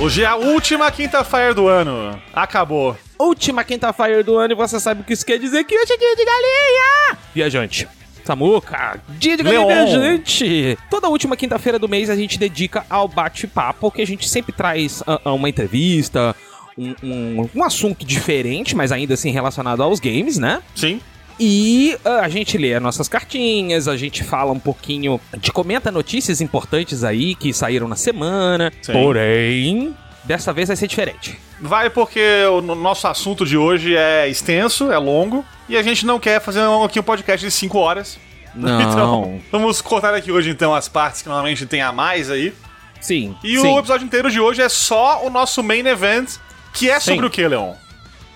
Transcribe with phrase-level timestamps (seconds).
[0.00, 2.20] Hoje é a última quinta-feira do ano.
[2.32, 2.96] Acabou.
[3.18, 5.96] Última quinta-feira do ano e você sabe o que isso quer dizer que hoje é
[5.96, 7.18] dia de galinha!
[7.34, 7.99] Viajante.
[8.30, 10.78] Samuca, dia de galinha viajante!
[10.88, 15.02] Toda última quinta-feira do mês a gente dedica ao bate-papo, que a gente sempre traz
[15.04, 16.36] ah, ah, uma entrevista,
[16.78, 20.62] um, um, um assunto diferente, mas ainda assim relacionado aos games, né?
[20.76, 21.00] Sim.
[21.40, 25.50] E ah, a gente lê as nossas cartinhas, a gente fala um pouquinho, a gente
[25.50, 28.72] comenta notícias importantes aí que saíram na semana.
[28.80, 28.92] Sim.
[28.92, 31.38] Porém, dessa vez vai ser diferente.
[31.60, 36.04] Vai porque o no- nosso assunto de hoje é extenso, é longo, e a gente
[36.06, 38.18] não quer fazer um, aqui um podcast de 5 horas.
[38.54, 38.80] Não.
[38.90, 42.52] Então, vamos cortar aqui hoje então as partes que normalmente tem a mais aí.
[43.00, 43.36] Sim.
[43.42, 43.66] E sim.
[43.66, 46.36] o episódio inteiro de hoje é só o nosso main event,
[46.72, 47.26] que é sobre Sim.
[47.26, 47.74] o que, Leon?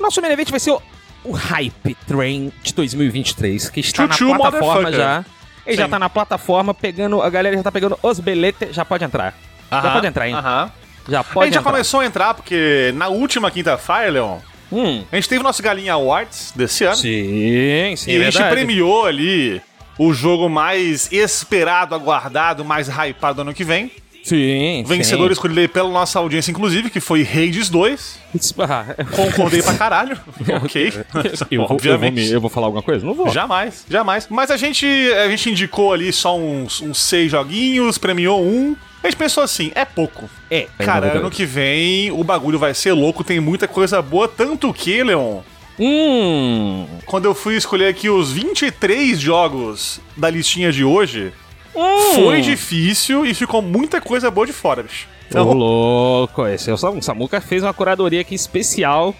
[0.00, 0.82] Nosso main event vai ser o,
[1.24, 5.24] o Hype Train de 2023, que está Chuchu, na plataforma já.
[5.66, 5.90] Ele já Sim.
[5.90, 7.20] tá na plataforma, pegando.
[7.22, 9.34] A galera já tá pegando os beletes, já pode entrar.
[9.70, 10.34] Já Aham, pode entrar, hein?
[10.34, 10.72] Aham.
[11.08, 11.72] Já A pode gente já entrar.
[11.72, 14.38] começou a entrar, porque na última quinta-feira, Leon,
[14.72, 15.04] Hum.
[15.12, 16.96] a gente teve o nosso Galinha Awards desse ano.
[16.96, 18.10] Sim, sim.
[18.10, 18.50] E é a gente verdade.
[18.54, 19.60] premiou ali
[19.98, 23.92] o jogo mais esperado, aguardado, mais hypado do ano que vem.
[24.24, 24.82] Sim.
[24.86, 28.18] Vencedor escolhido aí pela nossa audiência, inclusive, que foi Hades 2.
[28.40, 28.54] sim.
[28.58, 30.18] Ah, Concordei pra caralho.
[30.64, 30.86] ok.
[30.88, 32.14] eu, vou, eu, vou Obviamente.
[32.14, 33.04] me- eu vou falar alguma coisa?
[33.04, 33.28] Não vou.
[33.30, 34.26] Jamais, jamais.
[34.30, 38.74] Mas a gente, a gente indicou ali só uns, uns seis joguinhos, premiou um.
[39.02, 40.28] A gente pensou assim, é pouco.
[40.50, 44.26] É, Cara, é ano que vem o bagulho vai ser louco, tem muita coisa boa.
[44.26, 45.40] Tanto que, Leon,
[45.78, 46.86] Hum.
[47.04, 51.32] quando eu fui escolher aqui os 23 jogos da listinha de hoje,
[51.74, 52.14] hum.
[52.14, 55.06] foi difícil e ficou muita coisa boa de fora, bicho.
[55.34, 56.46] Ô, louco.
[56.46, 59.14] Esse é o Sam- Samuca fez uma curadoria aqui especial.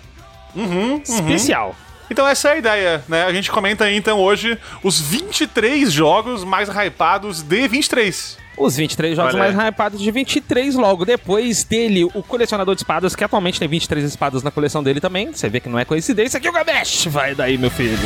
[0.55, 1.03] uhum, uhum.
[1.03, 1.75] Especial.
[2.11, 3.25] Então essa é a ideia, né?
[3.25, 8.37] A gente comenta aí então hoje os 23 jogos mais hypados de 23.
[8.57, 11.05] Os 23 jogos Olha mais hypados de 23 logo.
[11.05, 15.33] Depois dele, o colecionador de espadas, que atualmente tem 23 espadas na coleção dele também.
[15.33, 17.99] Você vê que não é coincidência que o Gabesh vai daí, meu filho.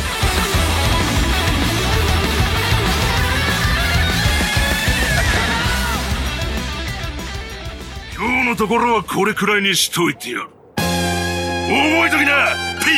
[8.48, 12.90] のところはこれくらいにしといてやる覚えときな P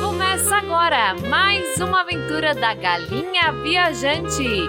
[0.00, 4.68] ！Começa agora mais uma aventura da Galinha Viajante.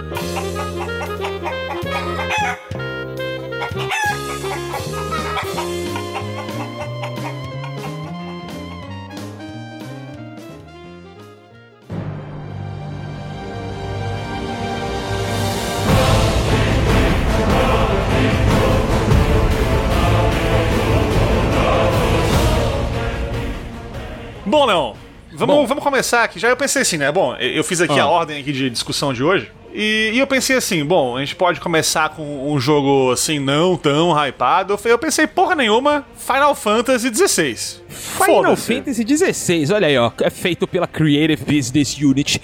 [25.37, 25.67] Vamos, Bom.
[25.67, 26.39] vamos começar aqui.
[26.39, 27.11] Já eu pensei assim, né?
[27.13, 28.05] Bom, eu fiz aqui Ah.
[28.05, 29.51] a ordem aqui de discussão de hoje.
[29.79, 33.77] E, e eu pensei assim, bom, a gente pode começar com um jogo assim, não
[33.77, 34.79] tão hypado.
[34.87, 37.57] Eu pensei, porra nenhuma, Final Fantasy XVI.
[37.89, 38.57] Final.
[38.57, 40.11] Fantasy XVI, olha aí, ó.
[40.23, 42.41] É feito pela Creative Business Unit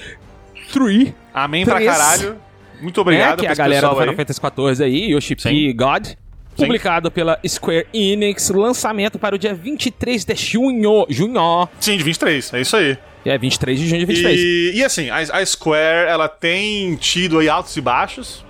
[0.72, 1.14] 3.
[1.32, 1.91] Amém pra Três.
[1.91, 2.36] caralho.
[2.82, 4.16] Muito obrigado que é pra a galera do Final aí.
[4.16, 6.21] Fantasy XIV aí, Yoshi P.
[6.56, 6.64] Sim.
[6.64, 11.06] Publicado pela Square Enix, lançamento para o dia 23 de junho.
[11.08, 11.68] Junho.
[11.80, 12.98] Sim, de 23, é isso aí.
[13.24, 14.38] É 23 de junho de 23.
[14.40, 18.44] E, e assim, a, a Square, ela tem tido aí altos e baixos.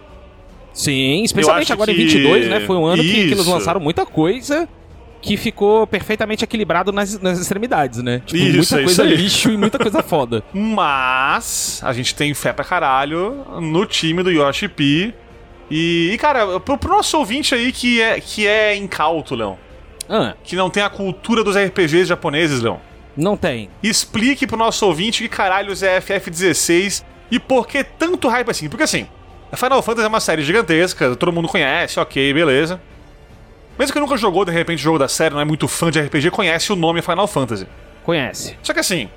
[0.72, 2.60] Sim, especialmente agora em que- 22, né?
[2.60, 4.68] Foi um ano que, que eles lançaram muita coisa
[5.20, 8.22] que ficou perfeitamente equilibrado nas, nas extremidades, né?
[8.26, 10.42] Tipo, Isso, muita é coisa lixo e muita coisa foda.
[10.52, 15.14] Mas a gente tem fé pra caralho no time do Yoshi P.
[15.70, 19.58] E, e, cara, pro, pro nosso ouvinte aí que é, que é incauto, Leão,
[20.08, 22.80] Ah, que não tem a cultura dos RPGs japoneses, Leão,
[23.16, 23.70] não tem.
[23.82, 28.68] explique pro nosso ouvinte que caralhos é FF16 e por que tanto hype assim.
[28.68, 29.06] Porque assim,
[29.50, 32.80] a Final Fantasy é uma série gigantesca, todo mundo conhece, ok, beleza.
[33.78, 35.98] Mesmo que nunca jogou, de repente, o jogo da série, não é muito fã de
[35.98, 37.66] RPG, conhece o nome Final Fantasy.
[38.04, 38.56] Conhece.
[38.62, 39.08] Só que assim,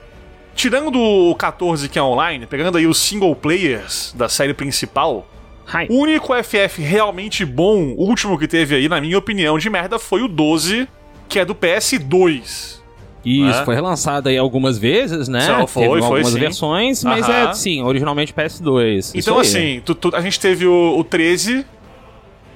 [0.56, 5.28] tirando o 14 que é online, pegando aí os single players da série principal,
[5.68, 5.88] Hi.
[5.90, 9.98] o único FF realmente bom, o último que teve aí, na minha opinião, de merda,
[9.98, 10.88] foi o 12,
[11.28, 12.80] que é do PS2.
[13.26, 13.66] Isso, É.
[13.66, 15.42] foi relançado aí algumas vezes, né?
[15.42, 16.40] Só foi, Teve foi algumas sim.
[16.40, 17.50] versões, mas Aham.
[17.50, 18.98] é, sim, originalmente PS2.
[19.00, 21.66] Isso Então, assim, tu- tu- a gente teve o, o 13,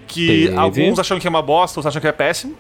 [0.08, 0.56] Que Teve.
[0.58, 2.56] alguns acham que é uma bosta, outros acham que é péssimo.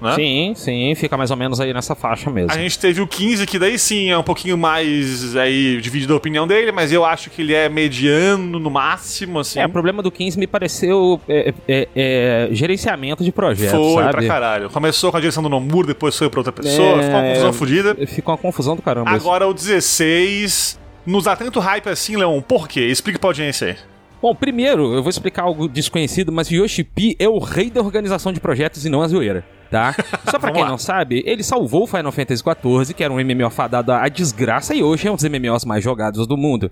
[0.00, 0.14] Né?
[0.14, 2.52] Sim, sim, fica mais ou menos aí nessa faixa mesmo.
[2.52, 6.16] A gente teve o 15, que daí sim é um pouquinho mais aí dividido a
[6.16, 9.58] opinião dele, mas eu acho que ele é mediano no máximo, assim.
[9.58, 14.10] É, o problema do 15 me pareceu é, é, é, gerenciamento de projeto, Foi sabe?
[14.12, 14.70] pra caralho.
[14.70, 17.52] Começou com a direção do Nomura, depois foi pra outra pessoa, É, ficou uma confusão
[17.52, 18.06] fodida.
[18.06, 19.10] Ficou uma confusão do caramba.
[19.10, 19.20] isso.
[19.20, 22.40] Agora o 16 nos dá tanto hype assim, Leon.
[22.40, 22.82] Por quê?
[22.86, 23.76] Explica pra audiência aí.
[24.20, 28.32] Bom, primeiro, eu vou explicar algo desconhecido, mas Yoshi P é o rei da organização
[28.32, 29.94] de projetos e não a zoeira, tá?
[30.28, 30.68] Só pra quem lá.
[30.68, 34.74] não sabe, ele salvou o Final Fantasy XIV, que era um MMO fadado à desgraça,
[34.74, 36.70] e hoje é um dos MMOs mais jogados do mundo.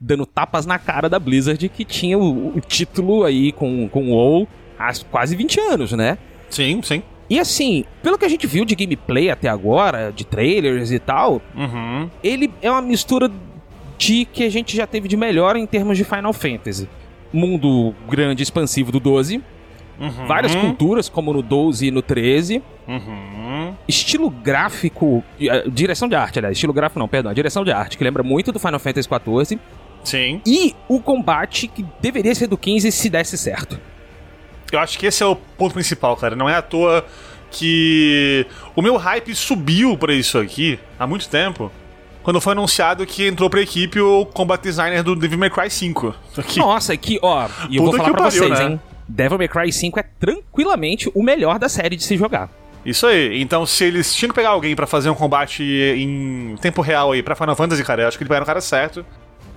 [0.00, 4.14] Dando tapas na cara da Blizzard, que tinha o, o título aí com, com o
[4.14, 4.48] WoW
[4.78, 6.18] há quase 20 anos, né?
[6.50, 7.02] Sim, sim.
[7.30, 11.42] E assim, pelo que a gente viu de gameplay até agora, de trailers e tal,
[11.54, 12.08] Uhum.
[12.24, 13.30] ele é uma mistura
[13.98, 16.88] de que a gente já teve de melhor em termos de Final Fantasy.
[17.32, 19.42] Mundo grande, expansivo do 12,
[20.00, 20.26] Uhum.
[20.28, 23.74] várias culturas, como no 12 e no 13, Uhum.
[23.88, 28.04] estilo gráfico, eh, direção de arte, aliás, estilo gráfico não, perdão, direção de arte, que
[28.04, 29.58] lembra muito do Final Fantasy 14,
[30.04, 30.40] Sim.
[30.46, 33.78] e o combate que deveria ser do 15 se desse certo.
[34.70, 36.36] Eu acho que esse é o ponto principal, cara.
[36.36, 37.04] Não é à toa
[37.50, 38.46] que
[38.76, 41.72] o meu hype subiu pra isso aqui há muito tempo.
[42.28, 46.14] Quando foi anunciado que entrou pra equipe o combat designer do Devil May Cry 5.
[46.36, 46.58] Aqui.
[46.58, 48.64] Nossa, que, ó, e eu vou falar pra pariu, vocês, né?
[48.66, 52.50] hein, Devil May Cry 5 é tranquilamente o melhor da série de se jogar.
[52.84, 53.40] Isso aí.
[53.40, 57.22] Então, se eles tinham que pegar alguém pra fazer um combate em tempo real aí
[57.22, 59.06] pra Final Fantasy, cara, eu acho que ele pegaram o cara certo.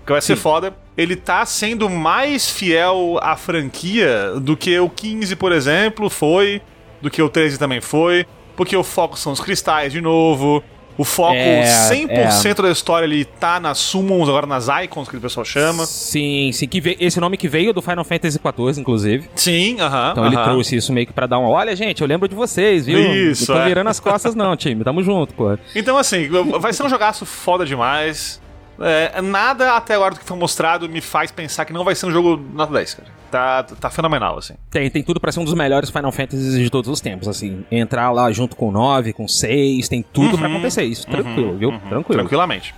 [0.05, 0.73] Que vai ser foda.
[0.95, 6.61] Ele tá sendo mais fiel à franquia do que o 15, por exemplo, foi.
[7.01, 8.25] Do que o 13 também foi.
[8.55, 10.63] Porque o foco são os cristais de novo.
[10.97, 15.21] O foco, É, 100% da história, ele tá nas summons, agora nas icons, que o
[15.21, 15.85] pessoal chama.
[15.85, 19.29] Sim, sim, que ve- esse nome que veio do Final Fantasy XIV, inclusive.
[19.35, 20.09] Sim, aham.
[20.11, 20.43] Então ele aham.
[20.45, 21.49] trouxe isso meio que pra dar uma.
[21.49, 22.99] Olha, gente, eu lembro de vocês, viu?
[22.99, 23.67] Isso, Não tô é.
[23.67, 24.83] virando as costas, não, time.
[24.83, 25.57] Tamo junto, pô.
[25.75, 26.27] Então, assim,
[26.59, 28.40] vai ser um jogaço foda demais.
[28.83, 32.05] É, nada até agora do que foi mostrado me faz pensar que não vai ser
[32.07, 33.09] um jogo nota 10, cara.
[33.29, 34.55] Tá, tá fenomenal, assim.
[34.69, 37.63] Tem, tem tudo pra ser um dos melhores Final Fantasies de todos os tempos, assim.
[37.71, 41.07] Entrar lá junto com o 9, com o 6, tem tudo pra acontecer isso.
[41.07, 41.71] Tranquilo, viu?
[41.87, 42.19] Tranquilo.
[42.19, 42.75] Tranquilamente.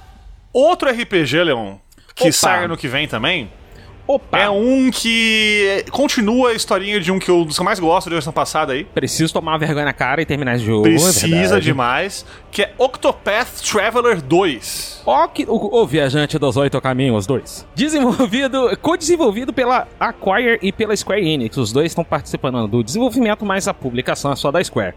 [0.52, 1.76] Outro RPG, Leon,
[2.14, 2.32] que Opa.
[2.32, 3.50] sai ano que vem também,
[4.06, 4.38] Opa!
[4.38, 8.10] é um que continua a historinha de um que eu, dos que eu mais gosto
[8.10, 8.84] da versão passada aí.
[8.84, 10.84] Preciso tomar vergonha na cara e terminar esse jogo.
[10.84, 12.26] Precisa é demais.
[12.52, 15.04] Que é Octopath Traveler 2.
[15.06, 17.66] Ó, que, o, o Viajante dos Oito Caminhos 2.
[17.74, 21.56] Desenvolvido, co-desenvolvido pela Acquire e pela Square Enix.
[21.58, 24.96] Os dois estão participando do desenvolvimento, mas a publicação é só da Square.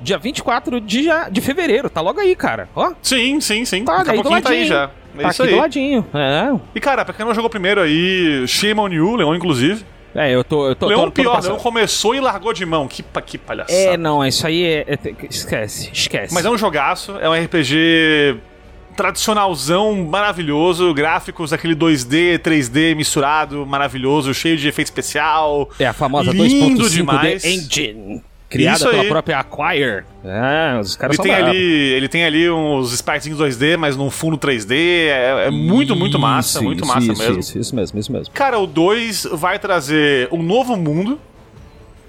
[0.00, 2.68] Dia 24 de, de fevereiro, tá logo aí, cara.
[2.76, 3.84] Ó, Sim, sim, sim.
[3.84, 4.90] tá, Daqui a pouquinho tá aí já.
[5.18, 5.56] É tá isso aqui aí.
[5.56, 6.06] do ladinho.
[6.14, 9.84] É, E cara, pra quem não jogou primeiro aí, shame on you, Leon, inclusive.
[10.14, 10.68] é eu tô.
[10.68, 11.52] Eu tô Leon tô- tô pior, passando.
[11.52, 12.86] Leon começou e largou de mão.
[12.88, 13.78] Que, que palhaçada.
[13.78, 14.84] É, não, isso aí é.
[14.88, 14.98] é-
[15.30, 16.32] esquece, esquece.
[16.34, 18.36] Mas é um jogaço, é um RPG
[18.96, 25.68] tradicionalzão, maravilhoso, gráficos aquele 2D, 3D misturado, maravilhoso, cheio de efeito especial.
[25.78, 27.44] É a famosa lindo 2.5D demais.
[27.44, 28.22] Engine.
[28.48, 29.08] Criada Isso pela aí.
[29.08, 30.04] própria Acquire.
[30.24, 31.50] É, os caras Ele são tem, bravos.
[31.50, 31.64] ali,
[31.94, 34.74] ele tem ali uns spritezinhos 2D, mas num fundo 3D.
[35.08, 37.40] É, é muito, muito massa, Isso, muito isso, massa isso, mesmo.
[37.40, 38.32] Isso, isso mesmo, isso mesmo.
[38.32, 41.20] Cara, o 2 vai trazer um novo mundo,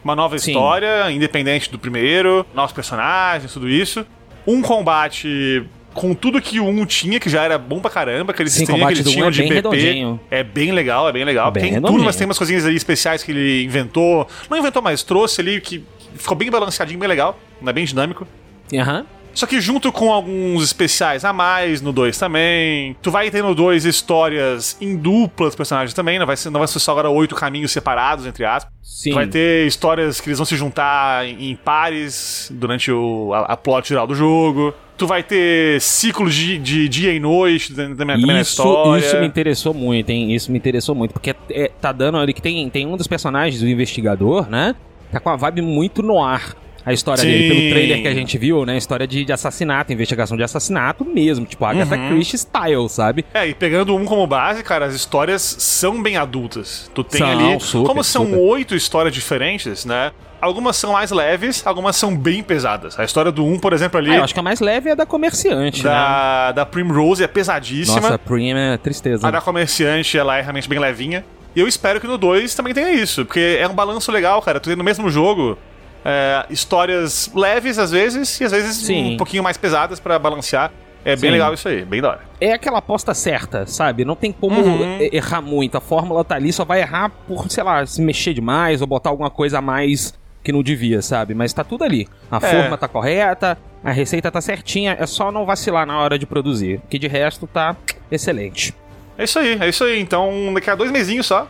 [0.03, 0.51] uma nova Sim.
[0.51, 4.05] história, independente do primeiro, novos personagens, tudo isso.
[4.45, 5.63] Um combate
[5.93, 8.85] com tudo que o 1 tinha, que já era bom pra caramba, aquele Sim, sistema
[8.87, 10.19] que eles um tinham é de bem PP.
[10.29, 11.49] É bem legal, é bem legal.
[11.51, 12.05] Bem tem tudo, redondinho.
[12.05, 14.27] mas tem umas coisinhas ali especiais que ele inventou.
[14.47, 15.83] Não inventou, mas trouxe ali, que
[16.17, 17.37] ficou bem balanceadinho, bem legal.
[17.65, 18.27] É bem dinâmico.
[18.73, 19.05] Aham.
[19.33, 22.95] Só que junto com alguns especiais a mais no 2 também.
[23.03, 26.17] Tu vai ter no 2 histórias em duplas personagens também.
[26.17, 28.73] Não vai ser, não vai ser só agora oito caminhos separados, entre aspas.
[28.81, 29.11] Sim.
[29.11, 33.53] Tu vai ter histórias que eles vão se juntar em em pares durante o, a,
[33.53, 34.73] a plot geral do jogo.
[34.97, 38.99] Tu vai ter ciclos de, de dia e noite também na Isso, história.
[38.99, 40.33] isso me interessou muito, hein?
[40.33, 43.61] Isso me interessou muito, porque é, tá dando ali que tem, tem um dos personagens,
[43.61, 44.75] o investigador, né?
[45.11, 46.55] Tá com uma vibe muito no ar.
[46.85, 47.27] A história Sim.
[47.29, 48.77] dele, pelo trailer que a gente viu, né?
[48.77, 52.09] História de, de assassinato, investigação de assassinato mesmo, tipo Agatha Uhum.
[52.11, 53.25] Christie style, sabe?
[53.33, 56.89] É, e pegando um como base, cara, as histórias são bem adultas.
[56.95, 57.59] Tu tem São, ali.
[57.59, 60.11] super, como são oito histórias diferentes, né?
[60.39, 62.97] Algumas são mais leves, algumas são bem pesadas.
[62.97, 64.11] A história do um, por exemplo, ali.
[64.11, 65.89] Ah, eu acho que a mais leve é a da comerciante, né?
[65.89, 67.99] da, da Primrose é pesadíssima.
[67.99, 69.27] Nossa, a Prim é tristeza.
[69.27, 71.25] A da comerciante, ela é realmente bem levinha.
[71.55, 74.59] E eu espero que no 2 também tenha isso, porque é um balanço legal, cara.
[74.59, 75.57] Tu tem no mesmo jogo
[76.05, 79.13] é, histórias leves às vezes, e às vezes Sim.
[79.13, 80.71] um pouquinho mais pesadas pra balancear.
[81.05, 81.31] É bem Sim.
[81.31, 82.21] legal isso aí, bem da hora.
[82.41, 84.03] É aquela aposta certa, sabe?
[84.03, 84.97] Não tem como Uhum.
[85.11, 85.77] errar muito.
[85.77, 89.09] A fórmula tá ali, só vai errar por, sei lá, se mexer demais ou botar
[89.09, 90.13] alguma coisa a mais
[90.43, 91.33] que não devia, sabe?
[91.33, 92.07] Mas tá tudo ali.
[92.29, 92.39] A É.
[92.39, 96.81] forma tá correta, a receita tá certinha, é só não vacilar na hora de produzir.
[96.89, 97.75] Que de resto tá
[98.11, 98.73] excelente.
[99.17, 99.99] É isso aí, é isso aí.
[99.99, 101.47] Então, daqui a dois mesinhos só.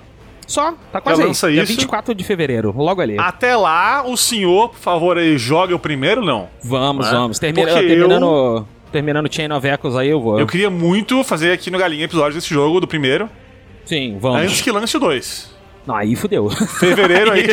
[0.48, 1.28] Só, tá quase aí.
[1.28, 1.74] lança Dia isso.
[1.74, 3.20] 24 de fevereiro, logo ali.
[3.20, 6.48] Até lá, o senhor, por favor, aí, jogue o primeiro, não?
[6.64, 7.12] vamos, né?
[7.12, 7.38] vamos.
[7.38, 10.40] Termina, Porque terminando, terminando Chain of Echoes aí, eu vou.
[10.40, 13.30] Eu queria muito fazer aqui no Galinha episódio desse jogo, do primeiro,
[13.84, 14.42] Sim, vamos.
[14.42, 15.54] antes que lance o dois.
[15.86, 16.50] Não, aí fudeu.
[16.50, 17.48] Fevereiro aí,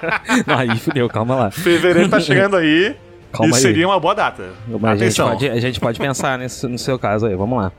[0.46, 1.50] não, aí fudeu, calma lá.
[1.50, 2.96] fevereiro tá chegando aí.
[3.30, 3.60] Calma e aí.
[3.60, 4.52] seria uma boa data.
[4.66, 5.28] Mas a gente, Atenção.
[5.28, 7.72] pode, a gente pode pensar nesse, no seu caso aí, vamos lá.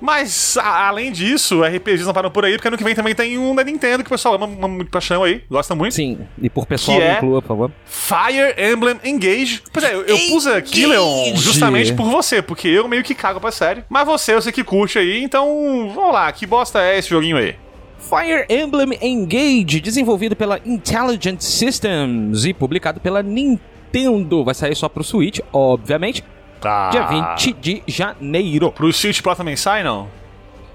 [0.00, 3.38] Mas, a- além disso, RPGs não param por aí, porque ano que vem também tem
[3.38, 5.94] um da Nintendo que o pessoal ama ama muito paixão aí, gosta muito.
[5.94, 7.14] Sim, e por pessoal, é?
[7.14, 7.70] inclua, por favor.
[7.86, 9.62] Fire Emblem Engage.
[9.72, 13.40] Pois é, eu, eu pus aqui, Leon, justamente por você, porque eu meio que cago
[13.40, 13.84] pra série.
[13.88, 17.36] Mas você, eu sei que curte aí, então vamos lá, que bosta é esse joguinho
[17.38, 17.54] aí?
[17.98, 24.44] Fire Emblem Engage, desenvolvido pela Intelligent Systems e publicado pela Nintendo.
[24.44, 26.22] Vai sair só pro Switch, obviamente,
[26.60, 26.90] Tá.
[26.90, 28.72] dia 20 de janeiro.
[28.72, 30.08] Pro Switch Pro também sai, não?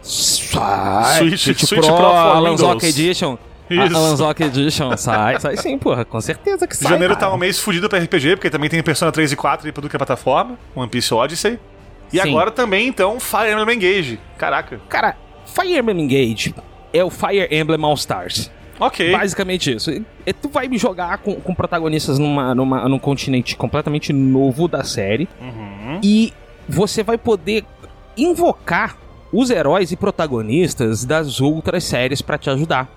[0.01, 2.83] Sai, Switch- Switch Pro, Pro for Alanzoc Windows.
[2.99, 3.37] Edition.
[3.69, 3.81] Isso.
[3.81, 6.91] A Alanzoc Edition sai, sai sim, porra, com certeza que sai.
[6.91, 7.27] Janeiro cara.
[7.27, 9.81] tá um mês fudido pra RPG, porque também tem Persona 3 e 4 aí pra
[9.81, 11.57] tudo que é plataforma, One Piece Odyssey.
[12.11, 12.29] E Sim.
[12.29, 14.19] agora também, então, Fire Emblem Engage.
[14.37, 14.81] Caraca.
[14.89, 16.53] Cara, Fire Emblem Engage
[16.91, 18.51] é o Fire Emblem All Stars.
[18.81, 19.11] Ok.
[19.11, 19.91] Basicamente isso.
[19.91, 24.83] E- tu vai me jogar com, com protagonistas numa, numa, num continente completamente novo da
[24.83, 25.29] série.
[25.39, 25.99] Uhum.
[26.03, 26.33] E
[26.67, 27.63] você vai poder
[28.17, 28.97] invocar
[29.31, 32.89] os heróis e protagonistas das outras séries pra te ajudar.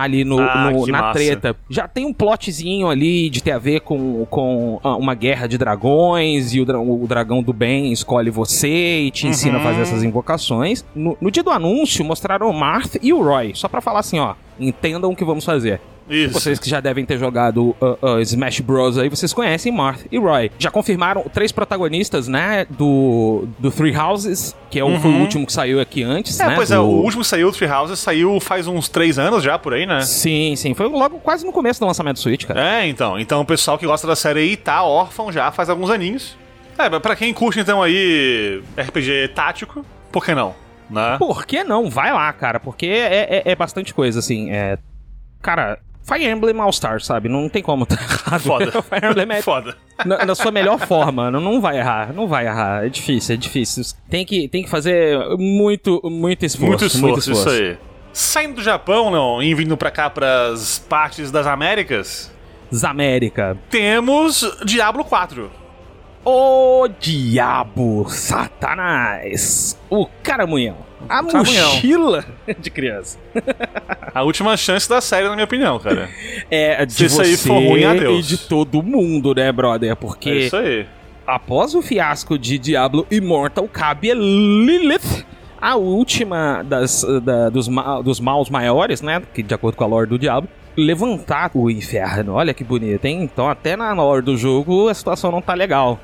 [0.00, 1.18] Ali no, Ah, no- na massa.
[1.18, 1.56] treta.
[1.68, 5.58] Já tem um plotzinho ali de ter a ver com, com ah, uma guerra de
[5.58, 9.64] dragões e o, dra- o dragão do bem escolhe você e te ensina a Uhum.
[9.64, 10.84] fazer essas invocações.
[10.94, 13.52] No, no dia do anúncio, mostraram o Marth e o Roy.
[13.56, 15.80] Só pra falar assim, ó, entendam o que vamos fazer.
[16.08, 16.34] Isso.
[16.34, 18.96] Vocês que já devem ter jogado uh, uh, Smash Bros.
[18.98, 20.50] aí, vocês conhecem Marth e Roy.
[20.58, 22.66] Já confirmaram três protagonistas, né?
[22.70, 25.20] Do, do Three Houses, que é o, foi o Uhum.
[25.22, 26.54] último que saiu aqui antes, É, né?
[26.54, 29.42] pois é, do- o último que saiu, o Three Houses, saiu faz uns três anos
[29.42, 30.00] já, por aí, né?
[30.02, 30.74] Sim, sim.
[30.74, 32.60] Foi logo quase no começo do lançamento do Switch, cara.
[32.80, 33.18] É, então.
[33.18, 36.36] Então o pessoal que gosta da série aí tá órfão já faz alguns aninhos.
[36.78, 40.54] É, pra quem curte então aí RPG tático, por que não?
[40.88, 41.16] Né?
[41.18, 41.90] Por que não?
[41.90, 44.50] Vai lá, cara, porque é, é, é bastante coisa, assim.
[44.50, 44.78] É...
[45.42, 47.28] Cara, Fire Emblem All Star, sabe?
[47.28, 48.40] Não tem como tá errado.
[48.40, 48.72] Foda.
[48.82, 49.76] Fire Emblem é Foda.
[50.06, 51.30] na, na sua melhor forma.
[51.30, 52.86] Não, não vai errar, não vai errar.
[52.86, 53.84] É difícil, é difícil.
[54.08, 57.00] Tem que, tem que fazer muito, muito esforço.
[57.00, 57.76] Muito esforço, isso aí.
[58.12, 62.32] Saindo do Japão, não, e vindo pra cá pras partes das Américas,
[62.74, 63.56] Zamérica.
[63.70, 65.50] temos Diablo 4.
[66.24, 70.76] O diabo, Satanás, o caramunhão,
[71.08, 72.24] a mochila
[72.58, 73.18] de criança.
[74.14, 76.08] A última chance da série, na minha opinião, cara.
[76.50, 78.24] É de Se isso você aí for ruim, adeus.
[78.24, 79.90] e de todo mundo, né, brother?
[79.92, 80.86] É Porque isso aí.
[81.26, 85.24] após o fiasco de Diablo Immortal, cabe a Lilith,
[85.60, 89.22] a última das, da- dos, ma- dos maus maiores, né?
[89.34, 92.34] Que de acordo com a lore do Diablo, levantar o inferno.
[92.34, 93.22] Olha que bonito, hein?
[93.22, 95.98] Então, até na lore do jogo, a situação não tá legal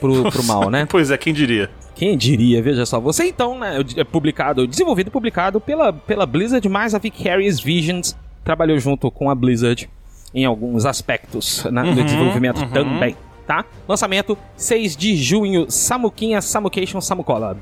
[0.00, 0.86] pro, pro mal, né?
[0.88, 1.70] Pois é, quem diria?
[1.94, 2.98] Quem diria, veja só.
[3.00, 8.16] Você então, né, é publicado, desenvolvido e publicado pela, pela Blizzard, mais a Vicarious Visions
[8.42, 9.88] trabalhou junto com a Blizzard
[10.34, 12.68] em alguns aspectos né, do Uhum, desenvolvimento uhum.
[12.68, 13.64] também, tá?
[13.88, 17.56] Lançamento 6 de junho, Samuquinha, Samucation, Samucola.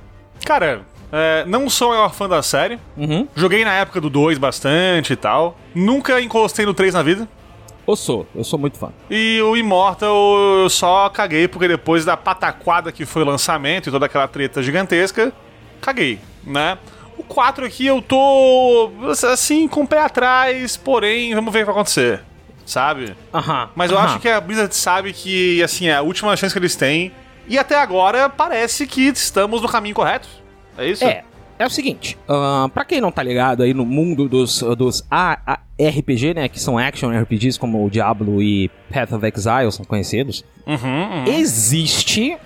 [0.45, 0.81] Cara,
[1.13, 2.79] é, não sou o maior fã da série.
[2.97, 3.29] Uhum.
[3.37, 5.59] Joguei na época do 2 bastante e tal.
[5.75, 7.29] Nunca encostei no 3 na vida.
[7.87, 8.93] Eu sou, eu sou muito fã.
[9.11, 10.15] E o Immortal
[10.63, 14.63] eu só caguei porque depois da pataquada que foi o lançamento e toda aquela treta
[14.63, 15.33] gigantesca,
[15.81, 16.79] caguei, né?
[17.19, 18.91] O 4 aqui eu tô
[19.31, 22.23] assim com o pé atrás, porém vamos ver o que vai acontecer,
[22.65, 23.17] sabe?
[23.35, 23.71] Aham.
[23.75, 24.07] Mas eu aham.
[24.07, 27.13] acho que a Blizzard sabe que assim é a última chance que eles têm
[27.49, 30.29] e até agora parece que estamos no caminho correto.
[30.79, 31.05] É isso?
[31.05, 31.25] É,
[31.63, 36.35] é o seguinte, ahn, pra quem não tá ligado aí no mundo dos, dos ARPG,
[36.35, 40.77] né, que são action RPGs como o Diablo e Path of Exile são conhecidos, Uhum,
[40.77, 41.25] uhum.
[41.27, 42.37] existe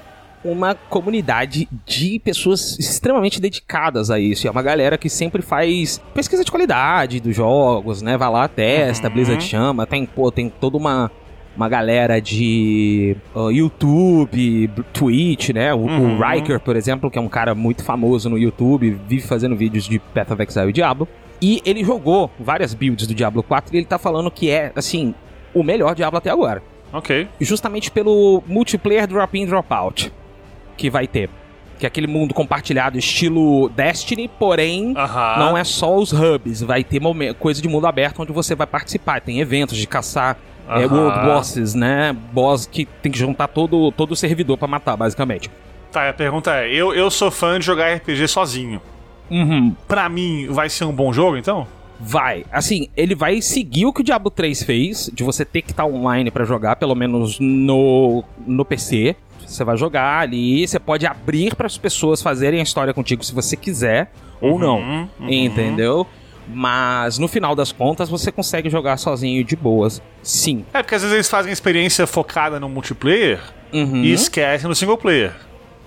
[0.44, 4.46] uma comunidade de pessoas extremamente dedicadas a isso.
[4.46, 8.16] E é uma galera que sempre faz pesquisa de qualidade dos jogos, né?
[8.16, 9.14] Vai lá, testa, Uhum.
[9.14, 11.10] Blizzard chama, tem, pô, tem toda uma,
[11.56, 15.72] uma galera de ah, YouTube, Twitch, né?
[15.74, 16.16] O, Uhum.
[16.18, 19.84] o Riker, por exemplo, que é um cara muito famoso no YouTube, vive fazendo vídeos
[19.84, 21.08] de Path of Exile e Diablo.
[21.40, 25.14] E ele jogou várias builds do Diablo 4 e ele tá falando que é, assim,
[25.54, 27.28] o melhor Diablo até agora Ok.
[27.40, 30.12] justamente pelo multiplayer drop-in drop-out
[30.76, 31.28] que vai ter.
[31.78, 34.94] Que é aquele mundo compartilhado estilo Destiny, porém
[35.38, 36.62] não é só os hubs.
[36.62, 37.00] Vai ter
[37.38, 39.20] coisa de mundo aberto onde você vai participar.
[39.20, 40.86] Tem eventos de caçar é.
[40.86, 42.16] World Bosses, né?
[42.32, 45.50] Boss que tem que juntar todo, todo o servidor pra matar, basicamente.
[45.92, 48.80] Tá, a pergunta é: eu, eu sou fã de jogar RPG sozinho.
[49.30, 49.74] Uhum.
[49.88, 51.66] Pra mim, vai ser um bom jogo, então?
[51.98, 52.44] Vai.
[52.52, 55.86] Assim, ele vai seguir o que o Diablo 3 fez, de você ter que estar
[55.86, 59.16] online pra jogar, pelo menos no, no PC.
[59.44, 63.32] Você vai jogar ali, você pode abrir para as pessoas fazerem a história contigo se
[63.32, 64.78] você quiser ou não.
[64.78, 65.30] Uhum, uhum.
[65.30, 66.06] Entendeu?
[66.48, 70.00] Mas no final das contas você consegue jogar sozinho de boas.
[70.22, 70.64] Sim.
[70.72, 73.40] É, porque às vezes eles fazem experiência focada no multiplayer
[73.72, 74.02] Uhum.
[74.04, 75.32] e esquecem no single player.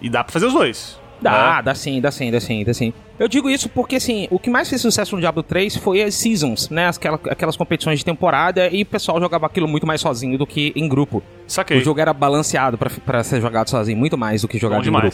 [0.01, 1.00] E dá pra fazer os dois.
[1.22, 1.62] Dá, né?
[1.63, 2.94] dá sim, dá sim, dá sim, dá sim.
[3.20, 6.16] Eu digo isso porque, assim, o que mais fez sucesso no Diablo 3 foi as
[6.16, 6.88] Seasons, né?
[6.88, 10.72] Aquela- aquelas competições de temporada e o pessoal jogava aquilo muito mais sozinho do que
[10.78, 11.22] em grupo.
[11.46, 11.78] Saquei.
[11.78, 14.88] O jogo era balanceado pra, pra ser jogado sozinho, muito mais do que Bom jogado
[14.88, 15.08] em grupo.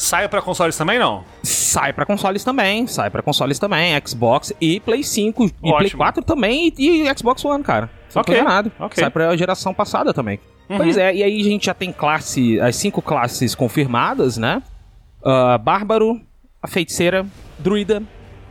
[0.00, 1.24] Sai pra consoles também, não?
[1.42, 5.98] Sai pra consoles também, sai pra consoles também, Xbox e Play 5 e Play Ótimo.
[5.98, 7.90] 4 também e, e Xbox One, cara.
[8.14, 8.72] Não Ok, tô enganado.
[8.80, 8.98] ok.
[8.98, 10.40] Sai pra geração passada também.
[10.70, 10.78] Uhum.
[10.78, 14.62] Pois é, e aí a gente já tem classe, as cinco classes confirmadas, né?
[15.22, 16.18] Ah, Bárbaro,
[16.62, 17.26] a Feiticeira,
[17.58, 18.02] Druida,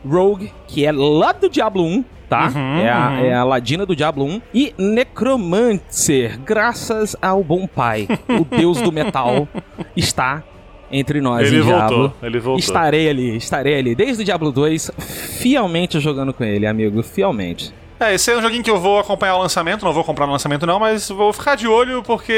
[0.07, 2.51] Rogue, que é lá do Diablo 1, tá?
[2.55, 3.25] Uhum, é, a, uhum.
[3.25, 4.41] é a Ladina do Diablo 1.
[4.53, 8.07] E Necromancer, graças ao bom pai,
[8.39, 9.47] o deus do metal,
[9.97, 10.43] está
[10.91, 11.97] entre nós Ele em Diablo.
[11.97, 12.59] voltou, ele voltou.
[12.59, 13.95] Estarei ali, estarei ali.
[13.95, 14.91] Desde o Diablo 2,
[15.39, 17.73] fielmente jogando com ele, amigo, fielmente.
[17.99, 20.31] É, esse é um joguinho que eu vou acompanhar o lançamento, não vou comprar no
[20.31, 22.31] lançamento não, mas vou ficar de olho porque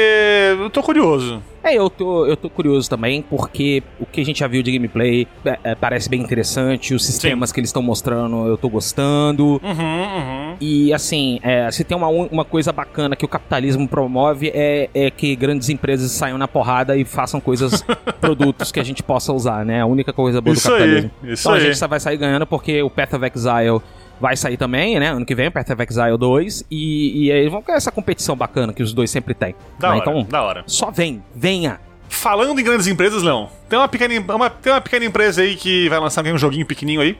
[0.58, 1.40] eu tô curioso.
[1.62, 4.72] É, eu tô, eu tô curioso também, porque o que a gente já viu de
[4.72, 9.60] gameplay é, é, parece bem interessante, os sistemas que eles estão mostrando eu tô gostando.
[9.62, 10.56] Uhum, uhum.
[10.60, 15.10] E assim, é, se tem uma, uma coisa bacana que o capitalismo promove é, é
[15.12, 17.84] que grandes empresas saiam na porrada e façam coisas,
[18.20, 19.80] produtos que a gente possa usar, né?
[19.80, 21.10] A única coisa boa Isso do aí, capitalismo.
[21.22, 21.62] isso então a aí.
[21.62, 23.80] gente só vai sair ganhando porque o Path of Exile
[24.20, 25.08] vai sair também, né?
[25.10, 26.64] Ano que vem, Path of Exile 2.
[26.70, 29.54] E, e aí vamos ter essa competição bacana que os dois sempre têm.
[29.78, 29.96] Da né?
[29.96, 30.64] hora, Então, da hora.
[30.66, 31.80] só vem, venha.
[32.08, 35.88] Falando em grandes empresas, Leão, tem uma pequena, uma, tem uma pequena empresa aí que
[35.88, 37.16] vai lançar um joguinho pequenininho aí,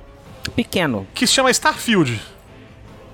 [0.54, 1.06] Pequeno.
[1.14, 2.20] que se chama Starfield.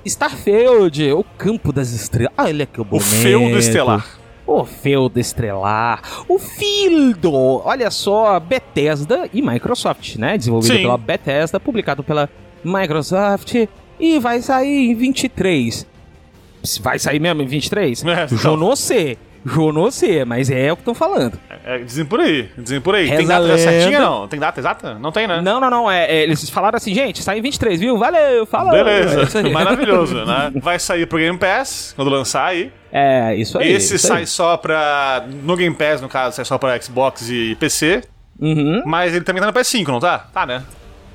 [0.04, 2.32] Starfield, o campo das estrelas.
[2.36, 3.04] Olha que O bonito.
[3.06, 4.06] feudo estelar.
[4.46, 6.00] O feudo estelar.
[6.26, 7.32] O Fildo.
[7.64, 10.38] Olha só, Bethesda e Microsoft, né?
[10.38, 10.82] Desenvolvido Sim.
[10.82, 12.28] pela Bethesda, publicado pela
[12.64, 13.54] Microsoft.
[14.00, 15.86] E vai sair em 23.
[16.80, 18.04] Vai sair mesmo em 23?
[18.04, 18.56] É, Eu então.
[18.56, 19.18] não sei.
[19.56, 21.38] Eu não sei, mas é o que estão falando.
[21.64, 23.06] É, dizem por aí, dizem por aí.
[23.06, 23.58] Reza tem data lenda.
[23.58, 24.28] certinha não?
[24.28, 24.98] Tem data exata?
[24.98, 25.40] Não tem, né?
[25.40, 25.90] Não, não, não.
[25.90, 27.96] É, é, eles falaram assim, gente, sai em 23, viu?
[27.96, 28.72] Valeu, falou.
[28.72, 30.52] Beleza, É maravilhoso, né?
[30.56, 32.72] Vai sair pro Game Pass quando lançar aí.
[32.92, 33.72] É, isso aí.
[33.72, 34.26] Esse isso sai aí.
[34.26, 35.24] só pra.
[35.42, 38.02] No Game Pass, no caso, sai só pra Xbox e PC.
[38.40, 38.82] Uhum.
[38.84, 40.18] Mas ele também tá no PS5, não tá?
[40.32, 40.62] Tá, né?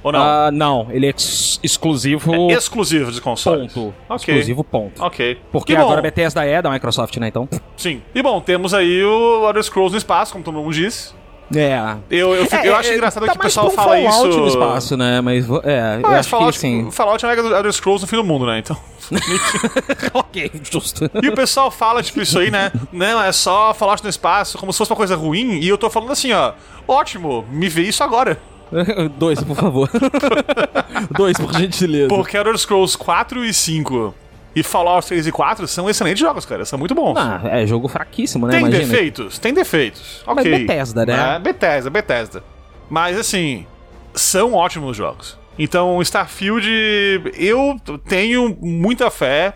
[0.04, 0.20] Ou não?
[0.22, 2.52] Ah, não, ele é ex- exclusivo.
[2.52, 3.68] É exclusivo de console.
[3.70, 3.94] Ponto.
[4.10, 4.34] Ok.
[4.34, 5.02] Exclusivo ponto.
[5.04, 5.40] Ok.
[5.52, 7.30] Porque E bom, agora a Bethesda é da Microsoft, né?
[7.30, 7.48] Então.
[7.78, 8.02] Sim.
[8.14, 11.16] E bom, temos aí o Elder Scrolls no espaço, como todo mundo diz.
[11.56, 11.78] É.
[12.10, 14.40] Eu, eu, fico- eu acho engraçado tá que o pessoal fala Fallout isso.
[14.40, 15.22] no espaço, né?
[15.22, 16.90] Mas é, eu Ah, acho Fallout, que assim.
[16.92, 18.60] Fallout é o Elder Scrolls no fim do mundo, né?
[18.60, 18.76] Então.
[20.14, 21.10] ok, justo.
[21.22, 22.72] E o pessoal fala, tipo, isso aí, né?
[22.92, 25.60] Não, é só Fallout no espaço, como se fosse uma coisa ruim.
[25.60, 26.54] E eu tô falando assim, ó.
[26.88, 28.40] Ótimo, me vê isso agora.
[29.18, 29.90] Dois, por favor.
[31.16, 32.08] Dois, por gentileza.
[32.08, 34.14] Porque Elder Scrolls 4 e 5
[34.56, 36.66] e Fallout 3 e 4 são excelentes jogos, cara.
[36.66, 37.18] São muito bons.
[37.18, 38.54] Ah, é jogo fraquíssimo, né?
[38.54, 38.84] tem Imagina.
[38.86, 39.40] defeitos?
[39.40, 40.24] Tem defeitos.
[40.26, 40.52] Mas Ok.
[40.60, 41.36] Bethesda, né?
[41.36, 42.44] É, Bethesda, Bethesda.
[42.90, 43.66] Mas assim,
[44.14, 45.38] são ótimos jogos.
[45.58, 46.68] Então, Starfield,
[47.38, 49.56] eu tenho muita fé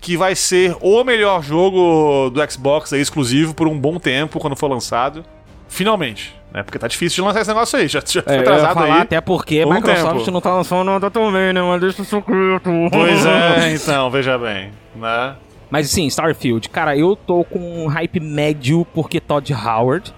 [0.00, 4.56] que vai ser o melhor jogo do Xbox aí, exclusivo por um bom tempo quando
[4.56, 5.24] for lançado.
[5.68, 6.39] Finalmente.
[6.52, 6.62] Né?
[6.62, 7.86] Porque tá difícil de lançar esse negócio aí.
[7.88, 9.00] Já, já foi É, ia atrasado falar aí.
[9.02, 10.30] até porque por um Microsoft tempo.
[10.32, 11.62] não tá lançando nada também, né?
[11.62, 12.70] Mas deixa secreto.
[12.90, 14.70] Pois é, então, veja bem.
[14.96, 15.34] Né?
[15.70, 20.12] Mas sim, Starfield, cara, eu tô com um hype médio porque Todd Howard,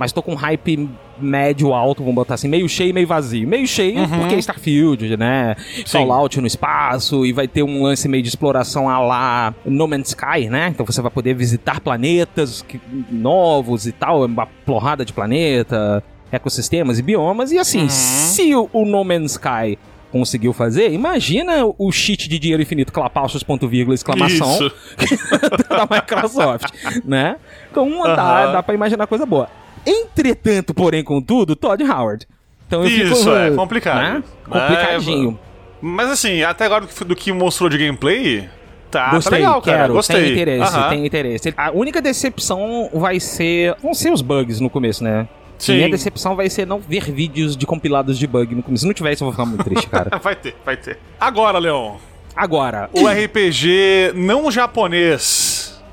[0.00, 3.46] mas tô com um hype médio alto, vamos botar assim, meio cheio e meio vazio.
[3.46, 5.54] Meio cheio porque é Starfield, né?
[5.86, 10.08] Fallout no espaço e vai ter um lance meio de exploração a lá No Man's
[10.08, 10.68] Sky, né?
[10.68, 16.98] Então você vai poder visitar planetas que- novos e tal, uma porrada de planeta, ecossistemas
[16.98, 17.52] e biomas.
[17.52, 19.78] E assim, se o, o No Man's Sky
[20.10, 24.58] conseguiu fazer, imagina o cheat de dinheiro infinito, clapauchos, ponto vírgula, exclamação
[25.68, 26.72] da Microsoft,
[27.04, 27.36] né?
[27.70, 28.52] Então dá, Aham.
[28.54, 29.48] dá pra imaginar coisa boa.
[29.86, 32.26] Entretanto, porém, contudo, Todd Howard.
[32.66, 33.96] Então Isso, fico, é complicado.
[34.00, 34.22] Né?
[34.46, 35.38] É, Complicadinho.
[35.80, 38.48] Mas assim, até agora do que, mostrou de gameplay,
[38.90, 39.78] tá, Gostei, tá legal, cara.
[39.78, 40.22] quero, Gostei.
[40.22, 40.88] tem interesse, Aham.
[40.90, 41.54] tem interesse.
[41.56, 45.26] A única decepção vai ser, vão ser os bugs no começo, né?
[45.58, 45.76] Sim.
[45.76, 48.82] Minha decepção vai ser não ver vídeos de compilados de bug no começo.
[48.82, 50.16] Se não tiver isso, eu vou ficar muito triste, cara.
[50.22, 50.98] Vai ter, vai ter.
[51.20, 51.96] Agora, Leon,
[52.34, 55.49] Agora, o RPG não japonês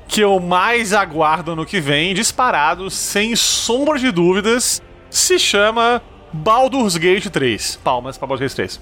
[0.08, 6.96] que eu mais aguardo no que vem, disparado, sem sombra de dúvidas, se chama Baldur's
[6.96, 7.78] Gate 3.
[7.84, 8.80] Palmas pra Baldur's Gate 3.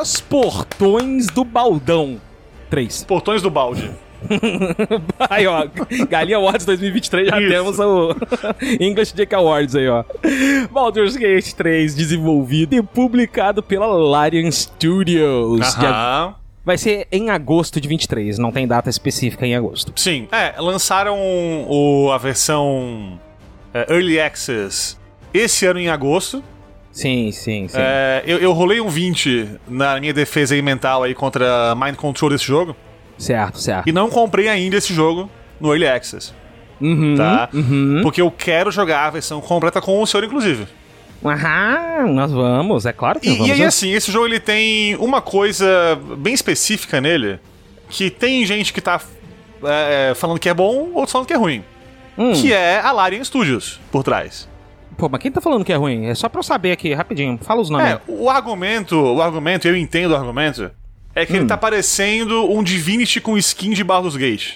[0.00, 2.20] Os Portões do Baldão
[2.70, 3.04] 3.
[3.08, 3.90] Portões do balde.
[5.30, 5.64] Aí, ó,
[6.08, 7.48] Galinha Awards 2023 já Isso.
[7.50, 8.16] temos o
[8.80, 10.02] English Jake Awards aí, ó.
[10.72, 15.72] Baldur's Gate 3, desenvolvido e publicado pela Larian Studios.
[15.76, 16.34] Dia- Aham.
[16.68, 19.90] Vai ser em agosto de 23, não tem data específica em agosto.
[19.96, 21.16] Sim, é, lançaram
[21.66, 23.18] o, a versão
[23.72, 24.98] é, Early Access
[25.32, 26.44] esse ano em agosto.
[26.92, 27.78] Sim, sim, sim.
[27.80, 32.28] É, eu, eu rolei um 20 na minha defesa aí mental aí contra Mind Control
[32.28, 32.76] desse jogo.
[33.16, 33.88] Certo, certo.
[33.88, 36.34] E não comprei ainda esse jogo no Early Access,
[36.78, 37.48] Uhum, tá?
[37.54, 38.00] uhum.
[38.02, 40.66] Porque eu quero jogar a versão completa com o senhor, inclusive.
[41.24, 43.48] Aham, nós vamos, é claro que E, vamos.
[43.48, 45.66] e aí, assim, esse jogo ele tem uma coisa
[46.16, 47.38] bem específica nele,
[47.88, 49.00] que tem gente que tá
[49.64, 51.64] é, falando que é bom, outros falando que é ruim.
[52.16, 52.32] Hum.
[52.32, 54.48] Que é a Larian Studios por trás.
[54.96, 56.06] Pô, mas quem tá falando que é ruim?
[56.06, 57.38] É só pra eu saber aqui, rapidinho.
[57.42, 57.86] Fala os nomes.
[57.86, 60.70] É, o argumento, o argumento, eu entendo o argumento,
[61.14, 61.46] é que ele Hum.
[61.48, 64.54] tá parecendo um Divinity com skin de Baldur's Gate.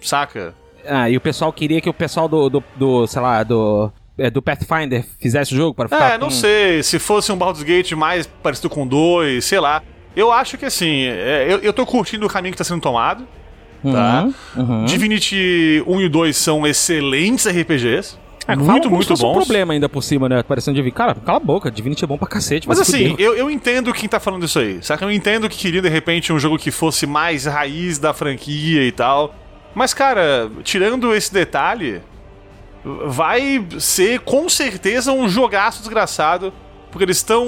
[0.00, 0.54] Saca?
[0.86, 4.01] Ah, e o pessoal queria que o pessoal do, do, do, sei lá, do, é,
[4.32, 7.62] do Pathfinder fizesse o jogo para ficar É, não com- sei, se fosse um Baldur's
[7.64, 9.82] Gate mais parecido com dois, sei lá.
[10.14, 13.26] Eu acho que assim, é, eu, eu tô curtindo o caminho que tá sendo tomado.
[13.82, 14.28] tá?
[14.56, 14.84] Uhum, uhum.
[14.84, 18.16] Divinity 1 e 2 são excelentes RPGs.
[18.46, 19.22] É, muito, muito bons.
[19.22, 20.42] um problema ainda por cima, né?
[20.42, 20.96] Parecendo Divinity.
[20.96, 22.68] Cara, cala a boca, Divinity é bom pra cacete.
[22.68, 24.78] Mas assim, eu, eu entendo quem tá falando isso aí.
[24.82, 25.04] Saca?
[25.04, 28.90] Eu entendo que queria de repente um jogo que fosse mais raiz da franquia e
[28.92, 29.34] tal.
[29.74, 32.02] Mas, cara, tirando esse detalhe,
[32.84, 36.52] vai ser com certeza um jogaço desgraçado.
[36.90, 37.46] Porque eles estão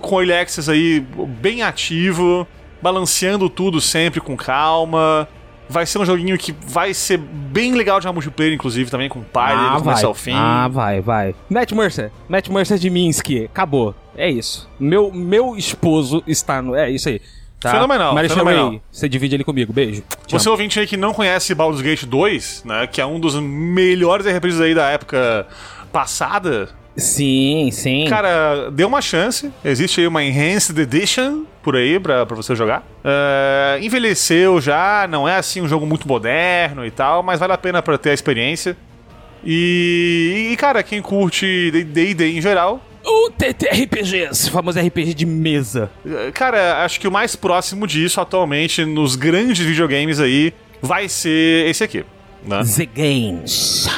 [0.00, 1.00] com o Early Access aí
[1.40, 2.46] bem ativo,
[2.80, 5.28] balanceando tudo sempre com calma.
[5.68, 9.58] Vai ser um joguinho que vai ser bem legal de multiplayer, inclusive, também com party,
[9.58, 10.04] ah, do começo vai.
[10.04, 10.34] ao fim.
[10.34, 11.34] Ah, vai, vai.
[11.50, 12.12] Matt Mercer.
[12.28, 13.30] Matt Mercer de Minsk.
[13.46, 13.94] Acabou.
[14.16, 14.70] É isso.
[14.78, 16.76] Meu, meu esposo está no...
[16.76, 17.20] É isso aí.
[17.64, 17.70] Tá?
[17.70, 18.68] Fenomenal, Marissa fenomenal.
[18.70, 19.72] Ray, você divide ele comigo.
[19.72, 20.02] Beijo.
[20.26, 20.52] Te Você amo.
[20.52, 24.62] ouvinte aí que não conhece Baldur's Gate 2, né, que é um dos melhores RPGs
[24.62, 25.46] aí da época
[25.92, 28.04] passada, Sim, sim.
[28.08, 29.50] cara, dê uma chance.
[29.64, 32.84] Existe aí uma Enhanced Edition por aí pra, pra você jogar.
[33.02, 37.58] É, envelheceu já, não é assim um jogo muito moderno e tal, mas vale a
[37.58, 38.76] pena pra ter a experiência.
[39.44, 45.90] E, e, cara, quem curte D&D em geral, O TTRPGs, famoso RPG de mesa.
[46.06, 51.66] é, cara, acho que o mais próximo disso atualmente nos grandes videogames aí vai ser
[51.68, 52.04] esse aqui.
[52.42, 52.60] Né?
[52.64, 53.88] The Games.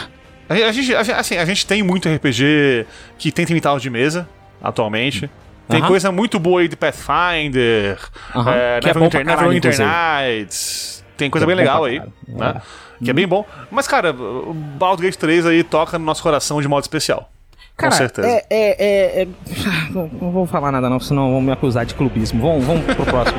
[0.49, 2.87] A gente, a gente- a assim, a gente tem muito RPG
[3.19, 4.29] que tenta imitar os de mesa,
[4.63, 5.29] atualmente.
[5.69, 7.99] Tem coisa muito boa aí de Pathfinder,
[8.35, 9.61] Aham, é, que é caralho.
[9.61, 11.05] Nights.
[11.17, 12.63] Tem coisa Que é bem legal aí, né?
[13.03, 13.45] Que é bem bom.
[13.71, 17.31] Mas, cara, o Baldur's Gate 3 aí toca no nosso coração de modo especial.
[17.77, 18.27] Cara, com certeza.
[18.29, 19.29] É, é, é, é-
[19.93, 22.41] Não não vou falar nada não, senão vão me acusar de clubismo.
[22.43, 23.39] Vamos, vamos pro próximo.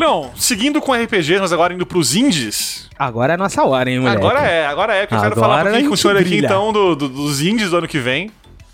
[0.00, 2.88] Não, seguindo com RPG, mas agora indo pros indies.
[2.98, 4.16] Agora é a nossa hora, hein, moleque?
[4.16, 6.38] Agora é, agora é que eu quero Agora falar um pouquinho com o senhor aqui,
[6.38, 8.30] então, do- do- dos indies do ano que vem.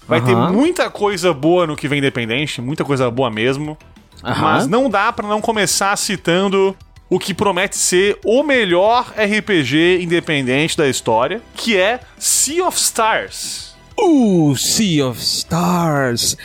[0.07, 0.53] Vai ter Aham.
[0.53, 3.77] muita coisa boa no que vem independente, muita coisa boa mesmo.
[4.25, 4.41] Aham.
[4.41, 6.77] Mas não dá pra não começar citando
[7.11, 13.75] o que promete ser o melhor RPG independente da história, que é Sea of Stars.
[13.99, 16.37] Uh, Sea of Stars.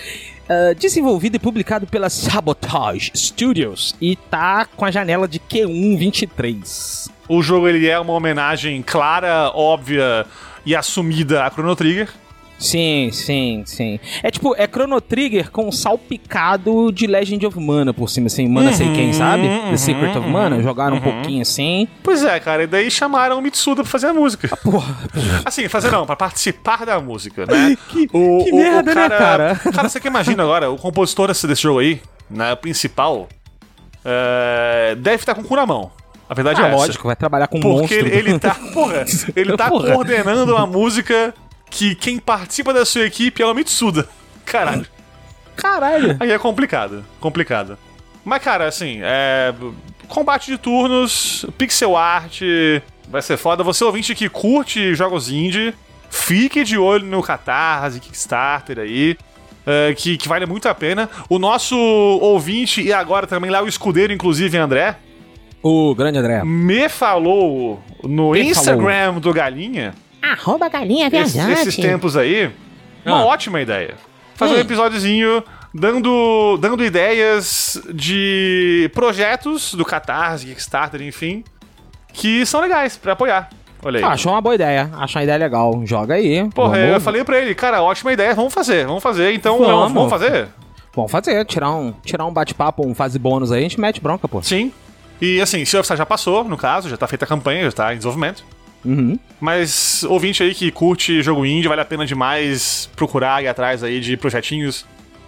[0.53, 7.09] Ah, desenvolvido e publicado pela Sabotage Studios e tá com a janela de Q1 23.
[7.29, 10.25] O jogo ele é uma homenagem clara, óbvia
[10.65, 12.09] e assumida a Chrono Trigger.
[12.61, 13.99] Sim, sim, sim.
[14.21, 18.47] É tipo, é Chrono Trigger com salpicado de Legend of Mana por cima, assim.
[18.47, 19.47] Mana sei quem, sabe?
[19.71, 20.61] The Secret of Mana.
[20.61, 21.87] Jogaram um pouquinho assim.
[22.03, 24.55] Pois é, cara, e daí chamaram o Mitsuda pra fazer a música.
[24.57, 24.95] Porra,
[25.43, 27.75] Assim, fazer não, pra participar da música, né?
[27.89, 29.55] Que- que merda, né, cara?
[29.73, 33.27] Cara, você que imagina agora, o compositor desse, jogo aí, né, principal,
[34.05, 35.91] é, deve estar com o cu na mão.
[36.29, 36.77] A verdade ah, é essa.
[36.77, 37.97] lógico, vai trabalhar com Porque monstro.
[37.97, 39.03] ele, ele tá, porra,
[39.35, 39.93] ele tá Porra.
[39.93, 41.33] coordenando uma música
[41.71, 44.07] que quem participa da sua equipe é o Mitsuda.
[44.45, 44.85] Caralho.
[45.55, 46.17] Caralho.
[46.19, 47.77] Aí é complicado, complicado.
[48.23, 49.53] Mas, cara, assim, é.
[50.07, 52.41] Combate de turnos, pixel art,
[53.09, 53.63] vai ser foda.
[53.63, 55.73] Você ouvinte que curte jogos indie,
[56.09, 59.17] fique de olho no Catarse, Kickstarter aí.
[59.65, 61.09] é, que, que vale muito a pena.
[61.29, 64.97] O nosso ouvinte, e agora também lá o escudeiro, inclusive, André,
[65.63, 66.43] O grande André.
[66.43, 71.61] me falou no Me Instagram do Galinha, Arroba galinha esses, viajante.
[71.61, 72.51] esses tempos aí,
[73.05, 73.25] uma Ah.
[73.25, 73.95] ótima ideia.
[74.35, 74.61] Fazer um Hum.
[74.61, 81.43] episódiozinho dando, dando ideias de projetos do Catarse, Kickstarter, enfim,
[82.13, 83.49] que são legais pra apoiar.
[83.83, 84.03] Olha aí.
[84.03, 84.91] Ah, achou uma boa ideia.
[84.97, 85.81] Achou uma ideia legal.
[85.85, 86.47] Joga aí.
[86.49, 89.33] Porra, vamos, eu falei pra ele, cara, ótima ideia, vamos fazer, vamos fazer.
[89.33, 89.67] Então, Vamos.
[89.67, 90.49] Leon, vamos fazer?
[90.95, 91.45] Vamos fazer.
[91.45, 93.59] Tirar um, tirar um bate-papo, um fase bônus aí.
[93.59, 94.41] A gente mete bronca, pô.
[94.43, 94.71] Sim.
[95.19, 97.97] E assim, Stars já passou, no caso, já tá feita a campanha, já tá em
[97.97, 98.43] desenvolvimento.
[98.83, 99.17] Uhum.
[99.39, 103.83] Mas ouvinte aí que curte jogo indie, vale a pena demais procurar e ir atrás
[103.83, 104.85] aí de projetinhos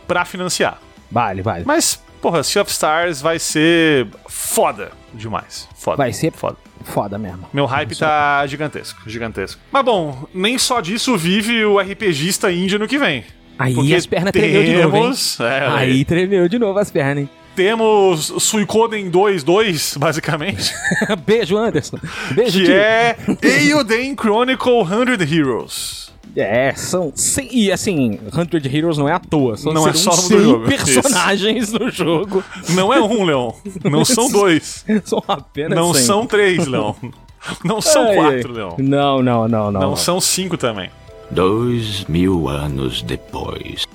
[0.07, 0.79] pra financiar.
[1.11, 1.63] Vale, vale.
[1.65, 5.67] Mas, porra, Sea of Stars vai ser foda demais.
[5.75, 5.97] Foda.
[5.97, 6.57] Vai ser foda.
[6.83, 7.47] Foda mesmo.
[7.53, 9.61] Meu hype tá gigantesco, gigantesco.
[9.71, 13.23] Mas bom, nem só disso vive o RPGista índio no que vem.
[13.57, 15.11] Aí as pernas tremeu de novo, hein?
[15.39, 17.29] é, olha Aí tremeu de novo as pernas, hein?
[17.55, 20.73] Temos Suicoden 2.2, basicamente,
[21.25, 21.97] Beijo, Anderson.
[22.31, 22.73] Beijo, que tio.
[22.73, 26.03] é Eiyuden Chronicle 100 Heroes.
[26.35, 30.09] É, são 100, e assim, 100 Heroes não é à toa, são Não é só
[30.09, 30.65] no 100 jogo.
[30.67, 32.43] personagens no jogo.
[32.69, 33.51] Não é um, Leon.
[33.83, 34.83] Não são dois.
[35.05, 36.03] São apenas Não 100.
[36.03, 36.93] são três, Leon.
[37.63, 38.55] Não são Ai, quatro, ai.
[38.55, 38.75] Leon.
[38.79, 39.81] Não, não, não, não.
[39.81, 40.89] Não são cinco também.
[41.29, 43.85] Dois mil anos depois.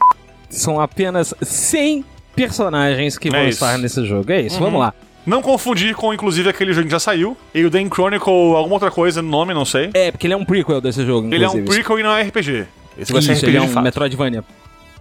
[0.50, 2.04] São apenas 100
[2.38, 3.64] personagens que É vão isso.
[3.64, 4.30] estar nesse jogo.
[4.32, 4.92] É isso, vamos lá.
[5.26, 7.36] Não confundir com, inclusive, aquele jogo que já saiu.
[7.54, 9.90] Eiyuden Chronicle, alguma outra coisa no nome, não sei.
[9.92, 11.68] É, porque ele é um prequel desse jogo, Ele é um inclusive.
[11.84, 12.64] prequel e não é RPG.
[12.98, 13.84] Esse vai Isso, ser RPG ele é um fato.
[13.84, 14.42] Metroidvania.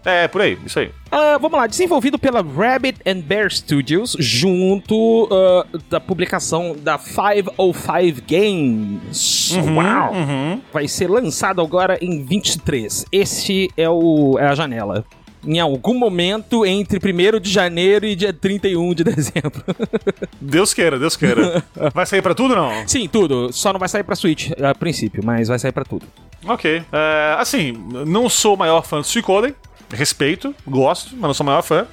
[0.05, 0.89] É, por aí, isso aí.
[1.11, 8.21] Ah, vamos lá, desenvolvido pela Rabbit and Bear Studios, junto ah, da publicação da 505
[8.27, 9.51] Games.
[9.75, 10.13] Uau!
[10.13, 10.61] Uhum.
[10.71, 13.05] Vai ser lançado agora em 23.
[13.11, 15.03] Esse é, o, é a janela.
[15.47, 19.63] Em algum momento entre 1 de janeiro e dia 31 de dezembro.
[20.41, 21.63] Deus queira, Deus queira.
[21.95, 22.85] Vai sair pra tudo, não?
[22.85, 23.53] Sim, tudo.
[23.53, 26.05] Só não vai sair pra Switch a princípio, mas vai sair pra tudo.
[26.45, 26.83] Ok.
[26.91, 27.71] É, assim,
[28.05, 29.55] não sou o maior fã do Suicoden.
[29.93, 31.87] Respeito, gosto, mas não sou o maior fã.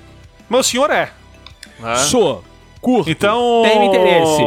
[0.49, 1.13] Mas o senhor é.
[1.79, 1.97] né?
[1.97, 2.43] Sou.
[2.85, 3.11] Curto.
[3.11, 3.63] Então.
[3.65, 4.43] Tenho interesse.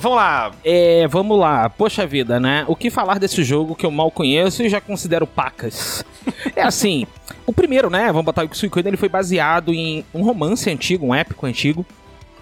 [0.00, 0.50] Vamos lá.
[0.64, 1.68] É, vamos lá.
[1.68, 2.64] Poxa vida, né?
[2.66, 6.02] O que falar desse jogo que eu mal conheço e já considero pacas?
[6.56, 7.06] é assim,
[7.46, 8.06] o primeiro, né?
[8.06, 11.84] Vamos botar o Suicoden, ele foi baseado em um romance antigo, um épico antigo,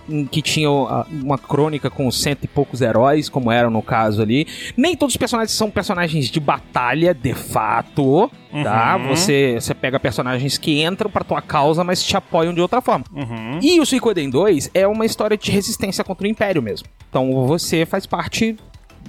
[0.09, 4.23] em que tinha ah, uma crônica com cento e poucos heróis, como era no caso
[4.23, 4.47] ali.
[4.77, 8.31] Nem todos os personagens são personagens de batalha, de fato,
[8.63, 8.97] tá?
[8.97, 9.09] Uhum.
[9.09, 13.05] Você, você pega personagens que entram pra tua causa, mas te apoiam de outra forma.
[13.13, 13.59] Uhum.
[13.63, 16.89] E o Suicoden 2 é uma história de resistência contra o Império mesmo.
[17.09, 18.57] Então você faz parte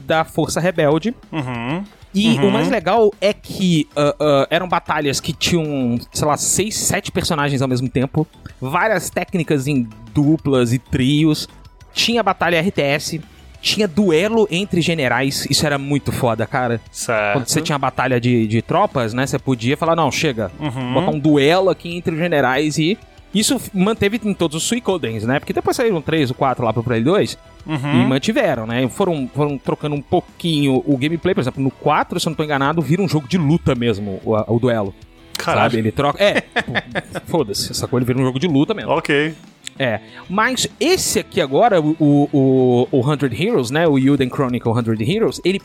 [0.05, 1.15] da Força Rebelde.
[1.31, 1.83] Uhum.
[2.13, 6.77] E o mais legal é que ah, ah, eram batalhas que tinham, sei lá, seis,
[6.77, 8.27] sete personagens ao mesmo tempo.
[8.59, 11.47] Várias técnicas em duplas e trios.
[11.93, 13.21] Tinha batalha RTS.
[13.61, 15.45] Tinha duelo entre generais.
[15.49, 16.81] Isso era muito foda, cara.
[16.91, 17.33] Certo.
[17.37, 19.25] Quando você tinha batalha de, de tropas, né?
[19.27, 20.93] Você podia falar, não, chega, Uhum.
[20.95, 22.97] botar um duelo aqui entre os generais e.
[23.33, 25.39] Isso manteve em todos os Suicodens, né?
[25.39, 28.01] Porque depois saíram três ou quatro lá pro Play 2 Uhum.
[28.01, 28.87] e mantiveram, né?
[28.89, 32.43] Foram, foram trocando um pouquinho o gameplay, por exemplo, no 4, se eu não tô
[32.43, 34.93] enganado, vira um jogo de luta mesmo, o, o duelo.
[35.37, 35.71] Caralho.
[35.71, 35.77] Sabe?
[35.77, 36.23] Ele troca.
[36.23, 38.91] É, tipo, foda-se, essa coisa vira um jogo de luta mesmo.
[38.91, 39.33] Ok.
[39.77, 39.99] É.
[40.29, 43.87] Mas esse aqui agora, o, o, o 100 Heroes, né?
[43.87, 45.61] O Yuden Chronicle 100 Heroes, ele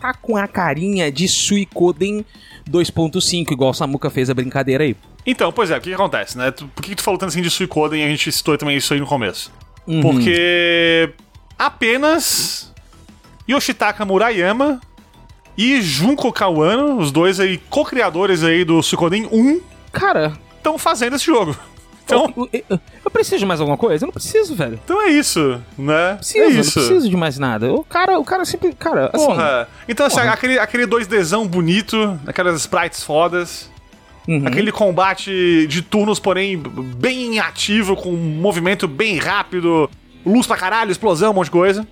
[0.00, 2.24] tá com a carinha de Suicoden
[2.68, 4.96] 2.5, igual o Samuka fez a brincadeira aí.
[5.24, 6.50] Então, pois é, o que, que acontece, né?
[6.50, 8.92] Por que, que tu falou tanto assim de Suicoden e a gente citou também isso
[8.92, 9.50] aí no começo?
[9.86, 10.00] Uhum.
[10.02, 11.10] Porque
[11.58, 12.72] apenas
[13.48, 14.80] Yoshitaka Murayama
[15.56, 19.60] e Junko Kawano, os dois aí co-criadores aí do Suicoden 1,
[19.92, 21.56] Cara, estão fazendo esse jogo.
[22.04, 24.04] Então, eu, eu- eu preciso de mais alguma coisa?
[24.04, 24.78] Eu não preciso, velho.
[24.84, 26.14] então é isso, né?
[26.16, 26.72] Preciso, é não isso.
[26.74, 27.72] preciso de mais nada.
[27.72, 28.72] O cara, o cara sempre.
[28.74, 29.26] Cara, assim.
[29.26, 29.68] Porra.
[29.88, 30.30] Então, assim, porra.
[30.32, 33.68] aquele, aquele 2Dzão bonito, aquelas sprites fodas,
[34.26, 34.46] uhum.
[34.46, 39.90] aquele combate de turnos, porém, bem ativo, com um movimento bem rápido,
[40.24, 41.86] luz pra caralho, explosão, um monte de coisa.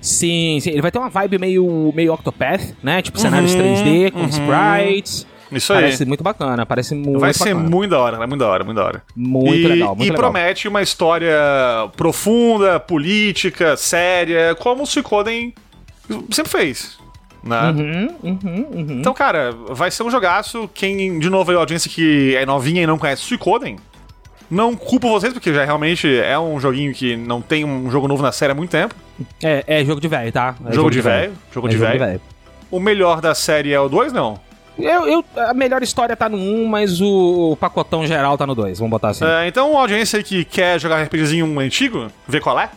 [0.00, 0.70] Sim, sim.
[0.70, 3.00] Ele vai ter uma vibe meio, meio Octopath, né?
[3.00, 4.26] Tipo cenários Uhum, 3D, com uhum.
[4.28, 5.26] sprites.
[5.50, 5.80] Isso aí.
[5.80, 7.68] Parece muito bacana, parece muito Vai ser bacana.
[7.68, 9.02] muito da hora, vai muito da hora, muito da hora.
[9.16, 10.16] Muito e, legal, muito E legal.
[10.30, 11.36] promete uma história
[11.96, 15.52] profunda, política, séria, como o Suicoden
[16.30, 16.98] sempre fez.
[17.42, 17.70] Né?
[17.70, 19.00] Uhum, uhum, uhum.
[19.00, 20.68] Então, cara, vai ser um jogaço.
[20.74, 23.76] Quem, de novo, aí, a audiência que é novinha e não conhece Suicoden,
[24.50, 28.22] não culpo vocês, porque já realmente é um joguinho que não tem um jogo novo
[28.22, 28.94] na série há muito tempo.
[29.42, 30.54] É, é jogo de velho, tá?
[30.66, 31.32] É jogo, de velho.
[31.52, 32.20] Jogo É de jogo velho.
[32.70, 34.38] O melhor da série é o 2, não?
[34.78, 38.78] Eu, eu- a melhor história tá no 1, mas o, pacotão geral tá no 2.
[38.78, 39.24] Vamos botar assim.
[39.24, 42.70] É, então, a audiência que quer jogar RPGzinho antigo, vê qual é.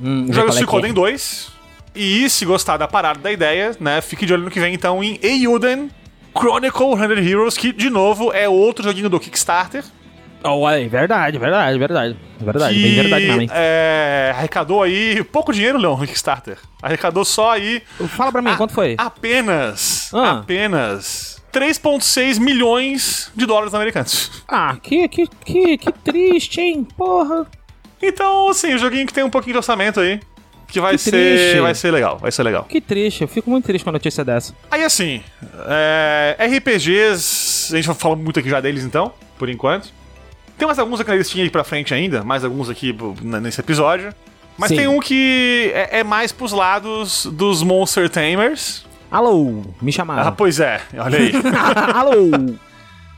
[0.00, 0.92] Hum, Joga o é é.
[0.92, 1.59] 2.
[1.94, 5.02] E se gostar da parada da ideia, né, fique de olho no que vem então
[5.02, 5.90] em Eiyuden
[6.36, 9.84] Chronicle 100 Heroes, que de novo é outro joguinho do Kickstarter.
[10.42, 12.16] Oh, é verdade, verdade, verdade.
[12.40, 13.48] Verdade, que bem verdade mesmo, hein?
[13.52, 16.56] é, arrecadou aí pouco dinheiro, Leon, no Kickstarter.
[16.80, 18.94] Arrecadou só aí Fala pra mim, Ah, quanto foi?
[18.96, 20.38] apenas, Ah.
[20.38, 24.44] apenas 3,6 milhões de dólares americanos.
[24.48, 26.86] Ah, que, que, que, que triste, hein?
[26.96, 27.46] Porra.
[28.02, 30.20] Então, assim, o joguinho que tem um pouquinho de orçamento aí,
[30.70, 31.60] que vai Que ser, triste.
[31.60, 32.64] vai ser legal, vai ser legal.
[32.64, 34.54] Que triste, eu fico muito triste com a notícia dessa.
[34.70, 35.22] Aí assim,
[35.68, 39.92] é, RPGs, a gente vai falar muito aqui já deles então, por enquanto.
[40.58, 44.12] Tem mais alguns aqui na listinha aí pra frente ainda, mais alguns aqui nesse episódio.
[44.58, 44.76] Mas Sim.
[44.76, 48.84] tem um que é, é mais pros lados dos Monster Tamers.
[49.10, 50.32] Alô, me Ah, chamaram.
[50.32, 51.32] pois é, olha aí.
[51.94, 52.56] Alô.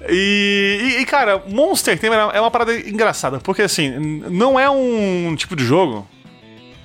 [0.09, 3.91] E, e- e, cara, Monster Tamer é uma parada engraçada, porque assim,
[4.31, 6.07] não é um tipo de jogo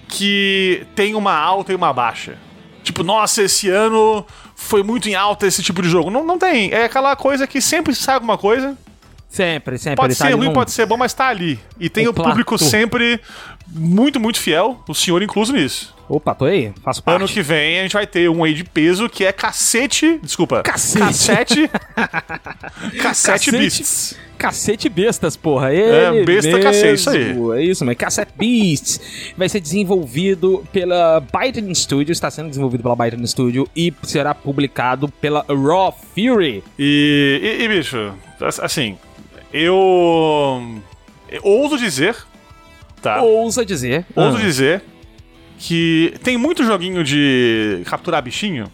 [0.07, 2.37] que tem uma alta e uma baixa.
[2.83, 6.09] Tipo, nossa, esse ano foi muito em alta esse tipo de jogo.
[6.09, 6.71] Não, não tem.
[6.71, 8.77] É aquela coisa que sempre sai alguma coisa.
[9.29, 9.97] Sempre, sempre.
[9.97, 11.59] Pode tá ser ruim, num- pode ser bom, mas tá ali.
[11.79, 13.19] E tem Um o público sempre
[13.69, 15.95] muito, muito fiel, o senhor incluso nisso.
[16.09, 17.17] Opa, tô aí, faço parte.
[17.17, 20.19] Ano que vem a gente vai ter um aí de peso que é cacete.
[20.23, 20.63] Desculpa.
[20.63, 21.67] Cacete.
[21.67, 21.69] Cassete.
[23.01, 23.51] cassete Cacete.
[23.51, 24.17] Beasts.
[24.37, 25.73] Cacete Bestas, porra.
[25.73, 26.63] Ele É, besta mesmo.
[26.63, 27.59] cacete, isso aí.
[27.59, 32.95] É isso, mas Cassette Beasts vai ser desenvolvido pela Biden Studio, está sendo desenvolvido pela
[32.95, 36.63] Biden Studio e será publicado pela Raw Fury.
[36.79, 38.95] E, e, e, bicho, as- assim,
[39.51, 40.61] eu,
[41.29, 42.15] eu ouso dizer,
[43.01, 43.21] tá?
[43.21, 44.05] Ousa dizer.
[44.15, 44.83] Ouso Ah, dizer
[45.59, 48.71] que tem muito joguinho de capturar bichinho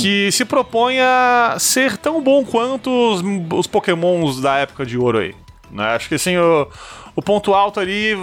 [0.00, 5.18] que se propõe a ser tão bom quanto os, os pokémons da época de ouro
[5.18, 5.34] aí.
[5.70, 5.84] Né?
[5.94, 6.66] Acho que assim, o,
[7.14, 8.14] o ponto alto ali,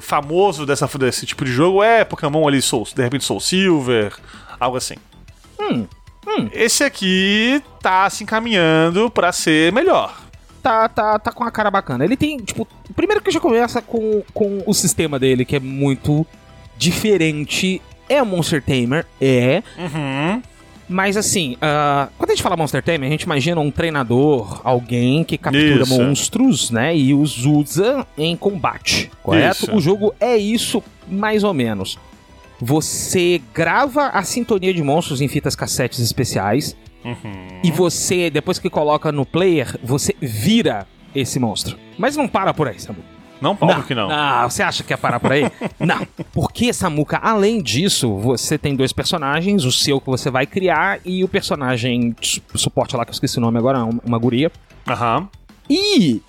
[0.00, 4.14] famoso dessa, desse tipo de jogo é Pokémon ali, Soul, de repente Soul Silver,
[4.58, 4.94] algo assim.
[5.60, 5.86] Hum,
[6.52, 10.21] Esse aqui tá se encaminhando pra ser melhor.
[10.62, 12.04] Tá, tá, tá com uma cara bacana.
[12.04, 16.26] Ele tem, tipo, primeiro que já começa com, com o sistema dele, que é muito
[16.78, 17.82] diferente.
[18.08, 19.62] É Monster Tamer, é.
[19.78, 20.42] Uhum.
[20.88, 25.24] Mas assim, ah, quando a gente fala Monster Tamer, a gente imagina um treinador, alguém
[25.24, 25.98] que captura Isso.
[25.98, 26.94] monstros, né?
[26.94, 29.64] E os usa em combate, correto?
[29.64, 29.74] Isso.
[29.74, 31.98] O jogo é isso, mais ou menos.
[32.60, 36.76] Você grava a sintonia de monstros em fitas cassetes especiais.
[37.04, 37.60] Uhum.
[37.62, 41.76] E você, depois que coloca no player, você vira esse monstro.
[41.98, 42.98] Mas não para por aí, Samu.
[43.40, 44.08] Não, óbvio que não.
[44.08, 45.42] Ah, você acha que ia parar por aí?
[45.80, 46.06] não.
[46.32, 51.24] Porque, Samuka, além disso, você tem dois personagens, o seu que você vai criar e
[51.24, 52.14] o personagem
[52.54, 54.50] suporte lá, que eu esqueci o nome agora, um- uma guria.
[54.88, 55.28] Aham.
[55.68, 56.22] E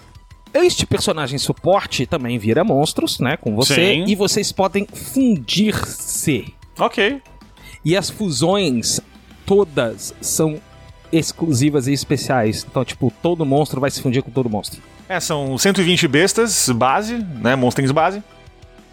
[0.55, 4.05] este personagem suporte também vira monstros, né, com você, Sim.
[4.07, 6.53] e vocês podem fundir-se.
[6.79, 7.21] Ok.
[7.85, 8.99] E as fusões
[9.45, 10.59] todas são
[11.11, 12.65] exclusivas e especiais.
[12.69, 14.81] Então, tipo, todo monstro vai se fundir com todo monstro.
[15.07, 17.55] É, são 120 bestas base, né?
[17.55, 18.23] Monstros base.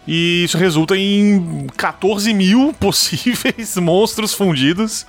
[0.07, 5.05] E isso resulta em 14 mil possíveis monstros fundidos.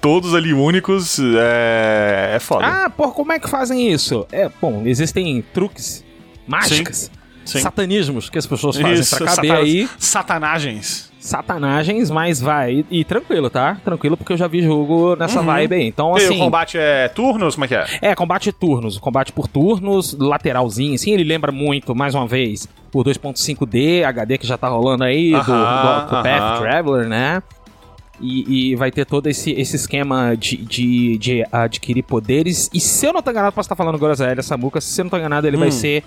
[0.00, 1.18] Todos ali únicos.
[1.18, 2.66] É, é foda.
[2.66, 4.26] Ah, pô, como é que fazem isso?
[4.30, 6.04] É, bom, existem truques,
[6.46, 7.10] mágicas,
[7.44, 7.60] Sim.
[7.60, 9.88] satanismos que as pessoas fazem Isso, pra caber satan- aí.
[9.98, 11.10] Satanagens.
[11.24, 12.84] Satanagens, mas vai.
[12.90, 13.78] E, e tranquilo, tá?
[13.82, 15.86] Tranquilo, porque eu já vi jogo nessa vibe aí.
[15.86, 16.36] Então, E assim.
[16.36, 17.54] o combate é turnos?
[17.54, 17.86] Como é que é?
[18.02, 18.98] É, combate turnos.
[18.98, 21.12] Combate por turnos, lateralzinho, assim.
[21.12, 25.36] Ele lembra muito, mais uma vez, o 2.5D, HD que já tá rolando aí, do,
[25.38, 26.60] Aham, do, do Path.
[26.60, 27.42] Traveler, né?
[28.20, 32.70] E, e vai ter todo esse, esse esquema de, de, de adquirir poderes.
[32.72, 35.16] E se eu não tô enganado, posso estar falando groselha, Samuka, se eu não tô
[35.16, 35.72] enganado, ele vai Hum.
[35.72, 36.04] ser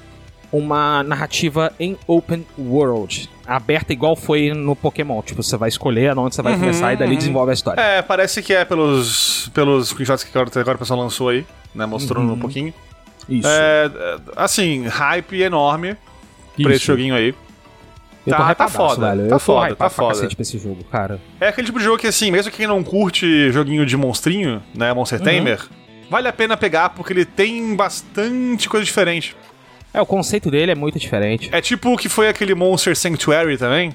[0.51, 3.29] uma narrativa em open world.
[3.45, 5.21] Aberta igual foi no Pokémon.
[5.21, 7.17] Tipo, você vai escolher onde você vai Uhum, começar e dali uhum.
[7.17, 7.81] desenvolve a história.
[7.81, 11.85] É, parece que é pelos, pelos screenshots que agora, o pessoal lançou aí, né?
[11.85, 12.33] Mostrando Uhum.
[12.33, 12.73] um pouquinho.
[13.29, 13.47] Isso.
[13.47, 15.95] É, é, assim, hype enorme
[16.61, 16.85] pra esse Isso.
[16.87, 17.33] joguinho aí.
[18.25, 19.29] Eu tá- tá foda, velho.
[19.29, 20.27] tá eu foda, tá foda.
[20.27, 21.17] pra esse jogo, cara.
[21.39, 24.91] É aquele tipo de jogo que, assim, mesmo quem não curte joguinho de monstrinho, né,
[24.93, 25.25] Monster Uhum.
[25.25, 25.65] Tamer,
[26.09, 29.33] vale a pena pegar porque ele tem bastante coisa diferente.
[29.97, 31.49] É, o conceito dele é muito diferente.
[31.51, 33.93] É tipo o que foi aquele Monster Sanctuary também.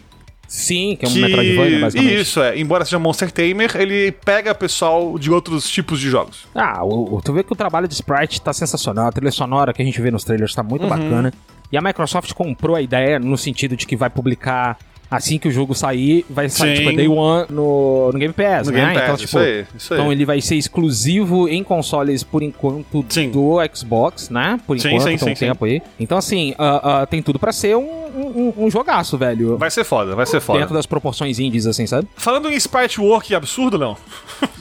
[0.48, 2.20] Sim, que é um Metroidvania, basicamente.
[2.20, 2.58] Isso, é.
[2.58, 6.46] Embora seja Monster Tamer, ele pega pessoal de outros tipos de jogos.
[6.54, 9.72] Ah, o, o- tu vê que o trabalho de sprite tá sensacional, a trilha sonora
[9.72, 10.68] que a gente vê nos trailers tá Uhum.
[10.68, 11.32] muito bacana.
[11.70, 14.76] E a Microsoft comprou a ideia no sentido de que vai publicar
[15.12, 16.84] Assim que o jogo sair, vai sair, Sim.
[16.84, 18.80] tipo, Day One no, no Game Pass, No né?
[18.80, 20.00] Game Pass, então, isso tipo, aí, isso aí.
[20.00, 23.30] então ele vai ser exclusivo em consoles por enquanto Sim.
[23.30, 24.58] do Xbox, né?
[24.66, 25.82] Por Sim, enquanto, sim, um tempo aí.
[26.00, 29.58] Então, assim, ah, ah, tem tudo pra ser um, um, um jogaço, velho.
[29.58, 30.60] Vai ser foda, vai ser foda.
[30.60, 32.08] Dentro das proporções indies, assim, sabe?
[32.16, 33.96] Falando em sprite work absurdo, não.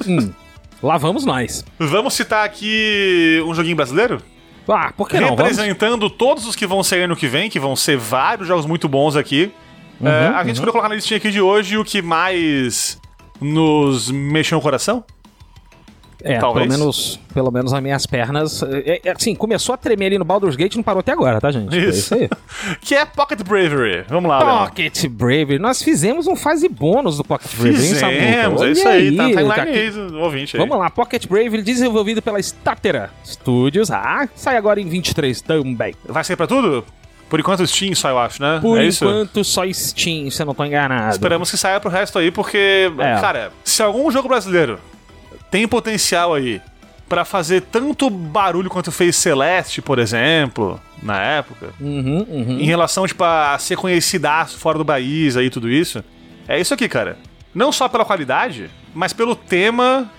[0.05, 0.31] Hum.
[0.83, 1.63] Lá vamos nós.
[1.79, 4.21] Vamos citar aqui um joguinho brasileiro?
[4.67, 5.29] Ah, por que não?
[5.35, 8.87] Representando todos os que vão sair ano que vem, que vão ser vários jogos muito
[8.87, 9.51] bons aqui.
[10.01, 12.99] Uhum, É, a gente escolheu colocar na listinha aqui de hoje o que mais
[13.39, 15.03] nos mexeu no coração.
[16.23, 16.67] É, Talvez.
[16.67, 18.61] pelo menos, pelo menos as minhas pernas.
[18.61, 21.41] É, é, assim, começou a tremer ali no Baldur's Gate e não parou até agora,
[21.41, 21.75] tá, gente?
[21.75, 21.99] É Isso.
[21.99, 22.29] isso aí.
[22.79, 24.05] Que é Pocket Bravery.
[24.07, 24.67] Vamos lá.
[24.67, 25.57] Pocket Bravery.
[25.57, 27.75] Nós fizemos um fase bônus do Pocket Bravery?
[27.75, 30.59] Fizemos, é isso aí, tá na tá timeline aí do ouvinte aí.
[30.61, 33.89] Vamos lá, Pocket Bravery desenvolvido pela Statera Studios.
[33.89, 35.95] Ah, sai agora em 23 também.
[36.05, 36.85] Vai sair pra tudo?
[37.31, 38.59] Por enquanto Steam só, eu acho, né?
[38.61, 39.05] Por é isso?
[39.05, 41.11] enquanto, só Steam, se eu não tô enganado.
[41.11, 43.21] Esperamos que saia pro resto aí, porque, É.
[43.21, 44.77] cara, se algum jogo brasileiro
[45.49, 46.61] tem potencial aí
[47.07, 52.59] pra fazer tanto barulho quanto fez Celeste, por exemplo, na época, Uhum, uhum.
[52.59, 56.03] em relação, tipo, a ser conhecidaço fora do país aí, tudo isso,
[56.49, 57.17] é isso aqui, cara.
[57.55, 60.11] Não só pela qualidade, mas pelo tema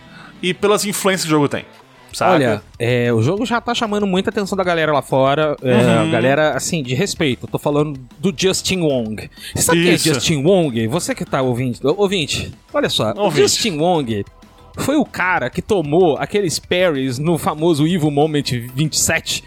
[0.43, 1.67] e pelas influências que o jogo tem.
[2.13, 2.35] Sabe?
[2.45, 5.57] Olha, é, o jogo já tá chamando muita atenção da galera lá fora.
[5.63, 6.11] É, Uhum.
[6.11, 7.47] Galera, assim, de respeito.
[7.47, 9.31] Eu tô falando do Justin Wong.
[9.55, 10.05] Você sabe Isso.
[10.05, 10.87] quem é Justin Wong?
[10.89, 11.79] Você que tá ouvindo.
[11.97, 13.13] Ouvinte, olha só.
[13.13, 13.43] O Ouvinte.
[13.43, 14.25] Justin Wong
[14.79, 18.45] foi o cara que tomou aqueles parries no famoso Evil Moment
[18.75, 19.45] 27,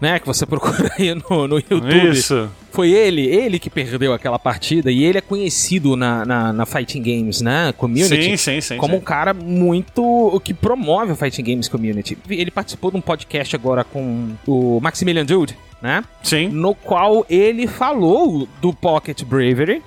[0.00, 0.18] né?
[0.18, 2.10] Que você procura aí no, no YouTube.
[2.10, 2.50] Isso.
[2.72, 7.02] Foi ele, ele que perdeu aquela partida e ele é conhecido na, na, na Fighting
[7.02, 7.72] Games, né?
[7.76, 8.22] Community.
[8.22, 8.76] Sim, sim, sim.
[8.76, 9.00] como sim.
[9.00, 12.16] um cara muito que promove a Fighting Games Community.
[12.28, 16.04] Ele participou de um podcast agora com o Maximilian Dude, né?
[16.22, 16.48] Sim.
[16.48, 19.82] No qual ele falou do Pocket Bravery,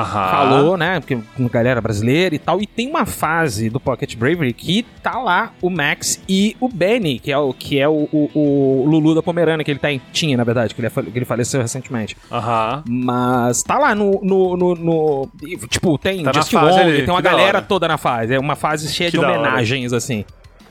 [0.00, 0.30] Aham.
[0.30, 1.00] falou, né?
[1.00, 2.60] Porque uma galera brasileira e tal.
[2.60, 7.18] E tem uma fase do Pocket Bravery que tá lá o Max e o Benny,
[7.18, 10.36] que é o, que é o, o, o Lulu da Pomerânia, que ele tem, tinha,
[10.36, 12.16] na verdade, que ele, que ele faleceu recentemente.
[12.30, 12.82] Aham.
[12.88, 14.20] Mas tá lá no.
[14.22, 15.28] no, no- no-
[15.68, 17.62] tipo, tem Tá fase Wong, tem uma galera hora.
[17.66, 18.34] toda na fase.
[18.34, 20.24] É uma fase cheia Que de homenagens, assim.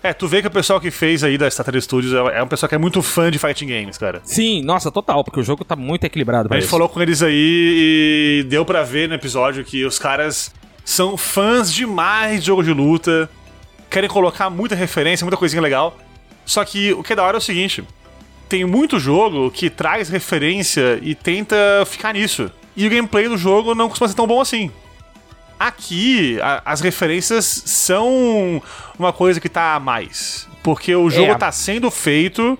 [0.05, 2.47] É, tu vê que o pessoal que fez aí da Starter Studios é é um
[2.47, 4.21] pessoal que é muito fã de fighting games, cara.
[4.23, 6.69] Sim, nossa, total, porque o jogo tá muito equilibrado A gente isso.
[6.69, 7.33] falou com eles aí
[8.41, 10.53] e deu pra ver no episódio que os caras
[10.83, 13.27] são fãs demais de jogo de luta,
[13.89, 15.97] querem colocar muita referência, muita coisinha legal.
[16.45, 17.83] Só que o que é da hora é o seguinte:
[18.47, 21.55] tem muito jogo que traz referência e tenta
[21.87, 22.51] ficar nisso.
[22.77, 24.69] E o gameplay do jogo não costuma ser tão bom assim.
[25.59, 28.61] Aqui, a- as referências são
[28.99, 30.47] uma coisa que tá a mais.
[30.63, 31.35] Porque o jogo É.
[31.35, 32.57] tá sendo feito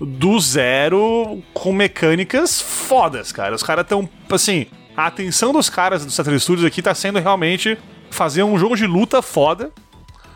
[0.00, 3.54] do zero com mecânicas fodas, cara.
[3.54, 7.76] Os caras tão, assim, a atenção dos caras do Saturn Studios aqui tá sendo realmente
[8.10, 9.70] fazer um jogo de luta foda.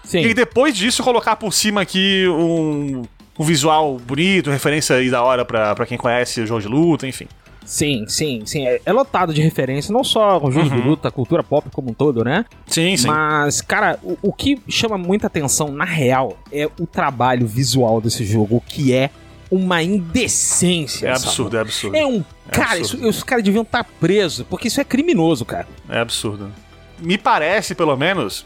[0.05, 0.23] Sim.
[0.23, 3.03] E depois disso colocar por cima aqui um,
[3.39, 7.07] um visual bonito, referência aí da hora pra, pra quem conhece o jogo de luta,
[7.07, 7.29] enfim.
[7.73, 8.67] Sim, sim, sim.
[8.67, 11.95] É, é lotado de referência, não só o jogo de luta, cultura pop como um
[11.95, 12.45] todo, né?
[12.67, 13.07] Sim, sim.
[13.07, 18.27] Mas, cara, o, o que chama muita atenção, na real, é o trabalho visual desse
[18.27, 19.09] jogo, que é
[19.51, 21.09] uma indecência.
[21.09, 21.27] É sabe?
[21.29, 21.97] absurdo, é absurdo.
[21.97, 22.23] É um.
[22.51, 23.09] Cara, absurdo.
[23.09, 25.67] isso- os caras deviam estar presos, porque isso é criminoso, cara.
[25.89, 26.53] É absurdo.
[27.01, 28.45] Me parece, pelo menos,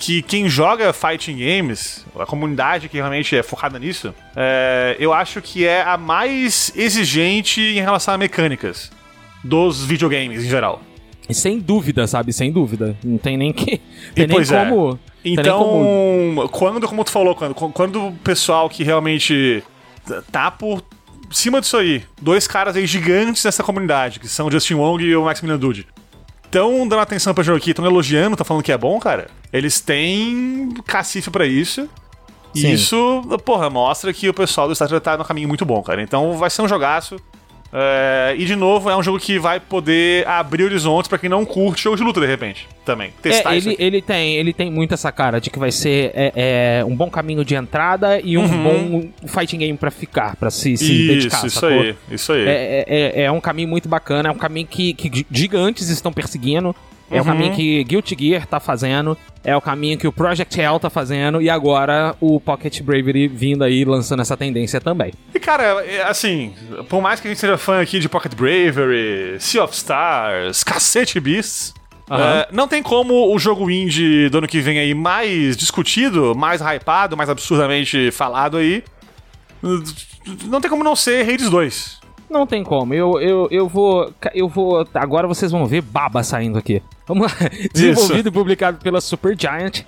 [0.00, 5.42] que quem joga fighting games, a comunidade que realmente é focada nisso, é, eu acho
[5.42, 8.90] que é a mais exigente em relação a mecânicas
[9.44, 10.80] dos videogames em geral.
[11.30, 12.32] Sem dúvida, sabe?
[12.32, 12.96] Sem dúvida.
[13.04, 13.78] Não tem nem que.
[14.14, 14.44] Tem nem é.
[14.46, 14.98] como.
[15.22, 19.62] nem Então, como- quando, como tu falou, quando, quando o pessoal que realmente
[20.32, 20.82] tá por
[21.30, 25.14] cima disso aí, dois caras aí gigantes nessa comunidade, que são o Justin Wong e
[25.14, 25.86] o Maximilian Dude,
[26.50, 29.80] estão dando atenção pra jogo aqui, estão elogiando, estão falando que é bom, cara, eles
[29.80, 31.88] têm cacife pra isso.
[32.52, 32.72] E Sim.
[32.72, 36.02] isso, porra, mostra que o pessoal do Star Trek tá no caminho muito bom, cara.
[36.02, 37.16] Então vai ser um jogaço.
[37.72, 41.44] É, e de novo, é um jogo que vai poder abrir horizontes pra quem não
[41.44, 42.66] curte jogo de luta de repente.
[42.84, 43.12] Também.
[43.22, 46.10] Testar É, isso ele, ele, tem, ele tem muito essa cara de que vai ser
[46.14, 46.32] é,
[46.80, 50.76] é, um bom caminho de entrada e um bom fighting game pra ficar, pra se,
[50.76, 51.40] se dedicar.
[51.42, 51.46] Uhum.
[51.46, 51.80] Isso, isso sacou?
[51.80, 52.44] aí, isso aí.
[52.48, 56.12] É, é, é- é um caminho muito bacana, é um caminho que, que gigantes estão
[56.12, 56.74] perseguindo.
[57.10, 57.24] É o Uhum.
[57.24, 61.42] caminho que Guilty Gear tá fazendo, é o caminho que o Project Hell tá fazendo,
[61.42, 65.12] e agora o Pocket Bravery vindo aí lançando essa tendência também.
[65.34, 66.54] E cara, é, assim,
[66.88, 71.18] por mais que a gente seja fã aqui de Pocket Bravery, Sea of Stars, Cacete
[71.18, 71.74] Beasts,
[72.08, 72.22] Aham.
[72.22, 76.60] é, não tem como o jogo indie do ano que vem aí mais discutido, mais
[76.60, 78.84] hypado, mais absurdamente falado aí.
[80.46, 81.99] Não tem como não ser Hades 2.
[82.30, 82.94] Não tem como.
[82.94, 84.12] Eu, eu, eu vou.
[84.32, 84.86] Eu vou.
[84.94, 86.80] Agora vocês vão ver baba saindo aqui.
[87.06, 87.36] Vamos lá.
[87.74, 89.82] Desenvolvido e publicado pela Supergiant.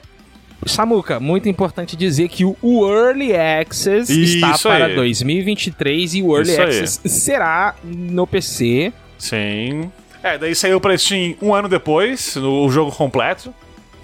[0.66, 2.56] Samuca, muito importante dizer que o
[2.88, 4.94] Early Access está Isso para aí.
[4.94, 6.68] 2023 e o Early Isso aí.
[6.68, 8.92] Access será no PC.
[9.18, 9.90] Sim.
[10.22, 13.52] É, daí saiu pra Steam um ano depois, no o jogo completo.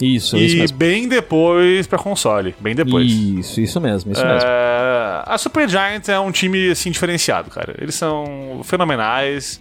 [0.01, 0.77] Isso, isso e mesmo.
[0.77, 2.55] bem depois pra console.
[2.61, 3.11] Bem depois.
[3.11, 4.41] Isso, isso mesmo, isso mesmo.
[4.47, 7.75] É, a Super Giant é um time assim diferenciado, cara.
[7.79, 9.61] Eles são fenomenais.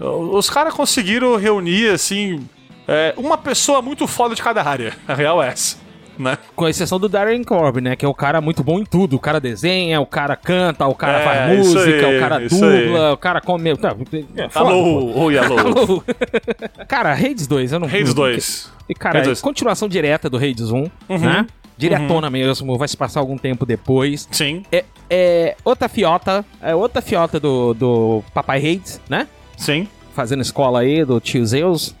[0.00, 2.40] Os caras conseguiram reunir assim
[2.86, 4.94] é, uma pessoa muito foda de cada área.
[5.06, 5.76] A real é essa,
[6.18, 6.36] né?
[6.56, 7.94] Com exceção do Darren Corb, né?
[7.96, 9.16] Que é o cara muito bom em tudo.
[9.16, 13.12] O cara desenha, o cara canta, o cara É, faz música, aí, o cara dubla,
[13.12, 13.76] o cara come.
[13.76, 13.94] Tá,
[14.36, 14.58] é foda, pô.
[14.58, 15.58] Alô, oi, alô.
[15.58, 16.04] Alô.
[16.88, 18.72] cara, Hades 2, eu não não- 2.
[18.88, 19.40] E, cara, Hades 2.
[19.40, 21.46] continuação direta do Hades 1, né?
[21.76, 24.26] Diretona mesmo, vai se passar algum tempo depois.
[24.32, 29.28] Sim, É, é outra fiota, é outra fiota do, do Papai Hades, né?
[29.56, 29.86] sim.
[30.12, 31.94] Fazendo escola aí, do tio Zeus.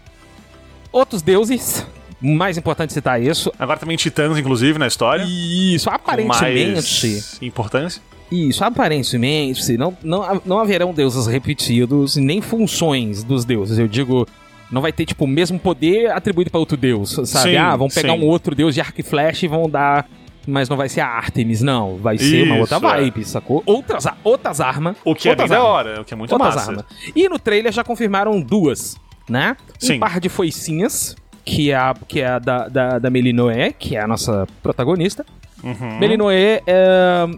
[0.90, 1.86] Outros deuses,
[2.20, 3.52] mais importante citar isso.
[3.58, 5.24] Agora também Titãs, inclusive, na história.
[5.26, 7.06] Isso, aparentemente.
[7.06, 8.02] mais importância.
[8.30, 13.78] Isso, aparentemente, não, não, não haverão deuses repetidos, nem funções dos deuses.
[13.78, 14.26] Eu digo,
[14.70, 17.50] não vai ter, tipo, o mesmo poder atribuído pra outro deus, sabe?
[17.50, 18.20] Sim, ah, vão pegar sim.
[18.20, 20.06] um outro deus de arco e flecha e vão dar.
[20.46, 21.98] Mas não vai ser a Artemis, não.
[21.98, 22.80] Vai ser uma Isso, outra é.
[22.80, 23.62] vibe, sacou?
[23.66, 24.96] Outras, outras armas.
[25.04, 26.70] O que é bem da hora, o que é muito Outras massa.
[26.70, 26.84] armas.
[27.14, 28.96] E no trailer já confirmaram duas,
[29.28, 29.56] né?
[29.78, 29.96] Sim.
[29.96, 31.14] Um par de foicinhas,
[31.48, 35.24] que é a, que é a da, da, da Melinoé, que é a nossa protagonista.
[35.64, 35.98] Uhum.
[35.98, 36.62] Melinoe é,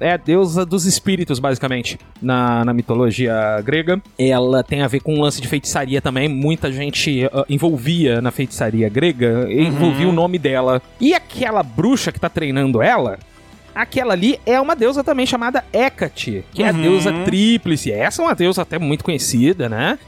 [0.00, 4.02] é a deusa dos espíritos, basicamente, na, na mitologia grega.
[4.18, 6.28] Ela tem a ver com um lance de feitiçaria também.
[6.28, 10.82] Muita gente ah, envolvia na feitiçaria grega, e envolvia o nome dela.
[11.00, 13.16] E aquela bruxa que tá treinando ela.
[13.72, 16.82] Aquela ali é uma deusa também chamada Hecate, que é a Uhum.
[16.82, 17.92] deusa tríplice.
[17.92, 19.98] Essa é uma deusa até muito conhecida, né?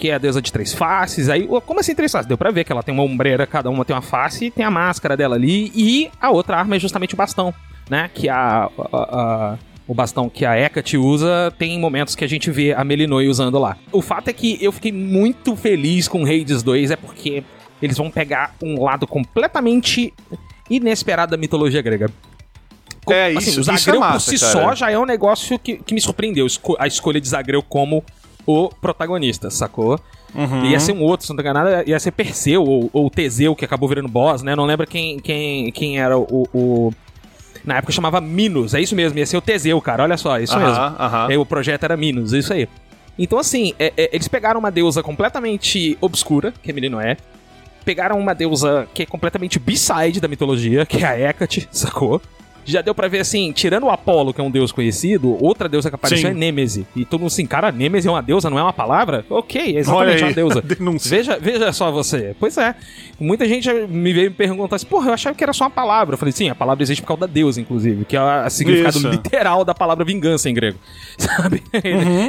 [0.00, 1.28] Que é a deusa de três faces.
[1.28, 2.26] Aí, como assim três faces?
[2.26, 4.64] Deu pra ver que ela tem uma ombreira, cada uma tem uma face e tem
[4.64, 5.70] a máscara dela ali.
[5.74, 7.52] E a outra arma é justamente o bastão,
[7.90, 8.10] né?
[8.14, 12.50] Que a, a- a- o bastão que a Hecate usa tem momentos que a gente
[12.50, 13.76] vê a Melinoi usando lá.
[13.92, 17.42] O fato é que eu fiquei muito feliz com Hades 2, é porque
[17.82, 20.14] eles vão pegar um lado completamente
[20.70, 22.08] inesperado da mitologia grega.
[23.04, 24.52] Co- É, isso- o isso é Zagreu por massa, si cara.
[24.52, 26.46] só já é um negócio que, que me surpreendeu.
[26.78, 28.04] A escolha de Zagreu como
[28.46, 29.98] o protagonista, sacou?
[30.34, 30.64] Uhum.
[30.66, 33.64] Ia ser um outro, se não tô enganado, ia ser Perseu ou, ou Teseu, que
[33.64, 34.54] acabou virando boss, né?
[34.54, 36.92] Não lembro quem, quem, quem era o, o-
[37.64, 40.42] Na época chamava Minos, é isso mesmo, ia ser o Teseu, cara, olha só, é
[40.44, 40.72] isso mesmo.
[41.28, 42.68] Aí o projeto era Minos, é isso aí.
[43.18, 47.16] Então, assim, é- é, eles pegaram uma deusa completamente obscura, que a menina é.
[47.84, 52.20] Pegaram uma deusa que é completamente B-side da mitologia, que é a Hecate, sacou?
[52.64, 55.88] Já deu pra ver, assim, tirando o Apolo, que é um deus conhecido, outra deusa
[55.88, 56.36] que apareceu Sim.
[56.36, 56.86] é Nêmese.
[56.94, 59.24] E todo mundo assim, cara, Nêmese é uma deusa, não é uma palavra?
[59.28, 60.62] Ok, é exatamente uma deusa.
[60.62, 61.10] denúncia.
[61.10, 62.34] Veja, veja só você.
[62.38, 62.74] Pois é.
[63.18, 66.14] Muita gente me veio me perguntar assim, porra, eu achava que era só uma palavra.
[66.14, 68.98] Eu falei, sim, a palavra existe por causa da deusa, inclusive, que é o significado
[68.98, 69.08] Isso.
[69.08, 70.78] literal da palavra vingança em grego.
[71.18, 71.62] Sabe?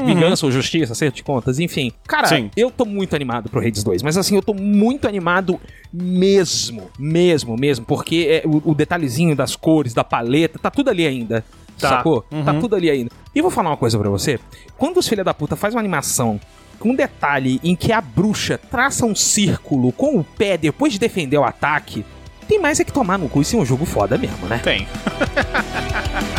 [0.05, 1.91] vingança ou justiça, acerto de contas, enfim.
[2.07, 2.51] Cara, Sim.
[2.55, 5.59] eu tô muito animado pro Hades 2, mas assim, eu tô muito animado
[5.91, 11.05] mesmo, mesmo, mesmo, porque é, o, o detalhezinho das cores, da paleta, tá tudo ali
[11.05, 11.43] ainda.
[11.77, 11.89] Tá.
[11.89, 12.25] Sacou?
[12.45, 13.11] Tá tudo ali ainda.
[13.33, 14.39] E vou falar uma coisa pra você.
[14.77, 16.39] Quando os filha da puta faz uma animação
[16.79, 20.99] com um detalhe em que a bruxa traça um círculo com o pé depois de
[20.99, 22.05] defender o ataque,
[22.47, 23.41] tem mais é que tomar no cu.
[23.41, 24.59] Isso é um jogo foda mesmo, né?
[24.63, 24.87] Tem.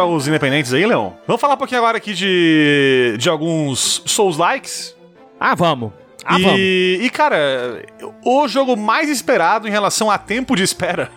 [0.00, 4.96] jogos independentes aí, Leon, vamos falar um pouquinho agora aqui de, de alguns Souls-likes.
[5.38, 5.92] Ah, vamos.
[6.24, 6.58] Ah, e, vamos.
[7.06, 7.82] e, cara,
[8.24, 11.10] o jogo mais esperado em relação a tempo de espera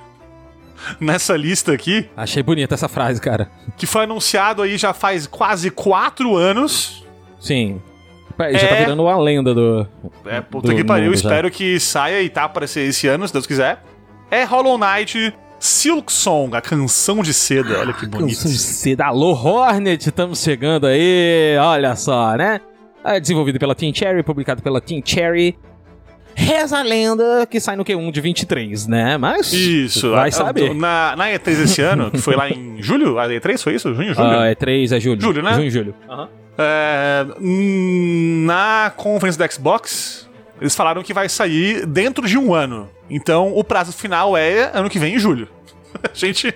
[1.00, 3.50] nessa lista aqui, Achei bonita essa frase, cara.
[3.78, 7.06] que foi anunciado aí já faz quase quatro anos.
[7.40, 7.82] Sim.
[8.38, 8.80] Já tá É.
[8.80, 9.88] virando uma lenda do.
[10.26, 11.16] É, puta do que pariu, já.
[11.16, 13.84] espero que saia e tá pra ser esse ano, se Deus quiser.
[14.32, 15.34] É Hollow Knight
[15.68, 17.80] Silk Song, a canção de seda.
[17.80, 18.36] Olha que bonito.
[18.36, 19.06] Canção de seda.
[19.06, 21.56] Alô, Hornet, estamos chegando aí.
[21.58, 22.60] Olha só, né?
[23.02, 25.58] É desenvolvido pela Team Cherry, publicado pela Team Cherry.
[26.36, 29.18] Reza a lenda que sai no Q1 de 23, né?
[29.18, 29.54] Mas.
[29.54, 30.12] Isso.
[30.12, 30.74] Vai a- saber.
[30.76, 33.94] Na, na E3 esse ano, que foi lá em julho, a E3 foi isso?
[33.96, 34.28] Junho, julho?
[34.40, 35.22] Ah, é 3, é julho.
[35.22, 35.54] Julho, né?
[35.54, 35.96] Junho e julho.
[36.58, 40.28] É, na conferência da Xbox,
[40.64, 42.90] eles falaram que vai sair dentro de um ano.
[43.10, 45.50] Então o prazo final é ano que vem, em julho.
[46.16, 46.54] Gente.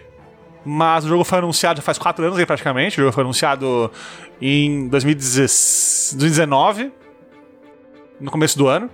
[0.64, 2.98] Mas o jogo foi anunciado já faz quatro anos aí praticamente.
[2.98, 3.92] O jogo foi anunciado
[4.42, 6.90] em 2019,
[8.18, 8.90] no começo do ano.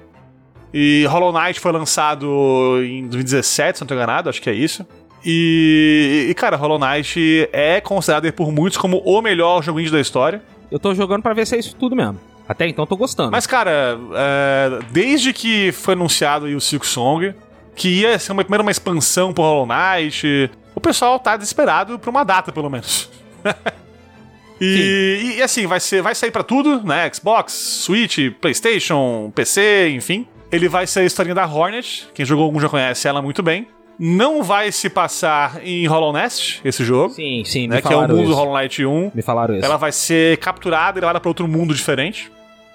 [0.73, 4.83] E Hollow Knight foi lançado em 2017, se não tô enganado, acho que é isso.
[5.23, 10.01] E, e, cara, Hollow Knight é considerado por muitos como o melhor jogo indie da
[10.01, 10.41] história.
[10.71, 12.32] Eu tô jogando pra ver se é isso tudo mesmo.
[12.53, 13.31] Até então tô gostando.
[13.31, 17.33] Mas, cara, é, desde que foi anunciado aí o Silk Song,
[17.75, 22.09] que ia ser uma, primeiro uma expansão pro Hollow Knight, o pessoal tá desesperado por
[22.11, 23.09] uma data, pelo menos.
[24.61, 27.09] e, e, e, assim, vai, ser, vai sair pra tudo, né?
[27.11, 30.27] Xbox, Switch, PlayStation, PC, enfim.
[30.51, 33.67] Ele vai ser a historinha da Hornet, quem jogou algum já conhece ela muito bem.
[33.97, 37.81] Não vai se passar em Hollow Nest, esse jogo, sim, sim, me né?
[37.81, 38.33] Que é o mundo do isso.
[38.33, 39.11] Hollow Knight 1.
[39.15, 39.65] Me falaram isso.
[39.65, 42.31] Ela vai ser capturada e levada pra outro mundo diferente.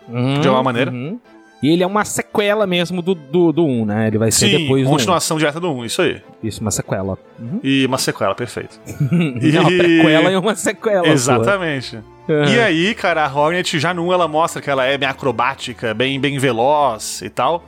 [0.08, 0.90] Uhum, de alguma maneira.
[0.90, 1.18] uhum.
[1.60, 4.06] E ele é uma sequela mesmo do, do, do 1, né?
[4.06, 4.92] Ele vai ser Sim, depois do 1.
[4.92, 6.22] continuação direta do 1, isso aí.
[6.40, 7.18] Isso, uma sequela.
[7.36, 7.58] Uhum.
[7.64, 8.78] E uma sequela, perfeito.
[8.88, 11.08] É uma prequela e uma sequela.
[11.08, 11.96] Exatamente.
[12.28, 12.44] Uhum.
[12.44, 15.92] E aí, cara, a Hornet já no 1 ela mostra que ela é bem acrobática,
[15.94, 17.64] bem, bem veloz e tal.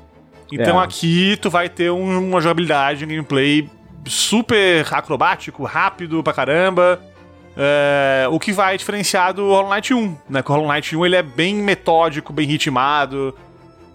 [0.52, 0.84] Então É.
[0.84, 3.68] aqui tu vai ter um- uma jogabilidade, um gameplay
[4.06, 7.00] super acrobático, rápido pra caramba.
[7.56, 10.42] É, o que vai diferenciar do Hollow Knight 1, né?
[10.42, 13.34] Que o Hollow Knight 1 ele é bem metódico, bem ritmado.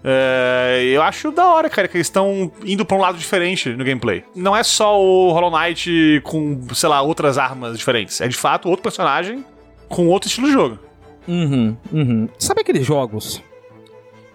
[0.04, 3.84] É, eu acho da hora, cara, que eles estão indo pra um lado diferente no
[3.84, 4.22] gameplay.
[4.34, 8.20] Não é só o Hollow Knight com, sei lá, outras armas diferentes.
[8.20, 9.44] É de fato outro personagem
[9.88, 10.78] com outro estilo de jogo.
[11.26, 12.28] Uhum, uhum.
[12.38, 13.42] Sabe aqueles jogos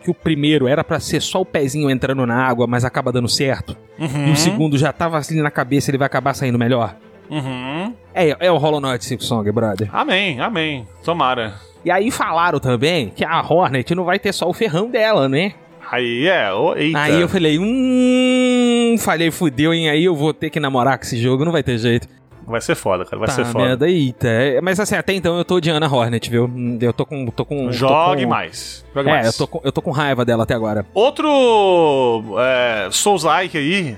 [0.04, 3.30] que o primeiro era pra ser só o pezinho entrando na água, mas acaba dando
[3.30, 3.78] certo?
[3.98, 6.96] E o segundo já tava assim na cabeça, ele vai acabar saindo melhor?
[7.30, 7.94] Uhum.
[8.14, 9.90] É, é o Hollow Knight Silk Song, brother.
[9.94, 10.88] Amém, amém.
[11.04, 11.56] Tomara.
[11.84, 15.54] E aí falaram também que a Hornet não vai ter só o ferrão dela, né?
[15.92, 17.00] Aí é, ô, eita.
[17.00, 19.90] Aí eu falei, hum, falei, fudeu, hein?
[19.90, 22.08] Aí eu vou ter que namorar com esse jogo, não vai ter jeito.
[22.48, 23.66] Vai ser foda, cara, vai tá, ser foda.
[23.66, 24.28] merda, eita.
[24.28, 26.46] É, Mas assim, até então eu tô odiando a Hornet, viu?
[26.46, 27.26] Hum, Eu tô com.
[27.28, 28.30] Tô com Jogue tô com...
[28.30, 28.86] mais.
[28.94, 29.26] Jogue É, mais.
[29.28, 30.86] eu tô, com, eu tô com raiva dela até agora.
[30.94, 31.30] Outro
[32.40, 33.96] é, Souls-like aí,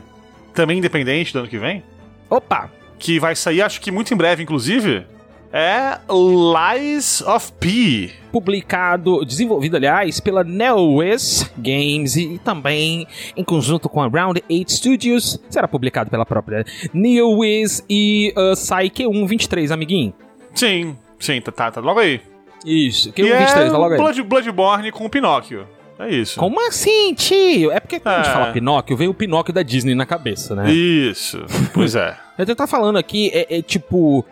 [0.54, 1.84] também independente do ano que vem,
[2.30, 2.70] Opa!
[3.04, 5.06] Que vai sair, acho que muito em breve, inclusive,
[5.52, 8.10] é Lies of P.
[8.32, 15.38] Publicado, desenvolvido, aliás, pela NeoWiz Games e também em conjunto com a Round 8 Studios.
[15.50, 20.14] Será publicado pela própria NeoWiz e uh, sai Q123, amiguinho.
[20.56, 22.22] Sim, sim, tá, tá, tá logo aí.
[22.66, 23.98] Isso, Que Q123, é tá logo aí.
[23.98, 25.68] Blood, Bloodborne com o Pinóquio.
[26.00, 26.40] É isso.
[26.40, 27.70] Como assim, tio?
[27.70, 28.34] É porque quando a gente É.
[28.34, 30.72] fala Pinóquio, vem o Pinóquio da Disney na cabeça, né?
[30.72, 32.18] Isso, pois é.
[32.38, 34.26] Eu tá falando aqui, é, é tipo.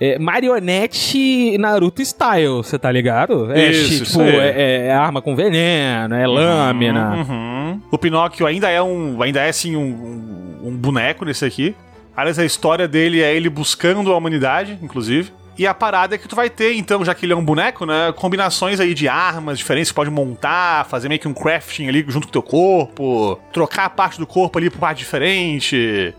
[0.00, 3.52] é, marionete Naruto style, você tá ligado?
[3.52, 4.36] É Isso, tipo, aí.
[4.36, 7.16] é, é arma com veneno, é lâmina.
[7.16, 7.82] Uhum.
[7.90, 9.20] O Pinóquio ainda é um.
[9.22, 11.74] Ainda é assim um, um, um boneco nesse aqui.
[12.16, 15.32] Aliás, a história dele é ele buscando a humanidade, inclusive.
[15.58, 17.84] E a parada é que tu vai ter, então, já que ele é um boneco,
[17.84, 18.12] né?
[18.12, 22.26] Combinações aí de armas diferentes, você pode montar, fazer meio que um crafting ali junto
[22.26, 26.14] com o teu corpo, trocar a parte do corpo ali por parte diferente.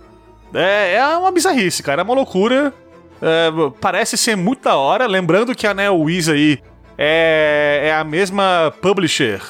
[0.53, 2.01] É, é uma bizarrice, cara.
[2.01, 2.73] É uma loucura.
[3.21, 5.05] É, parece ser muito da hora.
[5.07, 6.59] Lembrando que a NeoWiz aí
[6.97, 9.41] é, é a mesma publisher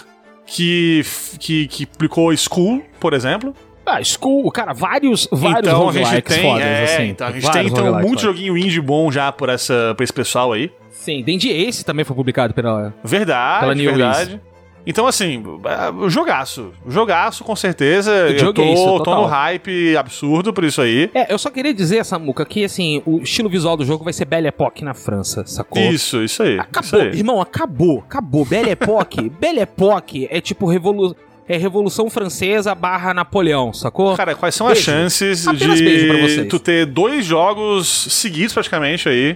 [0.46, 1.04] que,
[1.40, 3.56] que, que publicou School, por exemplo.
[3.86, 7.08] Ah, School, cara, vários, vários então a gente tem, fodas, é, assim.
[7.10, 10.14] então a gente Vários tem então muito joguinho indie bom já por essa por esse
[10.14, 10.72] pessoal aí.
[10.92, 12.94] Sim, Dendy Ace também foi publicado pela...
[13.04, 14.42] Verdade, Pela New verdade.
[14.88, 16.72] Então, assim, é, jogaço.
[16.88, 18.12] Jogaço, com certeza.
[18.12, 21.10] Eu Joguei tô, isso, tô no hype absurdo por isso aí.
[21.14, 24.26] É, eu só queria dizer, Samuca, que, assim, o estilo visual do jogo vai ser
[24.26, 25.82] Belle Époque na França, sacou?
[25.82, 26.54] Isso, isso aí.
[26.54, 27.08] Isso Acabou, aí.
[27.18, 28.46] irmão, acabou, acabou.
[28.46, 31.16] Belle Époque, Belle Époque é tipo revolu
[31.48, 34.16] é Revolução Francesa barra Napoleão, sacou?
[34.16, 34.82] Cara, quais são Beijo.
[34.82, 39.36] as chances Apenas de tu ter dois jogos seguidos praticamente aí?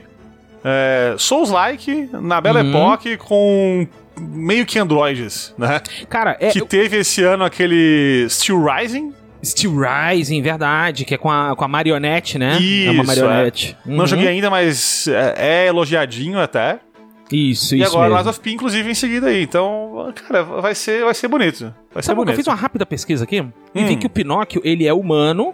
[0.64, 2.70] É, Souls-like na Belle Uhum.
[2.70, 3.88] Époque com
[4.20, 5.82] meio que androides, né?
[6.10, 9.14] Cara, é que teve esse ano aquele Steel Rising.
[9.44, 12.54] Steel Rising, verdade, que é com a, com a marionete, né?
[12.54, 13.78] é uma Isso, marionete.
[13.86, 14.08] Não Uhum.
[14.08, 16.80] joguei ainda, mas é, é elogiadinho até.
[17.32, 18.18] Isso, e isso agora mesmo.
[18.20, 19.42] Lies of P, inclusive, em seguida aí.
[19.44, 21.74] Então, cara, vai ser, vai ser bonito.
[21.94, 22.38] Vai ser Sabe, eu bonito.
[22.38, 23.38] fiz uma rápida pesquisa aqui
[23.76, 23.88] e Hum.
[23.88, 25.54] vi que o Pinóquio, ele é humano,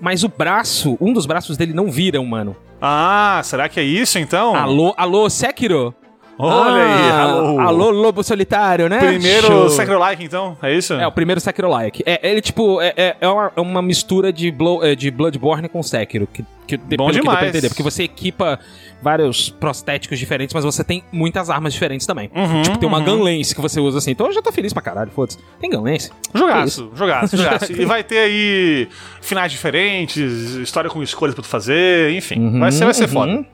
[0.00, 2.56] mas o braço, um dos braços dele não vira humano.
[2.80, 4.54] Ah, será que é isso então?
[4.54, 5.94] Alô, alô, Sekiro?
[6.42, 7.60] Olha aí, Ah, alô.
[7.60, 8.98] Alô, Lobo Solitário, né?
[8.98, 9.68] Primeiro Show.
[9.70, 10.56] Sacrolike, então?
[10.62, 10.94] É isso?
[10.94, 12.02] É, o primeiro Sekiro-like.
[12.06, 15.68] É, ele, tipo, é, é- é uma, é uma mistura de, Blow- é, de Bloodborne
[15.68, 16.26] com Sekiro.
[16.26, 17.48] Que, que, Bom demais.
[17.48, 17.68] entender.
[17.68, 18.58] Porque você equipa
[19.02, 22.30] vários prostéticos diferentes, mas você tem muitas armas diferentes também.
[22.34, 23.04] Uhum, tipo, tem uma uhum.
[23.04, 24.12] gunlance que você usa assim.
[24.12, 25.38] Então eu já tô feliz pra caralho, foda-se.
[25.60, 26.10] Tem gunlance.
[26.34, 27.72] Jogaço, jogaço, jogaço.
[27.72, 28.88] e vai ter aí
[29.20, 30.16] finais diferentes,
[30.56, 32.58] história com escolhas pra tu fazer, enfim.
[32.60, 33.44] vai ser, vai ser uhum.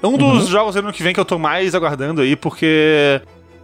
[0.00, 0.08] Foda.
[0.08, 3.20] Um dos jogos ano que vem que eu tô mais aguardando aí, porque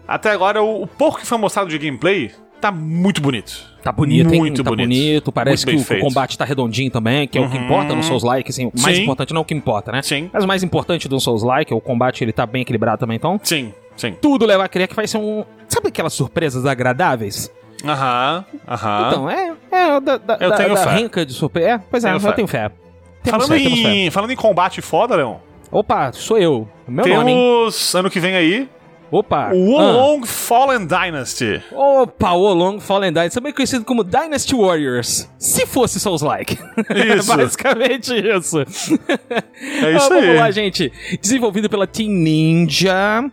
[0.07, 2.30] até agora o, o pouco que foi mostrado de gameplay
[2.61, 3.74] tá muito bonito.
[3.82, 4.41] Tá bonito, hein?
[4.41, 4.87] Muito tá bonito.
[4.89, 5.32] bonito.
[5.32, 6.03] Parece Muito que o- feito.
[6.03, 7.64] combate tá redondinho também, que é o que Uhum.
[7.64, 8.66] importa no Souls-like, assim.
[8.66, 9.03] O mais Sim.
[9.05, 10.03] importante não é o que importa, né?
[10.03, 10.28] Sim.
[10.32, 13.39] Mas o mais importante do Souls-like, o combate, ele tá bem equilibrado também, então...
[13.43, 14.12] Sim, sim.
[14.20, 15.45] Tudo leva a crer que vai ser um...
[15.68, 17.53] Sabe aquelas surpresas agradáveis?
[17.84, 19.09] Aham, aham.
[19.09, 19.53] Então, é...
[19.70, 20.91] É da, da, Eu da, tenho da fé.
[20.97, 21.68] renca de surpresa.
[21.68, 22.32] É, pois é, Tenho eu fé.
[22.32, 22.70] tenho fé.
[23.22, 23.89] Temos falando, fé, temos fé.
[23.95, 25.34] em, falando em combate foda, Leon,
[25.77, 26.66] Opa, sou eu.
[26.89, 27.37] Meu nome, hein?
[27.37, 28.66] temos ano que vem aí
[29.11, 29.51] Opa.
[29.53, 29.93] o ah.
[29.93, 31.62] Wolong Fallen Dynasty.
[31.70, 35.29] Opa, o Long Fallen Dynasty, também conhecido como Dynasty Warriors.
[35.39, 36.59] Se fosse Souls-like.
[37.18, 37.37] Isso.
[37.37, 38.61] Basicamente isso.
[38.61, 40.37] É isso Ah, Vamos aí.
[40.39, 40.91] lá, gente.
[41.20, 43.31] Desenvolvido pela Team Ninja.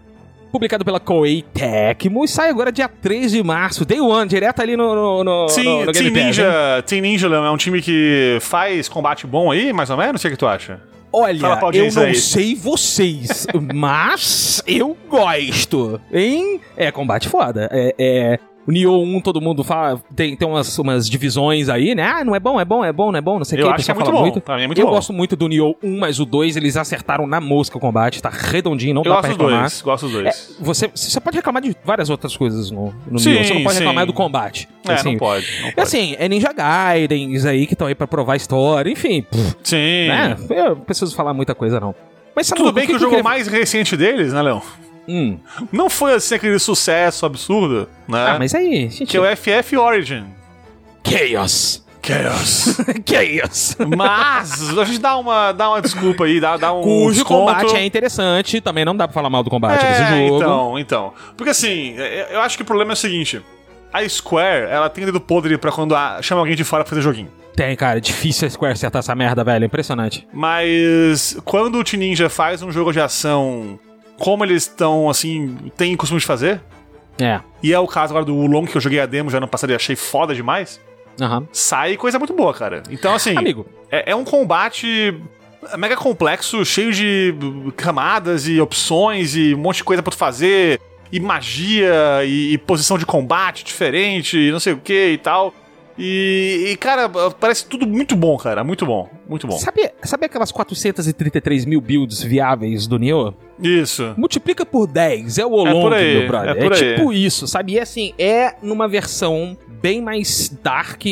[0.51, 4.75] Publicado pela Koei Tecmo e sai agora dia 3 de março, day one, direto ali
[4.75, 6.11] no, no, no, Sim, no, no Team?
[6.11, 10.19] Ninja, Team Ninja é um time que faz combate bom aí, mais ou menos?
[10.19, 10.92] O que, é que tu acha?
[11.13, 12.15] Olha, eu não aí.
[12.15, 16.59] sei vocês, mas eu gosto, hein?
[16.75, 17.69] É combate foda.
[17.71, 22.03] É, é- o Nioh 1, todo mundo fala, tem, tem umas, umas divisões aí, né?
[22.03, 23.65] Ah, não é bom, é bom, é bom, não é bom, não sei o Eu
[23.67, 23.71] que.
[23.71, 24.23] o acho que é muito bom.
[24.23, 24.91] Mim é muito eu bom.
[24.93, 28.29] gosto muito do Nioh 1, mas o 2 eles acertaram na mosca o combate, tá
[28.29, 29.61] redondinho, não Eu dá gosto pra dos reclamar.
[29.61, 30.57] dois, gosto dos É, dois.
[30.59, 33.73] você, você pode reclamar de várias outras coisas no, no Sim, Nioh, você não pode
[33.75, 33.79] sim.
[33.81, 34.69] reclamar do combate.
[34.87, 35.11] É, assim.
[35.11, 35.45] não pode.
[35.61, 35.87] Não É pode.
[35.87, 40.07] assim, é Ninja Gaidens aí que estão aí pra provar a história, enfim, pff, Sim.
[40.07, 40.37] né?
[40.49, 41.93] Eu não preciso falar muita coisa, não.
[42.35, 44.59] Mas sabe Tudo o bem que, o eu jogo queria- mais recente deles, né, Leon?
[45.07, 45.37] Hum.
[45.71, 48.25] Não foi assim aquele sucesso absurdo, né?
[48.29, 49.05] Ah, mas aí, gente...
[49.05, 50.25] Que é o FF Origin.
[51.05, 51.83] Chaos.
[52.01, 52.77] Chaos.
[53.05, 53.77] Chaos.
[53.97, 57.53] Mas a gente dá uma, dá uma desculpa aí, dá, dá um Cujo desconto.
[57.53, 60.37] combate é interessante, também não dá pra falar mal do combate desse É, jogo.
[60.37, 61.13] então, então.
[61.37, 63.41] Porque assim, é- eu acho que o problema é o seguinte.
[63.91, 67.01] A Square, ela tem dedo podre pra quando a- chama alguém de fora pra fazer
[67.01, 67.29] joguinho.
[67.55, 70.27] Tem, cara, é difícil a Square acertar essa merda, velho, é impressionante.
[70.33, 73.79] Mas quando o Team Ninja faz um jogo de ação
[74.19, 76.61] como eles estão, assim, tem costume de fazer,
[77.19, 77.39] É.
[77.61, 79.71] e é o caso agora do Ulong, que eu joguei a demo já no passado
[79.71, 80.79] e achei foda demais,
[81.21, 81.47] Aham.
[81.51, 82.83] sai coisa muito boa, cara.
[82.89, 85.15] Então, assim, Amigo, é, é um combate
[85.77, 87.33] mega complexo, cheio de
[87.77, 90.79] camadas e opções e um monte de coisa pra tu fazer,
[91.11, 95.53] e magia, e, e posição de combate diferente, e não sei o que e tal.
[95.97, 97.07] E, e, cara,
[97.39, 98.63] parece tudo muito bom, cara.
[98.63, 99.57] Muito bom, muito bom.
[99.57, 103.33] sabe, sabe aquelas 433 mil builds viáveis do Nioh?
[103.61, 104.13] Isso.
[104.17, 106.49] Multiplica por 10, é o Olong, aí, meu brother.
[106.51, 106.95] é por aí.
[106.95, 107.73] tipo isso, sabe?
[107.73, 111.03] E assim, é numa versão bem mais dark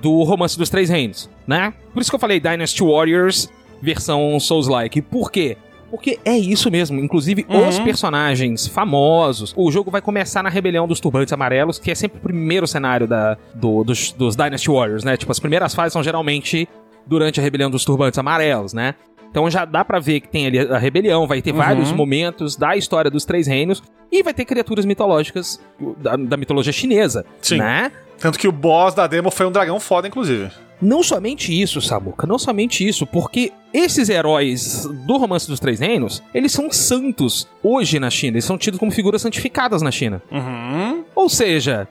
[0.00, 1.74] do Romance dos Três Reinos, né?
[1.92, 3.48] Por isso que eu falei Dynasty Warriors
[3.82, 5.02] versão Souls-like.
[5.02, 5.56] Por quê?
[5.90, 7.00] Porque é isso mesmo.
[7.00, 7.68] Inclusive, Uhum.
[7.68, 9.52] os personagens famosos.
[9.56, 13.06] O jogo vai começar na Rebelião dos Turbantes Amarelos, que é sempre o primeiro cenário
[13.06, 15.16] da, do- dos, dos Dynasty Warriors, né?
[15.16, 16.68] Tipo, as primeiras fases são geralmente
[17.06, 18.94] durante a Rebelião dos Turbantes Amarelos, né?
[19.30, 21.58] Então já dá pra ver que tem ali a rebelião, vai ter Uhum.
[21.58, 23.80] vários momentos da história dos Três Reinos
[24.10, 25.60] e vai ter criaturas mitológicas
[25.98, 27.58] da, da mitologia chinesa, Sim.
[27.58, 27.92] né?
[28.18, 30.50] Tanto que o boss da demo foi um dragão foda, inclusive.
[30.80, 36.22] Não somente isso, Samuka, não somente isso, porque esses heróis do Romance dos Três Reinos,
[36.34, 40.22] eles são santos hoje na China, eles são tidos como figuras santificadas na China.
[40.30, 41.04] Uhum.
[41.14, 41.86] Ou seja,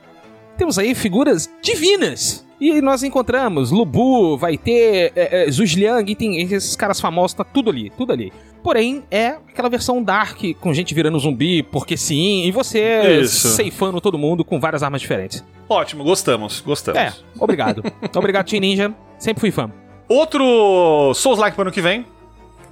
[0.59, 2.45] temos aí figuras divinas.
[2.61, 7.89] E nós encontramos Lubu, vai ter é, é, tem esses caras famosos, tá tudo ali,
[7.97, 8.33] tudo ali.
[8.61, 13.47] Porém, é aquela versão dark, com gente virando zumbi, porque sim, e você Isso.
[13.47, 15.41] ceifando todo mundo com várias armas diferentes.
[15.69, 16.99] Ótimo, gostamos, gostamos.
[16.99, 17.81] É, obrigado.
[18.13, 18.93] obrigado, Team Ninja.
[19.17, 19.71] Sempre fui fã.
[20.09, 22.05] Outro Souls-like pro ano que vem,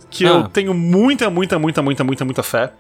[0.10, 0.50] que eu Ah.
[0.52, 2.74] tenho muita, muita, muita, muita, muita, muita fé.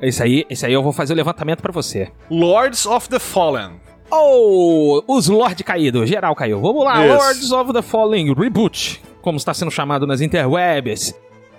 [0.00, 2.12] Esse aí, esse aí eu vou fazer o levantamento pra você.
[2.30, 3.80] Lords of the Fallen.
[4.14, 6.60] Oh, os Lorde Caído, geral caiu.
[6.60, 7.16] Vamos lá, Isso.
[7.16, 11.14] Lords of the Fallen Reboot, como está sendo chamado nas interwebs.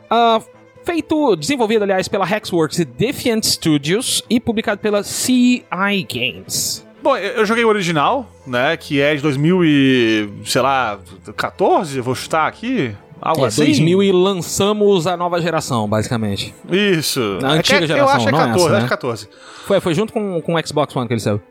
[0.10, 0.40] Ah,
[0.84, 5.66] feito, desenvolvido, aliás, pela Hexworks e Defiant Studios e publicado pela CI
[6.08, 6.86] Games.
[7.02, 11.00] Bom, eu joguei o original, né, que é de 2000 e, sei lá,
[11.36, 13.66] 14, eu vou chutar aqui, algo É, assim.
[13.66, 16.54] 2000 e lançamos a nova geração, basicamente.
[16.70, 17.40] Isso.
[17.42, 18.86] É antiga que- geração, Eu acho que é não é 14, essa, acho né?
[18.86, 19.30] é 14.
[19.66, 21.42] Foi, foi junto com, com o Xbox One que ele saiu.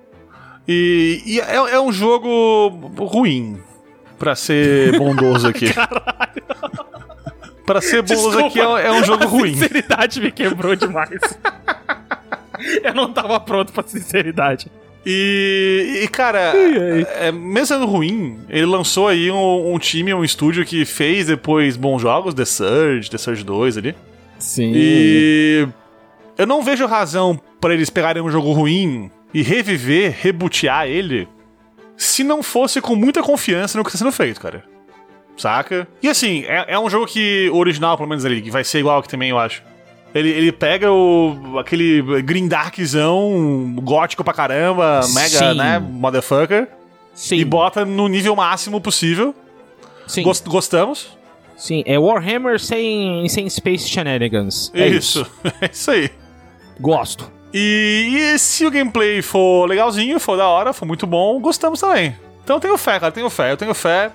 [0.66, 3.58] E, e é, é um jogo ruim,
[4.18, 5.66] pra ser bondoso aqui.
[7.64, 9.54] Pra ser bondoso aqui é, é um jogo ruim.
[9.54, 11.20] sinceridade me quebrou demais.
[12.82, 14.66] Eu não tava pronto pra sinceridade.
[15.04, 17.06] E, e, cara, ai.
[17.28, 21.76] é, mesmo sendo ruim, ele lançou aí um, um time, um estúdio que fez depois
[21.76, 23.96] bons jogos, The Surge, The Surge 2 ali.
[24.38, 24.72] Sim.
[24.74, 25.66] E
[26.38, 31.28] eu não vejo razão pra eles pegarem um jogo ruim e reviver, rebootear ele,
[31.96, 34.64] se não fosse com muita confiança no que está sendo feito, cara.
[35.36, 35.88] Saca?
[36.02, 38.80] E assim, é, é um jogo que, o original, pelo menos ali, que vai ser
[38.80, 39.62] igual aqui também, eu acho.
[40.14, 45.54] Ele, ele pega o, aquele Green Darkzão gótico pra caramba, mega, Sim.
[45.56, 46.68] né, motherfucker,
[47.14, 47.36] Sim.
[47.36, 49.34] e bota no nível máximo possível.
[50.06, 50.22] Sim.
[50.22, 51.16] Gost- gostamos?
[51.56, 54.70] Sim, é Warhammer sem, sem Space Shenanigans.
[54.74, 55.24] É isso.
[55.62, 56.10] é isso aí.
[56.78, 57.30] Gosto.
[57.52, 62.16] E, e se o gameplay for legalzinho, for da hora, for muito bom, gostamos também.
[62.42, 64.10] Então eu tenho fé, cara, tenho fé, eu tenho fé.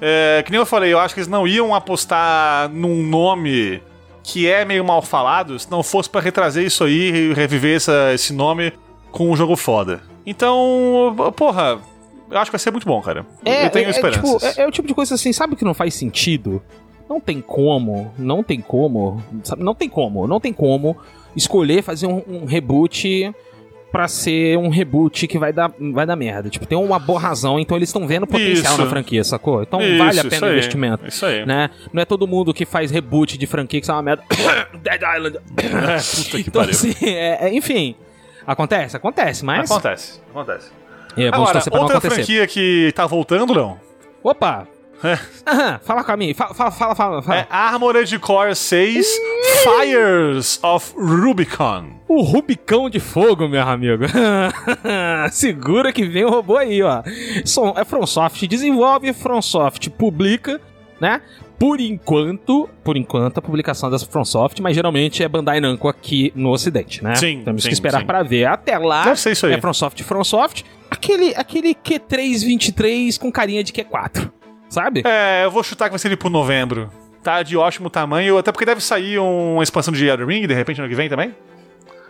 [0.00, 3.82] É, que nem eu falei, eu acho que eles não iam apostar num nome
[4.22, 8.12] que é meio mal falado se não fosse pra retrazer isso aí e reviver essa-
[8.14, 8.72] esse nome
[9.10, 10.00] com um jogo foda.
[10.24, 11.78] Então, porra,
[12.30, 13.26] eu acho que vai ser muito bom, cara.
[13.44, 14.22] eu tenho é, esperanças.
[14.42, 16.62] tipo, é, é o tipo de coisa assim, sabe que não faz sentido?
[17.08, 19.64] Não tem como, não tem como, sabe?
[19.64, 20.96] Não tem como, não tem como
[21.36, 23.32] escolher fazer um, um reboot
[23.90, 26.50] pra ser um reboot que vai dar, vai dar merda.
[26.50, 28.82] Tipo, tem uma boa razão, então eles estão vendo potencial Isso.
[28.84, 29.62] na franquia, sacou?
[29.62, 31.06] Então Isso, vale a pena o investimento.
[31.06, 31.46] Isso aí.
[31.46, 31.70] Né?
[31.92, 34.22] Não é todo mundo que faz reboot de franquia que sai uma merda.
[34.82, 35.38] Dead Island.
[35.56, 36.70] Puta que Então, pariu.
[36.76, 37.94] assim, é- é- enfim.
[38.46, 39.70] Acontece, acontece, mas.
[39.70, 40.70] Acontece, acontece.
[41.16, 43.78] É, Agora, outra franquia que tá voltando, não?
[44.22, 44.66] Opa!
[45.04, 45.18] É.
[45.46, 46.34] Aham, fala com a mim.
[46.34, 47.22] Fala, fala, fala.
[47.22, 47.38] fala.
[47.40, 49.06] É Armored Core 6
[49.62, 52.00] Fires of Rubicon.
[52.08, 54.04] O Rubicão de Fogo, meu amigo.
[55.30, 57.02] Segura que vem o robô aí, ó.
[57.44, 60.60] Som- É FromSoft desenvolve, FromSoft publica,
[61.00, 61.20] né?
[61.58, 66.50] Por enquanto, por enquanto, a publicação das FromSoft, mas geralmente é Bandai Namco aqui no
[66.50, 67.16] ocidente, né?
[67.16, 68.44] Sim, Temos sim, que esperar pra ver.
[68.46, 69.54] Até lá, Deve ser isso aí.
[69.54, 70.64] é FromSoft, FromSoft.
[70.90, 74.30] Aquele, aquele Q323 com carinha de Q4,
[74.68, 75.02] sabe?
[75.06, 76.90] É, eu vou chutar que vai ser ele por novembro.
[77.22, 80.80] Tá de ótimo tamanho, até porque deve sair uma expansão de Elden Ring, de repente,
[80.80, 81.34] ano que vem também.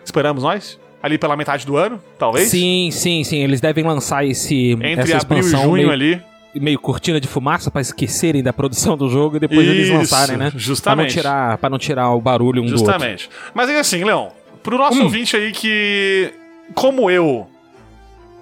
[0.04, 0.78] Esperamos nós.
[1.02, 2.48] Ali pela metade do ano, talvez.
[2.48, 3.38] Sim, sim, sim.
[3.38, 6.20] Eles devem lançar esse Entre abril e junho meio, ali.
[6.54, 10.36] meio cortina de fumaça pra esquecerem da produção do jogo e depois eles Isso, lançarem,
[10.36, 10.52] né?
[10.56, 10.82] justamente.
[10.82, 12.86] Pra não tirar, pra não tirar o barulho um do outro.
[12.86, 13.30] Justamente.
[13.54, 14.32] Mas é assim, Leão,
[14.62, 15.04] pro nosso Hum.
[15.04, 16.32] ouvinte aí que,
[16.74, 17.46] como eu,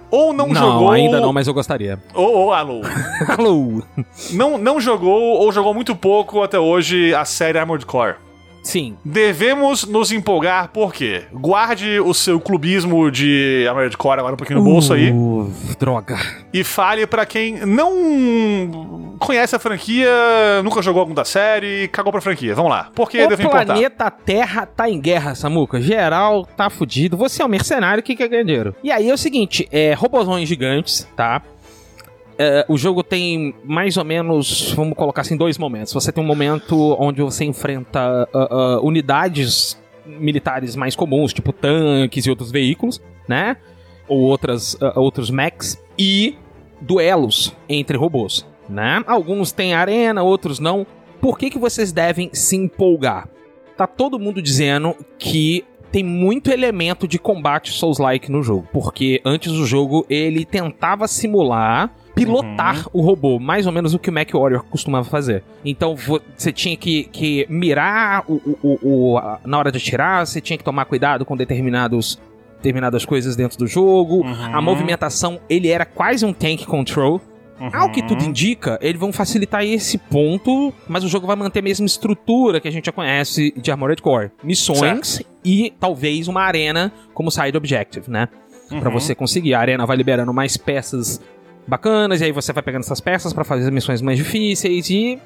[0.09, 0.91] ou não, Não, jogou.
[0.91, 1.99] ainda não, mas eu gostaria.
[2.13, 2.81] Ou, ou alô.
[3.37, 3.81] Alô.
[4.31, 8.15] não, não jogou ou jogou muito pouco até hoje a série Armored Core.
[8.67, 8.97] Sim.
[9.03, 11.23] Devemos nos empolgar, por quê?
[11.31, 15.09] Guarde o seu clubismo de Armored Core agora um pouquinho no bolso aí.
[15.09, 15.49] Uh,
[15.79, 16.17] droga.
[16.53, 20.09] E fale pra quem não conhece a franquia,
[20.65, 22.53] nunca jogou algum da série, cagou pra franquia.
[22.53, 22.89] Vamos lá.
[22.93, 23.65] Por que o deve importar?
[23.67, 25.79] planeta Terra tá em guerra, Samuca.
[25.79, 27.15] Geral tá fudido.
[27.15, 28.75] Você é um mercenário que quer ganhar dinheiro.
[28.83, 31.41] E aí é o seguinte: é robozões gigantes, tá?
[32.39, 35.91] É, o jogo tem mais ou menos, vamos colocar assim, dois momentos.
[35.93, 42.25] Você tem um momento onde você enfrenta ah, ah, unidades militares mais comuns, tipo tanques
[42.25, 43.57] e outros veículos, né?
[44.07, 45.81] Ou outras, ah, outros mechs.
[45.97, 46.37] E
[46.79, 49.03] duelos entre robôs, né?
[49.07, 50.85] Alguns têm arena, outros não.
[51.19, 53.27] Por que, que vocês devem se empolgar?
[53.75, 55.65] Tá todo mundo dizendo que
[55.97, 61.89] tem muito elemento de combate Souls-like no jogo, porque antes do jogo ele tentava simular
[62.13, 65.43] pilotar o robô, mais ou menos o que o Mac Warrior costumava fazer.
[65.65, 68.79] Então vo- você tinha que, que mirar o, o- o-
[69.13, 72.19] o- a- na hora de atirar, você tinha que tomar cuidado com determinados
[72.57, 74.23] determinadas coisas dentro do jogo.
[74.53, 77.21] A movimentação, ele era quase um tank control.
[77.73, 81.61] Ao que tudo indica, eles vão facilitar esse ponto, mas o jogo vai manter a
[81.61, 84.31] mesma estrutura que a gente já conhece de Armored Core.
[84.43, 88.27] Missões e talvez uma arena como side objective, né?
[88.69, 89.53] Pra você conseguir.
[89.53, 91.21] A arena vai liberando mais peças
[91.65, 95.19] bacanas, e aí você vai pegando essas peças pra fazer as missões mais difíceis e,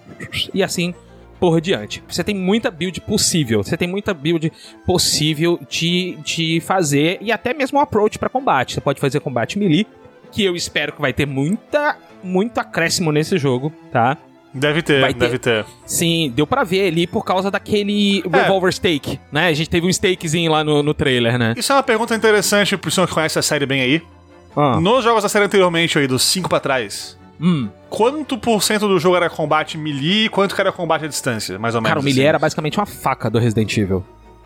[0.54, 0.94] e assim
[1.40, 2.04] por diante.
[2.08, 4.52] Você tem muita build possível, você tem muita build
[4.86, 8.76] possível de, de fazer e até mesmo um approach pra combate.
[8.76, 9.88] Você pode fazer combate melee,
[10.32, 14.18] que eu espero que vai ter muita, muito acréscimo nesse jogo, tá?
[14.54, 15.14] Deve ter, ter.
[15.14, 15.66] deve ter.
[15.86, 18.38] Sim, deu pra ver ali por causa daquele É.
[18.42, 19.48] revolver stake, né?
[19.48, 21.54] A gente teve um stakezinho lá no, no trailer, né?
[21.56, 24.02] Isso é uma pergunta interessante pro senhor que conhece a série bem aí.
[24.56, 24.80] Ah.
[24.82, 27.70] Nos jogos da série anteriormente aí, dos 5 pra trás, Hum.
[27.90, 31.58] quanto por cento do jogo era combate melee e quanto que era combate à distância,
[31.58, 31.90] mais ou menos?
[31.92, 32.28] Cara, o melee assim?
[32.28, 34.04] era basicamente uma faca do Resident Evil.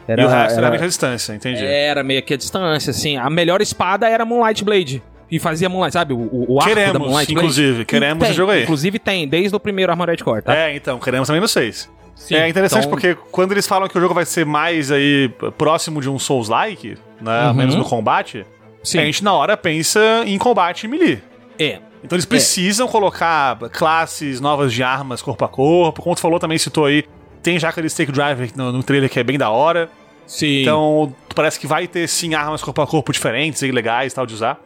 [0.07, 1.65] Era, E o resto era era, meio à distância, entendi.
[1.65, 3.17] era meio que a distância, assim.
[3.17, 5.01] A melhor espada era Moonlight Blade.
[5.35, 6.13] E fazia Moonlight, sabe?
[6.13, 7.33] O, o arco Queremos, da Moonlight Blade.
[7.33, 8.63] inclusive, queremos Tem, esse jogo aí.
[8.63, 10.55] Inclusive tem, desde o primeiro Armored Core, tá?
[10.55, 11.89] É, então, queremos também no 6.
[12.15, 15.29] Sim, é interessante então- porque quando eles falam que o jogo vai ser mais aí
[15.57, 17.47] próximo de um Souls-like, né?
[17.47, 17.53] Uhum.
[17.53, 18.45] Menos no combate,
[18.81, 18.99] Sim.
[18.99, 21.21] a gente na hora pensa em combate melee.
[21.59, 21.79] É.
[22.01, 26.01] Então eles precisam colocar classes novas de armas corpo a corpo.
[26.01, 27.03] Como tu falou, também citou aí,
[27.43, 29.89] tem já aquele Stake Driver no, no trailer que é bem da hora.
[30.25, 30.61] Sim.
[30.61, 34.33] Então parece que vai ter sim armas corpo a corpo diferentes e legais tal de
[34.33, 34.57] usar.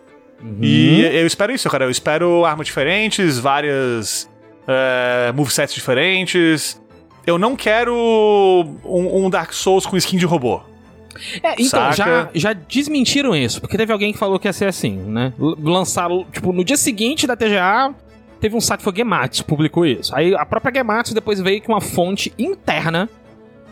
[0.41, 0.57] Uhum.
[0.61, 1.85] E eu espero isso, cara.
[1.85, 4.29] Eu espero armas diferentes, várias
[4.67, 6.81] é, movesets diferentes.
[7.25, 7.93] Eu não quero
[8.85, 10.61] um, um Dark Souls com skin de robô.
[11.43, 11.93] É, então, Saca?
[11.93, 15.33] já, já desmentiram isso, porque teve alguém que falou que ia ser assim, né?
[15.37, 17.93] Lançaram, tipo, no dia seguinte da TGA,
[18.39, 20.15] teve um site que foi Gematsu, publicou isso.
[20.15, 23.09] Aí a própria Gematsu depois veio com uma fonte interna.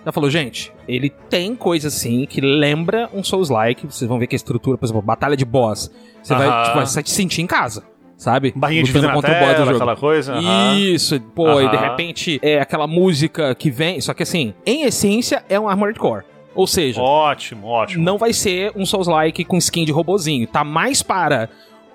[0.07, 3.85] Ela falou, gente, ele tem coisa assim que lembra um Souls-like.
[3.87, 5.91] Vocês vão ver que a estrutura, por exemplo, batalha de boss,
[6.23, 6.63] você vai, Aham.
[6.63, 7.83] tipo, vai se sentir em casa,
[8.15, 8.53] sabe?
[8.55, 9.75] Barrinha de vida contra o boss do tela, jogo.
[9.75, 10.35] aquela coisa.
[10.77, 13.99] Isso, pô, e de repente é aquela música que vem.
[13.99, 16.23] Só que assim, em essência, é um Armored Core.
[16.55, 18.01] Ou seja, Ótimo, ótimo.
[18.01, 20.47] não vai ser um Souls-like com skin de robozinho.
[20.47, 21.49] Tá mais para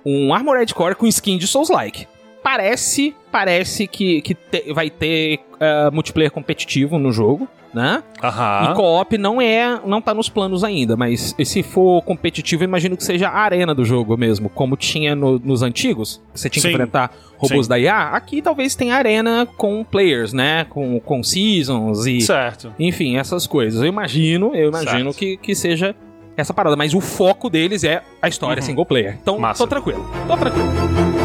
[0.04, 2.06] um Armored Core com skin de Souls-like.
[2.42, 8.02] Parece, parece que, que te- vai ter eh, multiplayer competitivo no jogo, né?
[8.22, 8.70] Aham.
[8.70, 12.96] E co-op não é, não tá nos planos ainda, mas se for competitivo, eu imagino
[12.96, 16.20] que seja a arena do jogo mesmo, como tinha no- nos antigos.
[16.34, 16.68] Você tinha Sim.
[16.68, 17.70] que enfrentar robôs Sim.
[17.70, 18.08] da IA.
[18.10, 20.64] Aqui talvez tenha arena com players, né?
[20.68, 22.72] Com, com seasons e Certo.
[22.78, 23.80] enfim, essas coisas.
[23.80, 25.16] Eu imagino, eu imagino Certo.
[25.18, 25.94] que, que seja
[26.36, 26.76] essa parada.
[26.76, 28.66] Mas o foco deles é a história Uhum.
[28.66, 29.18] single player.
[29.20, 29.64] Então, Massa.
[29.64, 30.08] tô tranquilo.
[30.28, 31.21] Tô tranquilo.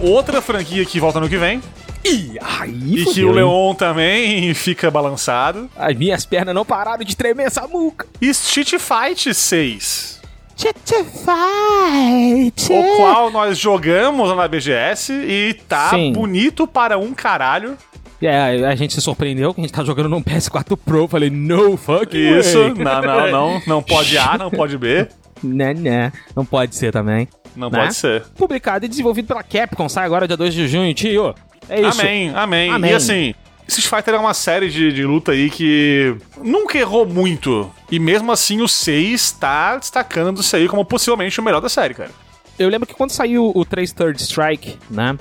[0.00, 1.60] Outra franquia que volta no que vem.
[2.04, 3.34] Ih, aí e que o hein?
[3.34, 5.68] Leon também fica balançado.
[5.76, 8.06] As minhas pernas não pararam de tremer, Samuca.
[8.20, 10.20] Street Fight 6.
[10.56, 12.72] Fight.
[12.72, 16.12] O qual nós jogamos na BGS e tá Sim.
[16.12, 17.78] bonito para um caralho.
[18.20, 21.08] É, a gente se surpreendeu que a gente tá jogando num PS4 Pro.
[21.08, 22.74] Falei, no fucking Isso, way.
[22.74, 23.62] não, não, não.
[23.66, 25.08] Não pode A, não pode B.
[25.42, 26.12] Né, né.
[26.36, 27.26] Não pode ser também.
[27.56, 27.80] Não Né?
[27.80, 28.22] pode ser.
[28.36, 29.88] Publicado e desenvolvido pela Capcom.
[29.88, 31.34] Sai agora dia 2 de junho, tio.
[31.68, 32.00] É isso.
[32.00, 32.90] Amém, amém, Amém.
[32.90, 33.34] E assim,
[33.68, 37.70] Street Fighter é uma série de, de luta aí que nunca errou muito.
[37.90, 41.94] E mesmo assim o 6 tá destacando isso aí como possivelmente o melhor da série,
[41.94, 42.10] cara.
[42.58, 45.16] Eu lembro que quando saiu o 3 Third Strike, né?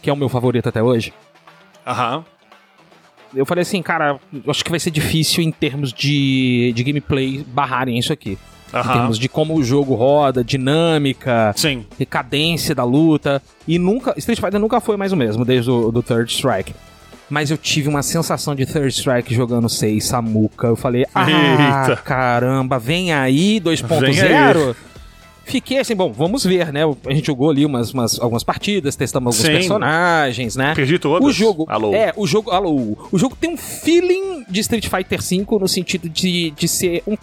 [0.00, 1.12] Que é o meu favorito até hoje.
[1.86, 2.24] Aham.
[3.34, 7.44] Eu falei assim, cara, eu acho que vai ser difícil em termos de, de gameplay
[7.46, 8.36] barrarem isso aqui.
[8.72, 8.92] Em Aham.
[8.92, 11.84] termos de como o jogo roda, dinâmica, Sim.
[12.08, 13.42] cadência da luta.
[13.66, 14.14] E nunca.
[14.16, 16.74] Street Fighter nunca foi mais o mesmo, desde o do Third Strike.
[17.28, 20.66] Mas eu tive uma sensação de Third Strike jogando 6, Samuka.
[20.66, 22.02] Eu falei, ah, Eita.
[22.02, 24.74] caramba, vem aí Vem 2.0.
[25.44, 26.82] Fiquei assim, bom, vamos ver, né?
[27.06, 29.58] A gente jogou ali umas, umas- algumas partidas, testamos alguns Sim.
[29.58, 30.74] personagens, né?
[30.76, 31.26] Perdi todas.
[31.28, 31.64] O jogo.
[31.68, 31.92] Alô.
[31.92, 32.50] É, o jogo.
[32.52, 32.96] Alô.
[33.10, 37.16] O jogo tem um feeling de Street Fighter V no sentido de, de ser um-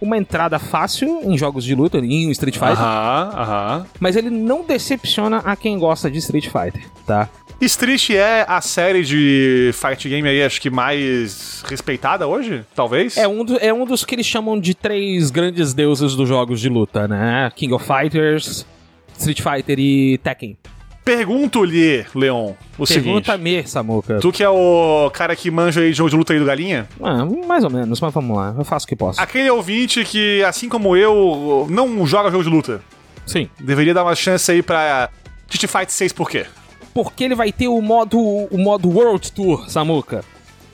[0.00, 2.78] uma entrada fácil em jogos de luta, em Street Fighter.
[2.80, 3.86] Aham, aham.
[3.98, 7.28] Mas ele não decepciona a quem gosta de Street Fighter, tá?
[7.60, 13.18] Street é a série de fight game aí, acho que mais respeitada hoje, talvez?
[13.18, 16.58] É um, do- é um dos que eles chamam de três grandes deuses dos jogos
[16.58, 17.52] de luta, né?
[17.54, 18.64] King of Fighters,
[19.18, 20.56] Street Fighter e Tekken.
[21.16, 23.04] Pergunto-lhe, Leon, o seguinte.
[23.04, 24.18] Pergunta-me, Samuka.
[24.20, 26.88] Tu que é o cara que manja aí de jogo de luta aí do Galinha?
[27.02, 28.54] Ah, mais ou menos, mas vamos lá.
[28.56, 29.20] Eu faço o que posso.
[29.20, 32.80] Aquele ouvinte que, assim como eu, não joga jogo de luta.
[33.26, 33.48] Sim.
[33.58, 35.10] Deveria dar uma chance aí pra
[35.48, 36.46] Street Fight 6 por quê?
[36.94, 40.24] Porque ele vai ter o modo, o modo World Tour, Samuka.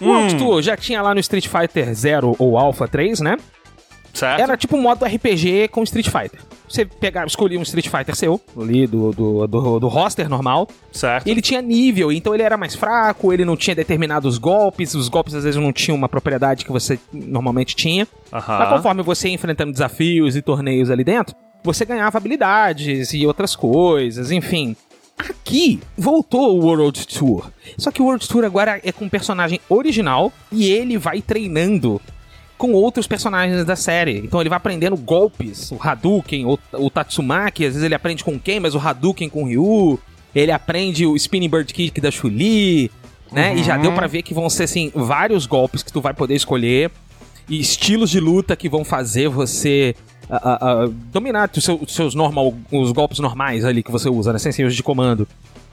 [0.00, 0.38] World Hum.
[0.38, 3.36] Tour já tinha lá no Street Fighter 0 ou Alpha 3, né?
[4.16, 4.40] Certo?
[4.40, 6.40] Era tipo um modo RPG com Street Fighter.
[6.66, 10.66] Você pegava, escolhia um Street Fighter seu, ali do, do, do, do roster normal.
[10.90, 11.26] Certo.
[11.26, 15.34] Ele tinha nível, então ele era mais fraco, ele não tinha determinados golpes, os golpes
[15.34, 18.08] às vezes não tinham uma propriedade que você normalmente tinha.
[18.32, 18.58] Aham.
[18.58, 23.54] Mas conforme você ia enfrentando desafios e torneios ali dentro, você ganhava habilidades e outras
[23.54, 24.74] coisas, enfim.
[25.18, 27.50] Aqui voltou o World Tour.
[27.76, 32.00] Só que o World Tour agora é com um personagem original e ele vai treinando
[32.56, 34.18] com outros personagens da série.
[34.18, 38.38] Então ele vai aprendendo golpes, o Hadouken, o, o Tatsumaki, às vezes ele aprende com
[38.38, 39.98] quem, mas o Hadouken com o Ryu.
[40.34, 42.90] Ele aprende o Spinning Bird Kick da Chun-Li,
[43.32, 43.54] né?
[43.56, 46.34] E já deu pra ver que vão ser assim vários golpes que tu vai poder
[46.34, 46.90] escolher
[47.48, 49.94] e estilos de luta que vão fazer você
[50.28, 54.08] ah, ah, ah, dominar os seus, os seus normal, os golpes normais ali que você
[54.08, 54.38] usa, né?
[54.38, 55.26] Sem senhores de comando.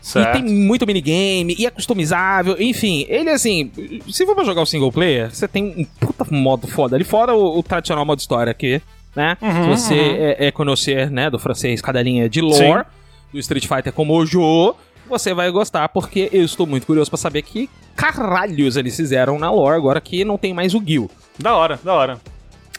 [0.04, 0.38] Certo.
[0.38, 3.06] E tem muito minigame, e é customizável, enfim.
[3.08, 3.72] Ele, assim,
[4.12, 7.34] se for pra jogar o single player, você tem um puta modo foda ali, fora
[7.34, 8.82] o, o tradicional modo história aqui,
[9.16, 9.38] né?
[9.42, 13.32] Uhum, se você é, é conhecer, né, do francês cada linha de lore, Sim.
[13.32, 14.76] do Street Fighter como o jogo,
[15.08, 19.50] você vai gostar, porque eu estou muito curioso pra saber que caralhos eles fizeram na
[19.50, 21.10] lore agora que não tem mais o Gil.
[21.40, 22.20] Da hora, da hora.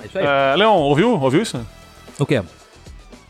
[0.02, 0.26] É isso aí.
[0.26, 1.18] É, Leon, ouviu?
[1.18, 1.66] Ouviu isso?
[2.18, 2.42] O quê?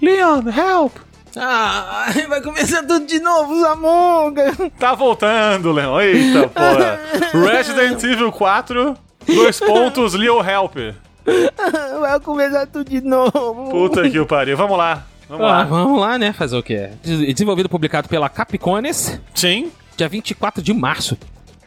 [0.02, 0.96] Leon, help!
[1.36, 4.52] Ah, vai começar tudo de novo, Zamonga.
[4.78, 6.00] Tá voltando, Leon.
[6.00, 7.00] Eita, porra.
[7.52, 10.76] Resident Evil 4, dois pontos, Leo Help.
[12.00, 13.70] Vai começar tudo de novo.
[13.70, 14.56] Puta que o pariu.
[14.56, 15.04] Vamos lá.
[15.28, 15.64] Vamos Ah, lá.
[15.64, 16.32] vamos lá, né?
[16.32, 16.90] Fazer o quê?
[17.02, 21.16] Des- Desenvolvido e publicado pela Capcones, Sim, dia 24 de março.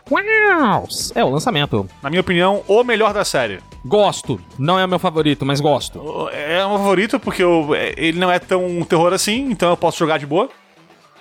[0.10, 0.88] Uau!
[1.16, 1.88] É o lançamento.
[2.02, 3.60] na minha opinião, o melhor da série.
[3.86, 4.40] Gosto.
[4.58, 6.00] Não é o meu favorito, mas gosto.
[6.00, 9.78] O- É um favorito porque eu- é, ele não é tão terror assim, então eu
[9.78, 10.50] posso jogar de boa.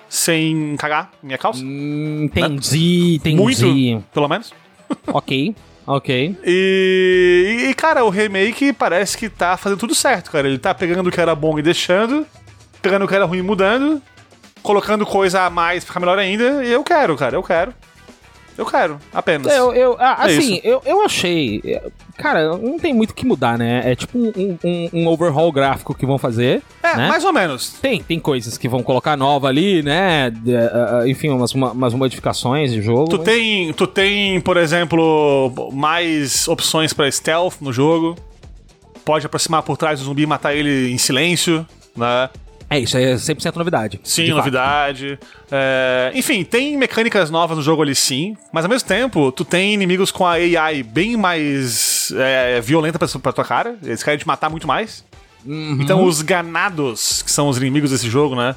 [0.09, 1.61] Sem cagar minha calça.
[1.63, 3.35] Hum, Entendi, entendi.
[3.41, 4.53] Muito, pelo menos.
[5.07, 5.53] Ok,
[5.85, 6.37] ok.
[6.45, 10.47] E, e, cara, o remake parece que tá fazendo tudo certo, cara.
[10.47, 12.25] Ele tá pegando o que era bom e deixando,
[12.81, 14.01] pegando o que era ruim e mudando,
[14.63, 16.63] colocando coisa a mais pra ficar melhor ainda.
[16.63, 17.73] E eu quero, cara, eu quero.
[18.57, 19.53] Eu quero, apenas.
[19.53, 20.61] Eu, eu, ah, É assim, isso.
[20.63, 21.61] eu, eu achei.
[22.17, 23.83] Cara, não tem muito o que mudar, né?
[23.85, 26.63] É tipo um, um, um overhaul gráfico que vão fazer.
[26.81, 27.07] É, né?
[27.07, 27.73] mais ou menos.
[27.79, 30.33] Tem, tem coisas que vão colocar nova ali, né?
[30.73, 33.09] Ah, ah, enfim, umas, uma- umas modificações de jogo.
[33.09, 38.15] Tu mas- tem, tu tem, por exemplo, mais opções pra stealth no jogo.
[39.05, 42.29] Pode aproximar por trás do zumbi e matar ele em silêncio, né?
[42.69, 43.99] É, isso aí é 100% novidade.
[44.03, 45.17] Sim, novidade.
[45.49, 49.73] É, enfim, tem mecânicas novas no jogo ali sim, mas ao mesmo tempo, tu tem
[49.73, 53.77] inimigos com a AI bem mais é, violenta pra, pra tua cara.
[53.81, 55.05] Eles querem te matar muito mais.
[55.45, 55.79] Uhum.
[55.81, 58.53] Então os ganados, que são os inimigos desse jogo, né?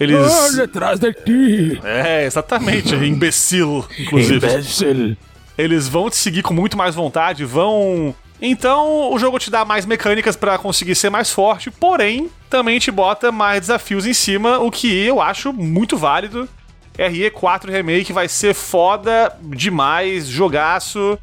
[0.00, 0.58] Eles.
[0.58, 1.80] atrás de ti!
[1.84, 4.44] É, exatamente, imbecil, inclusive.
[4.44, 5.16] Imbecil.
[5.56, 8.14] Eles vão te seguir com muito mais vontade, vão.
[8.44, 12.90] Então o jogo te dá mais mecânicas pra conseguir ser mais forte, porém também te
[12.90, 16.48] bota mais desafios em cima, o que eu acho muito válido.
[16.98, 21.16] RE4 Remake vai ser foda demais, jogaço.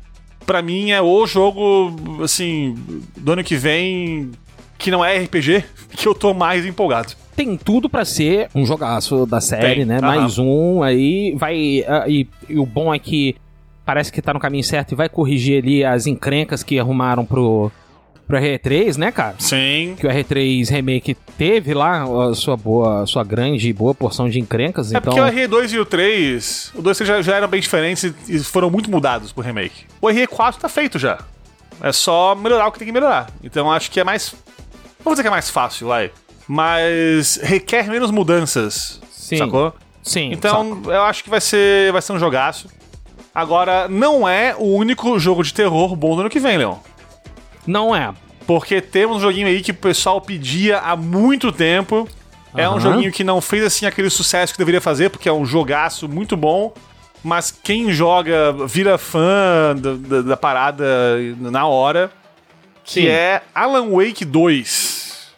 [0.46, 2.74] Pra mim é o jogo, assim,
[3.16, 4.32] do ano que vem
[4.80, 7.14] que não é RPG, que eu tô mais empolgado.
[7.36, 9.98] Tem tudo pra ser um jogaço da série, Tem, né?
[9.98, 10.08] aham.
[10.08, 11.36] Mais um aí.
[11.38, 11.84] Vai.
[11.88, 13.36] ah, e, e o bom é que
[13.90, 17.72] parece que tá no caminho certo e vai corrigir ali as encrencas que arrumaram pro,
[18.28, 19.34] pro R3, né, cara?
[19.40, 19.96] Sim.
[20.00, 24.30] Que o R3 Remake teve lá a sua boa, a sua grande e boa porção
[24.30, 25.12] de encrencas, É então.
[25.12, 27.60] porque o RE2 e o 3, o 2 e o 3 já, já eram bem
[27.60, 29.88] diferentes e, foram muito mudados pro remake.
[30.00, 31.18] O RE4 tá feito já.
[31.82, 33.32] É só melhorar o que tem que melhorar.
[33.44, 34.36] Então acho que é mais.
[35.00, 36.12] Não vou dizer que é mais fácil, vai.
[36.48, 39.02] Mas requer menos mudanças.
[39.12, 39.38] Sim.
[39.38, 39.74] Sacou?
[40.04, 40.32] Sim.
[40.32, 42.70] Então eu acho que vai ser, vai ser um jogaço.
[43.40, 46.76] Agora, não é o único jogo de terror bom do ano que vem, Leon.
[47.66, 48.14] Não é.
[48.46, 52.06] Porque temos um joguinho aí que o pessoal pedia há muito tempo.
[52.54, 55.46] É um joguinho que não fez assim aquele sucesso que deveria fazer, porque é um
[55.46, 56.74] jogaço muito bom.
[57.24, 60.84] Mas quem joga vira fã da, da- da parada
[61.38, 62.12] na hora.
[62.84, 63.08] Que Sim.
[63.08, 64.89] é Alan Wake 2.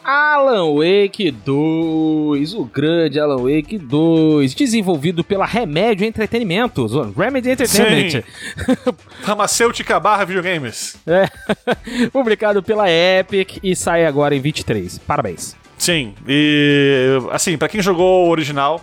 [0.04, 8.24] Alan Wake 2, o grande Alan Wake 2, desenvolvido pela Remédio Entretenimento, Remedy Entertainment,
[9.22, 10.96] Farmacêutica barra videogames.
[11.06, 11.28] É.
[12.12, 14.98] publicado pela Epic e sai agora em 23.
[15.00, 15.56] Parabéns.
[15.78, 18.82] Sim, e assim, pra quem jogou o original,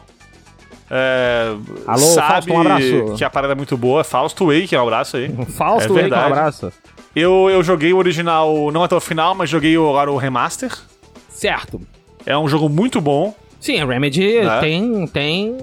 [0.90, 1.52] é,
[1.86, 3.14] Alô, sabe Fausto, um abraço.
[3.16, 4.02] que a parada é muito boa.
[4.04, 5.28] Fausto Wake, um abraço aí.
[5.50, 6.72] Fausto É Wake, um abraço.
[7.14, 10.70] Eu, eu joguei o original não até o final, mas joguei o- agora o remaster.
[11.39, 11.80] Certo.
[12.26, 13.34] É um jogo muito bom.
[13.61, 14.61] Sim, a Remedy Né?
[14.61, 15.57] tem, tem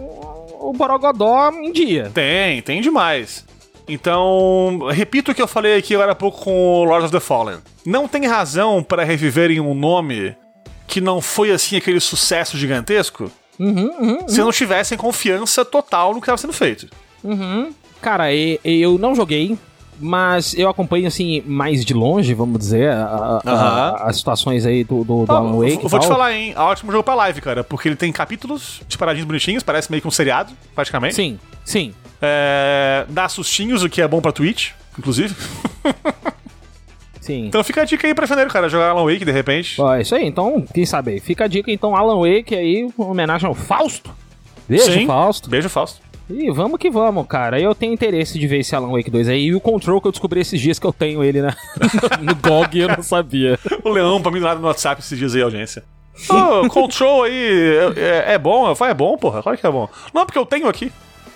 [0.60, 2.10] o Borogodó em dia.
[2.14, 3.46] Tem, tem demais.
[3.88, 7.20] Então, repito o que eu falei aqui agora há pouco com o Lords of the
[7.20, 7.58] Fallen.
[7.86, 10.36] Não tem razão para reviverem um nome
[10.88, 13.30] que não foi assim aquele sucesso gigantesco
[13.60, 16.88] Uhum, se não tivessem confiança total no que estava sendo feito.
[18.02, 19.58] Cara, e- eu não joguei,
[20.00, 25.04] mas eu acompanho assim mais de longe, vamos dizer, a- a- as situações aí do,
[25.04, 25.84] do, do Ah, Alan Wake.
[25.84, 26.12] eu vou te tal.
[26.18, 26.54] falar, hein?
[26.56, 30.08] É ótimo jogo pra live, cara, porque ele tem capítulos separadinhos bonitinhos, parece meio que
[30.08, 31.16] um seriado, praticamente.
[31.16, 31.94] Sim, sim.
[32.22, 35.36] É, dá sustinhos, o que é bom pra Twitch, inclusive.
[37.22, 37.48] Sim.
[37.48, 39.82] Então fica a dica aí pra janeiro, cara, jogar Alan Wake de repente.
[39.82, 41.20] Ó, é isso aí, então, quem sabe aí.
[41.20, 44.12] Fica a dica, então, Alan Wake aí, uma homenagem ao Fausto.
[44.70, 45.08] Beijo, Sim.
[45.08, 45.50] Fausto.
[45.50, 46.00] Beijo, Fausto.
[46.30, 47.60] E vamos que vamos, cara.
[47.60, 49.46] Eu tenho interesse de ver esse Alan Wake 2 aí.
[49.46, 51.56] E o Control que eu descobri esses dias que eu tenho ele na,
[52.22, 53.60] no GOG eu não sabia.
[53.84, 55.84] O Leão pra mim do lado no WhatsApp esses dias aí, audiência.
[56.30, 58.68] Ô, control aí é, é bom?
[58.68, 59.88] Eu falei, é bom, porra, claro que é bom.
[60.14, 60.92] Não, porque eu tenho aqui.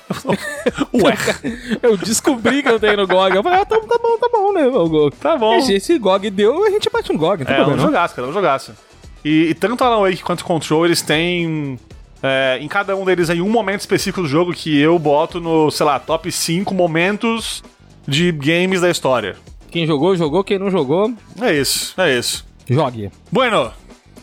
[0.94, 1.14] Ué,
[1.84, 3.36] Eu descobri que eu tenho no GOG.
[3.36, 4.66] Eu falei, ah, tá, tá bom, tá bom, né?
[4.66, 5.16] O GOG.
[5.18, 5.56] tá bom.
[5.56, 7.76] Esse, esse GOG deu, a gente bate no GOG, não É, um problema.
[7.76, 7.86] não.
[7.86, 8.74] jogaço, cara, um jogaço.
[9.24, 11.78] E, e tanto Alan Wake quanto Control, eles têm.
[12.22, 15.70] É, em cada um deles aí um momento específico do jogo que eu boto no,
[15.72, 17.64] sei lá, top 5 momentos
[18.08, 19.36] de games da história.
[19.72, 20.44] Quem jogou, jogou.
[20.44, 22.46] Quem não jogou, É isso, é isso.
[22.68, 23.12] jogue.
[23.32, 23.72] Bueno,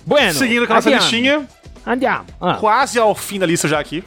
[0.04, 1.46] Bueno, seguindo com a nossa listinha,
[1.86, 2.24] Andiamo.
[2.40, 2.54] Ah.
[2.54, 4.02] quase ao fim da lista já aqui.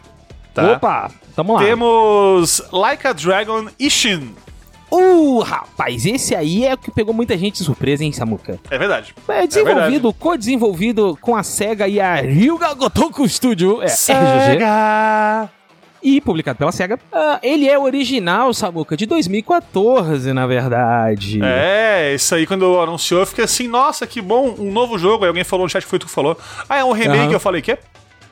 [0.53, 0.73] Tá?
[0.73, 1.63] Opa, tamo lá.
[1.63, 4.33] Temos Like a Dragon Ishin.
[4.91, 8.59] Uh, rapaz, esse aí é o que pegou muita gente de surpresa, hein, Samuka?
[8.71, 9.13] É verdade.
[9.27, 15.49] É desenvolvido, co-desenvolvido com a SEGA e a Ryuga Gotoku Studio, é, RGG, Sega.
[16.01, 16.97] e publicado pela SEGA.
[17.13, 21.39] Ah, ele é original, Samuka, de 2014, na verdade.
[21.43, 25.23] É, isso aí quando anunciou eu fiquei assim, nossa, que bom, um novo jogo.
[25.23, 26.37] Aí alguém falou no chat, foi tu que falou.
[26.67, 27.31] Ah, é um remake, Aham.
[27.33, 27.77] eu falei, que?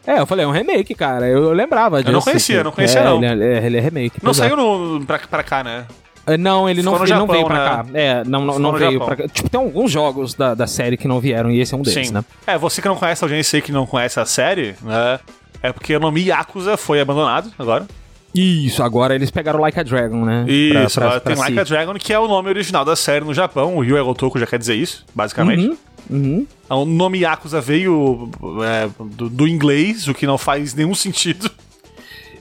[0.07, 1.27] É, eu falei, é um remake, cara.
[1.27, 2.13] Eu, eu lembrava disso.
[2.13, 3.21] não conhecia, que- não conhecia, é, não.
[3.21, 4.15] Ele é, ele é remake.
[4.23, 4.43] Não pois é.
[4.43, 5.85] saiu no, pra, pra cá, né?
[6.27, 7.69] É, Não, ele não, ele não Japão, veio pra né?
[7.69, 7.85] cá.
[7.93, 9.07] É, não, não, não veio Japão.
[9.07, 9.27] pra cá.
[9.27, 12.07] Tipo, tem alguns jogos da, da série que não vieram e esse é um deles,
[12.09, 12.13] Sim.
[12.13, 12.23] né?
[12.45, 15.19] É, você que não conhece a audiência aí, que não conhece a série, né?
[15.63, 17.87] É porque o nome Yakuza foi abandonado agora.
[18.35, 20.45] Isso, agora eles pegaram Like a Dragon, né?
[20.47, 21.41] Isso, Pra- pra- agora pra tem si.
[21.49, 23.77] Like a Dragon, que é o nome original da série no Japão.
[23.77, 25.65] O Ryu Gotoku já quer dizer isso, basicamente.
[25.65, 25.77] Uhum,
[26.09, 26.47] uhum.
[26.69, 28.29] O nome Yakuza veio
[28.63, 31.49] é, do, do inglês, o que não faz nenhum sentido.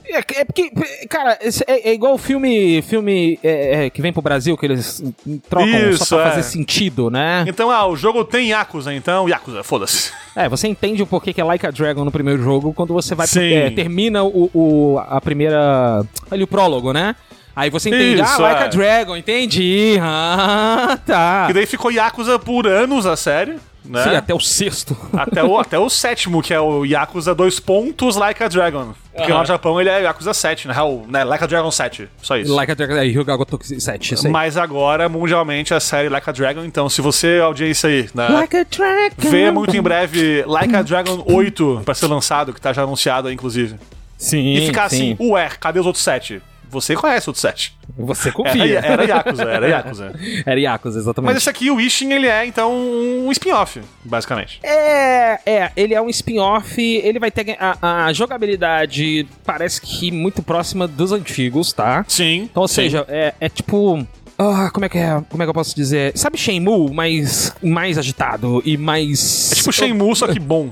[0.08, 0.70] É, é porque,
[1.08, 5.02] cara, é, é igual o filme, filme é, é, que vem pro Brasil, que eles
[5.48, 6.30] trocam Isso, só pra é.
[6.30, 7.44] fazer sentido, né?
[7.48, 10.12] Então, ah, o jogo tem Yakuza, então Yakuza, foda-se.
[10.34, 13.14] É, você entende o porquê que é Like a Dragon no primeiro jogo quando você
[13.14, 17.16] vai é, termina o, o- a primeira ali o prólogo, né?
[17.54, 18.64] Aí você entende, Isso, ah, Like é.
[18.66, 19.96] a Dragon, entendi.
[20.02, 21.46] Ah, tá.
[21.50, 23.56] E daí ficou Yakuza por anos a série,
[23.88, 24.02] né?
[24.02, 24.96] Sim, até o sexto.
[25.12, 28.94] Até o, até o sétimo, que é o Yakuza 2 pontos Like a Dragon.
[29.14, 31.24] Porque lá no Japão ele é Yakuza 7, na real, né?
[31.24, 32.08] Like a Dragon 7.
[32.22, 32.54] Só isso.
[32.54, 34.32] like a Dragon, é, Hyuga Gotoku 7, isso aí.
[34.32, 36.64] Mas agora, mundialmente, a série Like a Dragon.
[36.64, 38.28] Então, se você, audiência aí, né?
[38.28, 39.14] Like a Dragon.
[39.30, 43.30] Vê muito em breve Like a Dragon 8 pra ser lançado, que tá já anunciado,
[43.32, 43.76] inclusive.
[44.18, 45.30] Sim, E ficar assim, sim.
[45.30, 46.42] ué, cadê os outros 7?
[46.68, 47.76] Você conhece os outros 7.
[47.98, 48.78] Você Era, confia.
[48.80, 50.12] era Yakuza, era Yakuza.
[50.44, 51.32] Era Yakuza, exatamente.
[51.32, 54.60] Mas esse aqui, o Ishin, ele é, então, um spin-off, basicamente.
[54.62, 60.42] É, é, ele é um spin-off, ele vai ter a, a jogabilidade, parece que muito
[60.42, 62.04] próxima dos antigos, tá?
[62.06, 62.48] Sim.
[62.50, 62.74] Então, ou sim.
[62.74, 64.06] seja, é, é tipo.
[64.38, 65.22] Ah, como é que é?
[65.30, 66.12] Como é que eu posso dizer?
[66.14, 69.52] Sabe Shenmue, mas mais agitado e mais.
[69.52, 70.70] É tipo Shenmue, só que bom.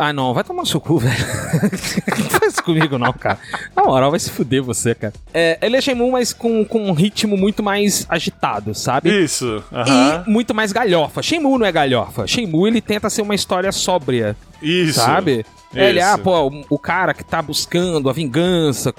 [0.00, 1.16] Ah, não, vai tomar no seu cu, velho.
[2.16, 3.36] não faz comigo, não, cara.
[3.74, 5.12] Na moral, vai se fuder você, cara.
[5.34, 9.10] É, ele é Shenmue, mas com, com um ritmo muito mais agitado, sabe?
[9.24, 9.60] Isso.
[9.72, 10.22] aham.
[10.24, 11.20] E muito mais galhofa.
[11.20, 12.28] Shenmue não é galhofa.
[12.28, 15.00] Shenmue, ele tenta ser uma história sóbria, Isso.
[15.00, 15.44] sabe?
[15.74, 16.08] Ele, Isso.
[16.08, 18.94] ah, pô, o cara que tá buscando a vingança.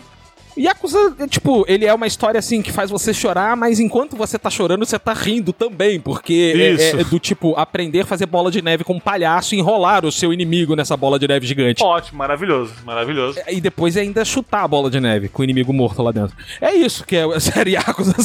[0.60, 4.38] Yakuza, é, tipo, ele é uma história assim que faz você chorar, mas enquanto você
[4.38, 8.26] tá chorando, você tá rindo também, porque é- é, é do tipo aprender a fazer
[8.26, 11.46] bola de neve com um palhaço e enrolar o seu inimigo nessa bola de neve
[11.48, 11.84] gigante.
[11.84, 13.40] Ótimo, maravilhoso, maravilhoso.
[13.48, 16.36] E depois ainda chutar a bola de neve com o inimigo morto lá dentro.
[16.60, 18.16] É isso que é a série Yakuza.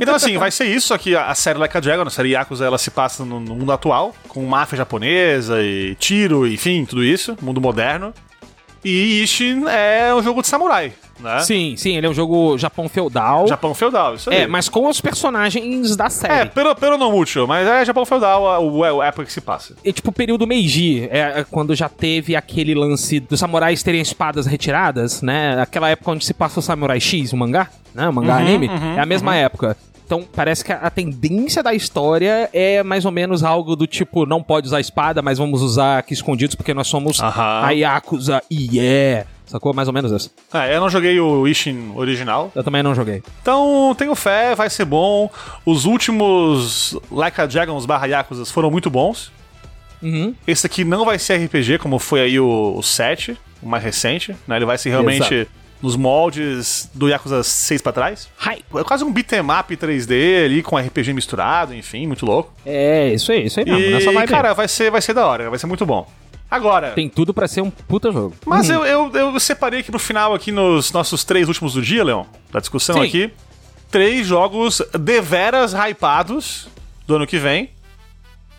[0.00, 2.30] Então, assim, vai ser isso, só que a a série Like a Dragon, a série
[2.30, 7.04] Yakuza, ela se passa no, no mundo atual, com máfia japonesa e tiro, enfim, tudo
[7.04, 8.12] isso, mundo moderno.
[8.84, 10.92] E Ishin é um jogo de samurai,
[11.22, 11.40] né?
[11.40, 13.46] sim, sim, ele é um jogo Japão feudal.
[13.46, 14.42] Japão feudal, isso aí.
[14.42, 16.50] É, mas com os personagens da É, série.
[16.50, 19.40] pelo, pelo não mútil, mas é Japão feudal a- o, é, o época que se
[19.40, 19.74] passa.
[19.84, 24.00] É tipo o período Meiji, é, é quando já teve aquele lance dos samurais terem
[24.00, 25.60] espadas retiradas, né?
[25.60, 28.08] Aquela época onde se passa o Samurai X, o mangá, né?
[28.08, 28.68] O mangá anime.
[28.96, 29.76] é a mesma época.
[30.04, 34.42] Então parece que a, tendência da história é mais ou menos algo do tipo: não
[34.42, 37.62] pode usar espada, mas vamos usar aqui escondidos porque nós somos Aham.
[37.64, 39.26] a Yakuza e yeah.
[39.50, 39.74] Sacou?
[39.74, 40.30] Mais ou menos isso.
[40.54, 43.20] É, eu não joguei o Ishin original, Eu também não joguei.
[43.42, 45.28] então tenho fé, vai ser bom.
[45.66, 49.32] Os últimos Like a Dragons barra Yakuzas foram muito bons.
[50.00, 50.34] Uhum.
[50.46, 54.36] Esse aqui não vai ser RPG, como foi aí o, o 7, o mais recente,
[54.46, 54.56] né?
[54.56, 55.50] Ele vai ser realmente Exato.
[55.82, 58.28] nos moldes do Yakuza 6 pra trás.
[58.46, 58.64] Hi.
[58.78, 62.52] É quase um beat'em up 3D ali, com RPG misturado, enfim, muito louco.
[62.64, 64.12] É, isso aí, isso aí mesmo.
[64.12, 66.06] E, cara, vai ser, vai ser da hora, vai ser muito bom.
[66.50, 68.34] Agora, Tem tudo pra ser um puta jogo.
[68.44, 72.02] mas eu, eu, eu separei aqui no final, aqui nos nossos três últimos do dia,
[72.02, 73.06] Leon, da discussão Sim.
[73.06, 73.30] aqui,
[73.90, 76.68] três jogos deveras hypados
[77.06, 77.70] do ano que vem.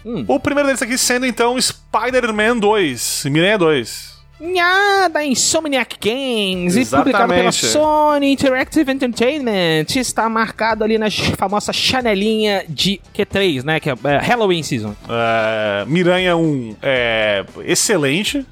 [0.06, 0.24] Hum.
[0.28, 4.21] O primeiro deles aqui sendo, então, Spider-Man 2, Miranha 2.
[4.42, 7.52] Nha, da Insomniac Games e publicado pela.
[7.52, 9.86] Sony Interactive Entertainment.
[9.96, 13.80] Está marcado ali na famosa chanelinha de Q3, né?
[13.80, 14.96] Que é é, Halloween Season.
[15.08, 18.44] É, Miranha 1 é excelente.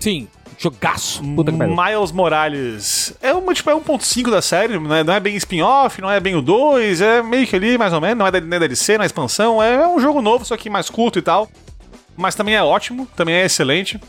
[0.00, 0.26] Sim,
[0.58, 1.22] jogaço.
[1.36, 1.58] Puta que.
[1.58, 5.04] Miles Morales é uma tipo é 1.5 da série, né?
[5.04, 8.00] não é bem spin-off, não é bem o 2, é meio que ali mais ou
[8.00, 10.90] menos, não é da- DLC, não é expansão, é um jogo novo, só que mais
[10.90, 11.48] curto e tal.
[12.16, 14.00] Mas também é ótimo, também é excelente.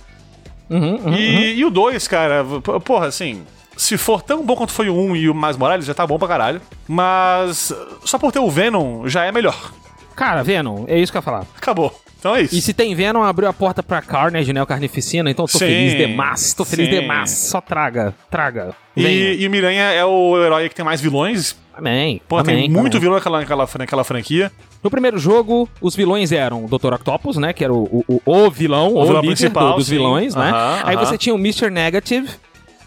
[0.71, 1.13] Uhum, uhum.
[1.13, 2.45] E, e o 2, cara,
[2.85, 3.43] porra, assim,
[3.75, 6.17] se for tão bom quanto foi o 1 e o Miles Morales, já tá bom
[6.17, 6.61] pra caralho.
[6.87, 7.73] Mas
[8.05, 9.73] só por ter o Venom já é melhor.
[10.15, 11.45] Cara, Venom, é isso que eu ia falar.
[11.57, 11.93] Acabou.
[12.19, 12.55] Então é isso.
[12.55, 14.61] E se tem Venom, abriu a porta pra Carnage, né?
[14.61, 16.53] O Carnificina, então eu tô Sim, feliz demais.
[16.53, 17.01] Tô feliz sim.
[17.01, 17.31] demais.
[17.31, 18.75] Só traga, traga.
[18.95, 21.55] E, e o Miranha é o herói que tem mais vilões.
[21.73, 22.21] Amém.
[22.27, 23.01] Pô, amém, tem muito amém.
[23.01, 24.51] vilão naquela, naquela, naquela franquia.
[24.83, 26.93] No primeiro jogo, os vilões eram o Dr.
[26.93, 27.53] Octopus, né?
[27.53, 29.93] Que era o, o, o vilão, o, vilão líder principal, do- dos sim.
[29.95, 30.49] vilões, né?
[30.49, 31.05] Aham, Aí aham.
[31.05, 31.69] você tinha o Mr.
[31.69, 32.27] Negative,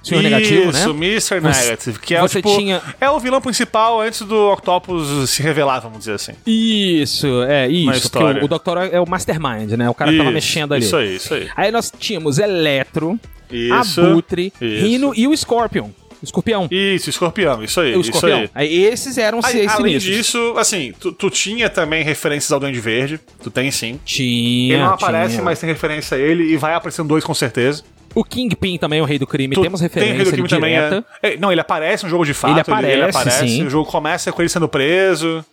[0.02, 0.80] Senhor Negativo, né?
[0.80, 1.40] Isso, Mr.
[1.40, 5.30] Você- Negative, que é, você o, tipo, tinha- é o vilão principal antes do Octopus
[5.30, 6.32] se revelar, vamos dizer assim.
[6.46, 8.10] Isso, é, isso.
[8.10, 8.92] Porque o, o Dr.
[8.92, 9.88] é o Mastermind, né?
[9.88, 10.84] O cara que tava Isso, mexendo ali.
[10.84, 11.48] Isso aí, isso aí.
[11.56, 13.18] Aí nós tínhamos Eletro,
[13.50, 14.84] Isso, Abutre, isso.
[14.84, 15.88] Rino e o Scorpion.
[16.24, 16.68] Escorpião.
[16.70, 18.38] Isso, escorpião, isso aí, o isso Escorpião.
[18.40, 18.51] aí.
[18.55, 20.16] Aí esses eram Aí, seis além sinistros.
[20.16, 24.01] disso, assim, tu, tu tinha também referências ao Duende Verde, tu tem sim.
[24.05, 24.74] Tinha.
[24.74, 25.42] Ele não aparece, tinha.
[25.44, 27.82] mas tem referência a ele e vai aparecendo dois com certeza.
[28.14, 30.74] O Kingpin também, o rei do crime, Tu temos tem referência Rei do Crime também.
[30.74, 31.05] direta.
[31.20, 31.32] É...
[31.34, 32.52] É, Não, ele aparece no jogo de fato.
[32.84, 33.66] Ele aparece, sim.
[33.66, 35.44] O jogo começa com ele sendo preso.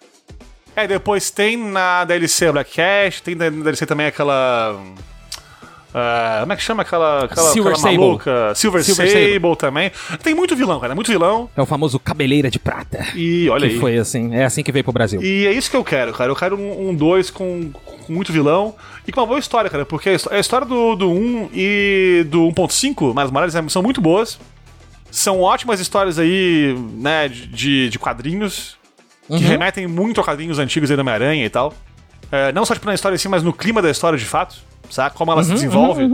[0.76, 4.80] É, depois tem na DLC Black Cat, tem na DLC também aquela.
[5.94, 7.98] Ah, como é que chama aquela, aquela, Silver aquela Sable.
[7.98, 8.56] maluca?
[8.56, 9.56] Silver, Silver Sable, Sable.
[9.58, 9.92] também.
[10.24, 11.50] Tem muito vilão, cara, muito vilão.
[11.56, 13.06] É o famoso Cabeleira de Prata.
[13.16, 13.80] E olha que aí.
[13.80, 15.22] foi assim, é assim que veio pro Brasil.
[15.22, 16.32] E é isso que eu quero, cara.
[16.32, 18.76] Eu quero um 2 com, com muito vilão
[19.08, 19.86] e com uma boa história, cara.
[19.86, 23.84] Porque a histó- a história do, do 1 e do 1.5, Miles Morales, é- são
[23.84, 24.40] muito boas.
[25.10, 28.78] São ótimas histórias aí, né, de- de, quadrinhos.
[29.28, 31.74] Que remetem muito a quadrinhos antigos aí do Homem-Aranha e tal.
[32.32, 34.56] É, não só tipo, na história assim, mas no clima da história de fato.
[34.92, 35.16] Sabe?
[35.16, 36.10] Como ela se desenvolve.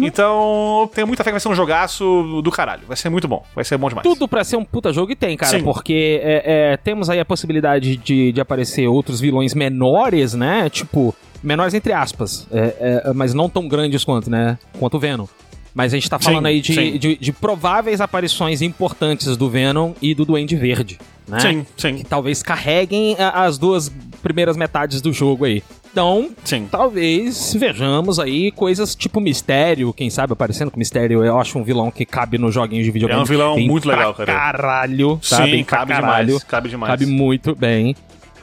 [0.00, 2.82] Então, tenho muita fé que vai ser um jogaço do caralho.
[2.86, 3.44] Vai ser muito bom.
[3.54, 4.06] Vai ser bom demais.
[4.06, 5.64] Tudo pra ser um puta jogo e tem, cara, Sim.
[5.64, 10.70] porque é, é, temos aí a possibilidade de, de aparecer outros vilões menores, né?
[10.70, 14.58] Tipo, menores entre aspas, é, é, mas não tão grandes quanto, né?
[14.78, 15.26] Quanto o Venom.
[15.74, 19.92] Mas a gente tá falando Sim, aí de, de, de prováveis aparições importantes do Venom
[20.02, 21.40] e do Duende Verde, né?
[21.40, 23.90] Sim, sim, Que talvez carreguem as duas
[24.22, 25.62] primeiras metades do jogo aí.
[25.92, 26.66] Então, sim.
[26.70, 31.22] Talvez vejamos aí coisas tipo Mistério, quem sabe aparecendo com Mistério.
[31.22, 33.20] Eu acho um vilão que cabe nos joguinhos de videogame.
[33.20, 34.32] É um vilão Bem muito legal, cara.
[34.32, 36.26] Caralho, Sim, cabe caralho.
[36.26, 36.44] demais.
[36.44, 36.90] Cabe demais.
[36.90, 37.94] Cabe muito bem.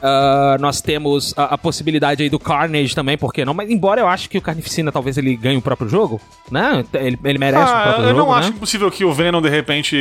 [0.02, 3.52] Ah, nós temos a, a possibilidade aí do Carnage também, por que não?
[3.54, 6.20] Mas embora eu acho que o Carnificina talvez ele ganhe o próprio jogo,
[6.50, 6.84] né?
[6.94, 8.38] Ele, ele merece o Ah, próprio eu jogo, não né?
[8.40, 9.96] acho impossível que o Venom, de repente,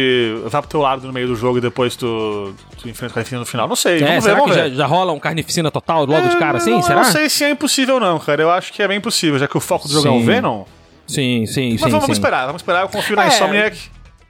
[0.46, 3.40] vá pro teu lado no meio do jogo e depois tu, tu enfrenta o Carnificina
[3.40, 3.68] no final.
[3.68, 4.70] Não sei, É, vamos ver, será vamos que ver.
[4.70, 6.72] já, já rola um Carnificina total logo de É, cara assim?
[6.72, 7.02] não, será?
[7.02, 8.42] Eu não sei se é impossível não, cara.
[8.42, 10.26] Eu acho que é bem possível, já que o foco do jogo é o Sim.
[10.26, 10.64] Venom.
[11.08, 11.90] Sim, sim, Mas sim.
[11.90, 12.12] vamos sim.
[12.12, 12.82] esperar, vamos esperar.
[12.84, 13.28] Eu confio na É.
[13.28, 13.78] Insomniac.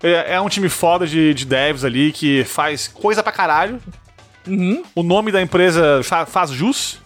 [0.02, 3.80] É, é um time foda de, de devs ali que faz coisa pra caralho.
[4.50, 4.84] Uhum.
[4.96, 7.00] O nome da empresa fa- faz jus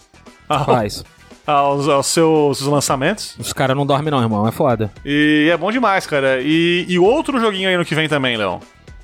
[0.48, 1.04] ao- Faz.
[1.46, 3.34] aos, aos seus lançamentos.
[3.38, 4.46] Os caras não dormem não, irmão.
[4.48, 4.90] É foda.
[5.04, 6.40] E é bom demais, cara.
[6.40, 8.60] E, e outro joguinho aí no que vem também, Leão.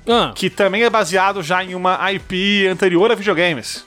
[0.07, 3.85] Ah, que também é baseado já em uma IP anterior a videogames.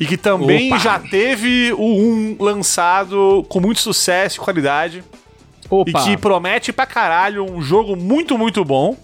[0.00, 0.78] E que também Opa.
[0.78, 5.04] já teve o 1 lançado com muito sucesso e qualidade.
[5.68, 5.90] opa.
[5.90, 8.96] E que promete pra caralho um jogo muito, muito bom.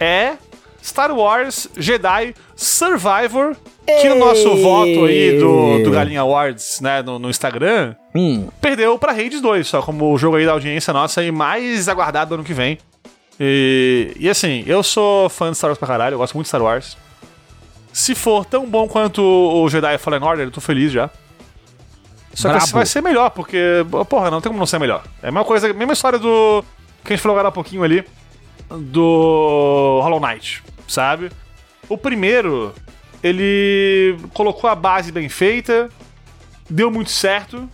[0.00, 0.32] É
[0.82, 3.56] Star Wars Jedi Survivor.
[3.86, 8.48] Que no nosso voto aí do, do Galinha Awards, né, no, no Instagram, Hum.
[8.60, 12.34] perdeu pra Hades 2, só como o jogo aí da audiência nossa aí mais aguardado
[12.34, 12.78] ano que vem.
[13.38, 16.48] E, e assim, eu sou fã de Star Wars pra caralho, eu gosto muito de
[16.50, 16.96] Star Wars.
[17.92, 21.10] Se for tão bom quanto o Jedi Fallen Order, eu tô feliz já.
[22.32, 22.64] Só que Brabo.
[22.64, 23.58] esse vai ser melhor, porque,
[24.08, 25.02] porra, não tem como não ser melhor.
[25.20, 26.62] É a mesma coisa, a mesma história do.
[27.04, 28.04] que a gente falou agora há pouquinho ali.
[28.68, 31.30] Do Hollow Knight, sabe?
[31.88, 32.74] O primeiro,
[33.22, 35.88] ele colocou a base bem feita,
[36.68, 37.68] deu muito certo.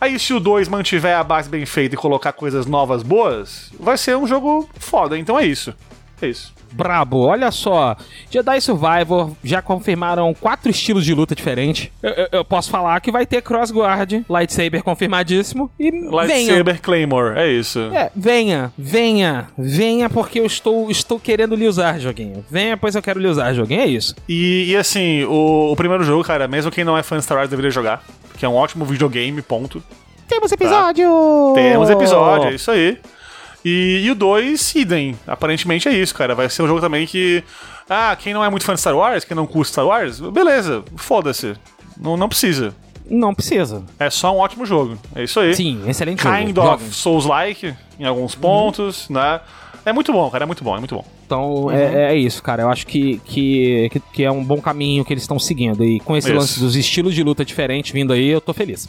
[0.00, 3.96] Aí, se o 2 mantiver a base bem feita e colocar coisas novas boas, vai
[3.96, 5.16] ser um jogo foda.
[5.18, 5.72] Então é isso.
[6.20, 6.55] É isso.
[6.72, 7.96] Brabo, olha só.
[8.30, 11.88] Jedi Survivor já confirmaram quatro estilos de luta diferentes.
[12.02, 15.70] Eu, eu- eu posso falar que vai ter Crossguard, Lightsaber confirmadíssimo.
[15.78, 16.10] E venha.
[16.10, 17.78] Lightsaber Claymore, é isso.
[17.94, 22.44] É, venha, venha, venha, porque eu estou, estou querendo lhe usar, joguinho.
[22.50, 23.80] Venha, pois eu quero lhe usar, joguinho.
[23.80, 24.14] É isso.
[24.28, 27.38] E, e assim, o, o primeiro jogo, cara, mesmo quem não é fã de Star
[27.38, 28.02] Wars deveria jogar.
[28.30, 29.82] Porque é um ótimo videogame, ponto.
[30.28, 31.08] Temos episódio!
[31.54, 32.98] Temos episódio, é isso aí.
[33.68, 35.18] E, e o 2, idem.
[35.26, 36.36] Aparentemente é isso, cara.
[36.36, 37.42] Vai ser um jogo também que.
[37.90, 40.84] Ah, quem não é muito fã de Star Wars, quem não curte Star Wars, beleza,
[40.96, 41.54] foda-se.
[41.96, 42.72] Não, não precisa.
[43.10, 43.84] Não precisa.
[43.98, 44.96] É só um ótimo jogo.
[45.16, 45.52] É isso aí.
[45.56, 46.74] Sim, excelente Kind jogo.
[46.74, 49.40] of Souls-like em alguns pontos, né?
[49.84, 50.44] É muito bom, cara.
[50.44, 51.04] É muito bom, é muito bom.
[51.26, 52.62] Então é, é isso, cara.
[52.62, 55.84] Eu acho que, que, que- é um bom caminho que eles estão seguindo.
[55.84, 56.36] E com esse Isso.
[56.38, 58.88] lance dos estilos de luta diferentes vindo aí, eu tô feliz.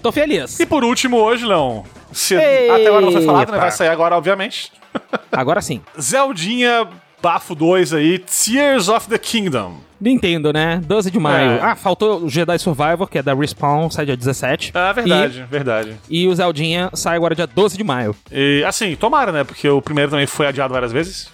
[0.00, 0.58] Tô feliz.
[0.60, 1.82] E por último, hoje, Leon.
[2.12, 3.58] Se Ei, até agora não foi falado, né?
[3.58, 4.72] Vai sair agora, obviamente.
[5.32, 5.80] Agora sim.
[6.00, 6.86] Zeldinha
[7.20, 9.78] Bafo 2 aí, Tears of the Kingdom.
[10.00, 10.80] Nintendo, né?
[10.84, 11.52] 12 de maio.
[11.52, 11.60] É.
[11.60, 14.72] Ah, faltou o Jedi Survivor, que é da Respawn, sai dia 17.
[14.74, 15.94] Ah, verdade, verdade.
[16.08, 18.14] E, e o Zeldinha sai agora dia 12 de maio.
[18.30, 19.42] E assim, tomara, né?
[19.42, 21.28] Porque o primeiro também foi adiado várias vezes.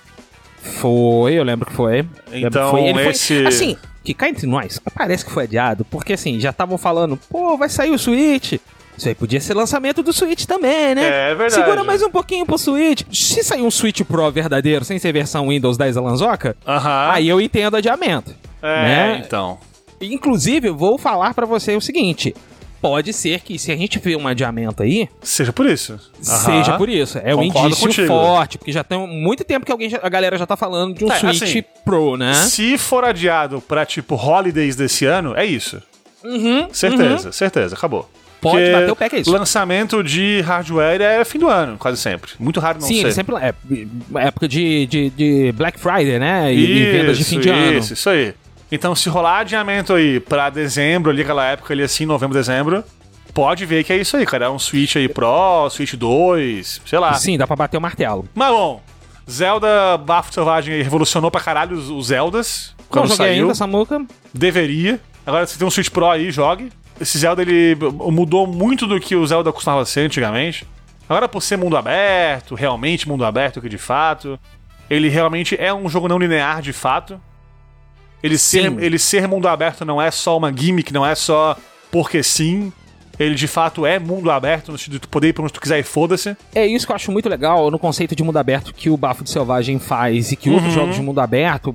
[0.62, 2.06] Foi, eu lembro que foi.
[2.32, 3.46] Então, foi, ele esse- foi.
[3.46, 7.56] Assim, que cá entre nós, parece que foi adiado, porque assim, já estavam falando, pô,
[7.56, 8.54] vai sair o Switch.
[8.96, 11.30] Isso aí podia ser lançamento do Switch também, né?
[11.30, 11.54] É verdade.
[11.54, 13.02] Segura mais um pouquinho pro Switch.
[13.10, 17.10] Se sair um Switch Pro verdadeiro, sem ser versão Windows 10 Alanzoca, Aham.
[17.12, 18.34] aí eu entendo adiamento.
[18.60, 19.22] É, né?
[19.24, 19.58] então.
[20.02, 22.34] Inclusive, eu vou falar pra você o seguinte.
[22.80, 25.98] Pode ser que se a gente vê um adiamento aí, Seja por isso.
[26.20, 26.78] seja Aham.
[26.78, 27.18] por isso.
[27.22, 28.08] É um Concordo indício contigo.
[28.08, 31.04] forte, porque já tem muito tempo que alguém já- a galera já tá falando de
[31.04, 32.32] um É, Switch assim, Pro, né?
[32.34, 35.82] Se for adiado pra, tipo, holidays desse ano, é isso.
[36.72, 38.00] certeza, certeza, acabou.
[38.00, 39.30] Uhum, Pode Porque bater o pé que é isso.
[39.30, 42.30] Lançamento de hardware é fim do ano, quase sempre.
[42.38, 43.00] Muito raro não Sim, ser.
[43.02, 43.34] ele sempre.
[43.36, 43.54] É,
[44.26, 46.50] época de, de, de Black Friday, né?
[46.54, 47.78] E, e vendas de fim de ano.
[47.78, 48.32] Isso, isso aí.
[48.72, 52.84] Então, se rolar adiamento aí pra dezembro, ali aquela época ali assim, novembro, dezembro,
[53.34, 54.46] pode ver que é isso aí, cara.
[54.46, 57.14] É um Switch aí Pro, Switch 2, sei lá.
[57.14, 58.28] Sim, dá pra bater o martelo.
[58.34, 58.80] Mas bom,
[59.28, 62.74] Zelda Bafo Selvagem aí revolucionou pra caralho os, os Zeldas.
[62.92, 63.42] Não joguei saiu.
[63.44, 64.04] ainda, Samuca.
[64.32, 65.00] Deveria.
[65.26, 66.70] Agora, se tem um Switch Pro aí, jogue.
[67.00, 70.66] Esse Zelda, ele mudou muito do que o Zelda costumava ser antigamente.
[71.08, 74.38] Agora, por ser mundo aberto, realmente mundo aberto, que de fato,
[74.88, 77.20] ele realmente é um jogo não linear, de fato.
[78.22, 81.56] Ele ser, ele ser mundo aberto não é só uma gimmick, não é só
[81.90, 82.72] porque sim.
[83.18, 85.60] Ele, de fato, é mundo aberto, no sentido de tu poder ir pra onde tu
[85.60, 86.34] quiser e foda-se.
[86.54, 89.22] É isso que eu acho muito legal no conceito de mundo aberto que o Bafo
[89.22, 90.54] de Selvagem faz e que Uhum.
[90.56, 91.74] outros jogos de mundo aberto.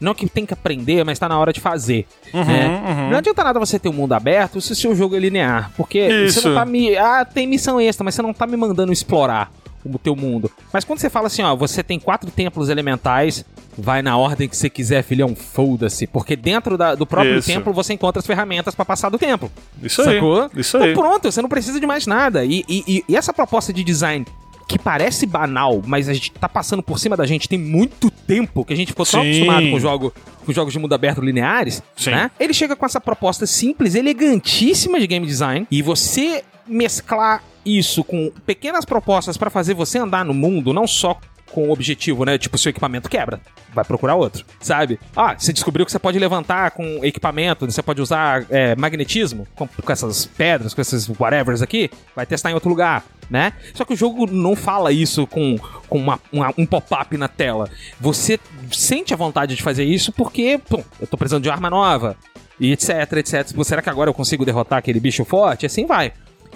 [0.00, 2.06] Não que tem que aprender, mas tá na hora de fazer.
[2.32, 3.08] Uhum, né?
[3.10, 5.70] Não adianta nada você ter um mundo aberto se o seu jogo é linear.
[5.76, 6.40] Porque Isso.
[6.42, 6.96] você não tá me.
[6.96, 9.50] Ah, tem missão extra, mas você não tá me mandando explorar
[9.84, 10.50] o teu mundo.
[10.72, 13.44] Mas quando você fala assim, ó, você tem quatro templos elementais,
[13.76, 16.06] vai na ordem que você quiser, filhão, foda-se.
[16.06, 17.48] Porque dentro da- do próprio Isso.
[17.48, 19.50] templo você encontra as ferramentas pra passar do templo.
[19.82, 20.14] Isso aí.
[20.14, 20.50] Sacou?
[20.56, 20.92] Isso aí.
[20.92, 22.44] Então pronto, você não precisa de mais nada.
[22.44, 24.24] E, e- e- essa proposta de design
[24.66, 28.64] que parece banal, mas a gente tá passando por cima da gente tem muito tempo
[28.64, 30.14] que a gente ficou tão acostumado com, jogo,
[30.46, 32.12] com jogos de mundo aberto lineares, Sim.
[32.12, 32.30] né?
[32.40, 38.30] Ele chega com essa proposta simples, elegantíssima de game design e você mesclar isso com
[38.46, 41.18] pequenas propostas pra fazer você andar no mundo, não só
[41.52, 42.36] com o objetivo, né?
[42.36, 43.40] Tipo, seu equipamento quebra.
[43.72, 44.98] Vai procurar outro, sabe?
[45.14, 49.68] Ah, você descobriu que você pode levantar com equipamento, você pode usar é, magnetismo com,
[49.68, 53.52] com essas pedras, com esses whatevers aqui, vai testar em outro lugar, né?
[53.72, 55.56] Só que o jogo não fala isso com,
[55.88, 57.70] com uma- uma- um pop-up na tela.
[58.00, 58.38] Você
[58.72, 62.16] sente a vontade de fazer isso porque, pum, eu tô precisando de arma nova,
[62.58, 63.64] e etc, etc.
[63.64, 65.66] Será que agora eu consigo derrotar aquele bicho forte?
[65.66, 66.12] Assim vai.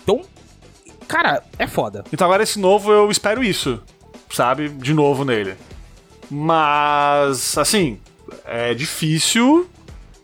[0.09, 0.23] Então,
[1.07, 2.03] cara, é foda.
[2.11, 3.83] Então agora esse novo eu espero isso,
[4.31, 4.71] sabe?
[4.71, 5.55] De novo nele.
[6.31, 8.01] Mas, assim,
[8.47, 9.69] é difícil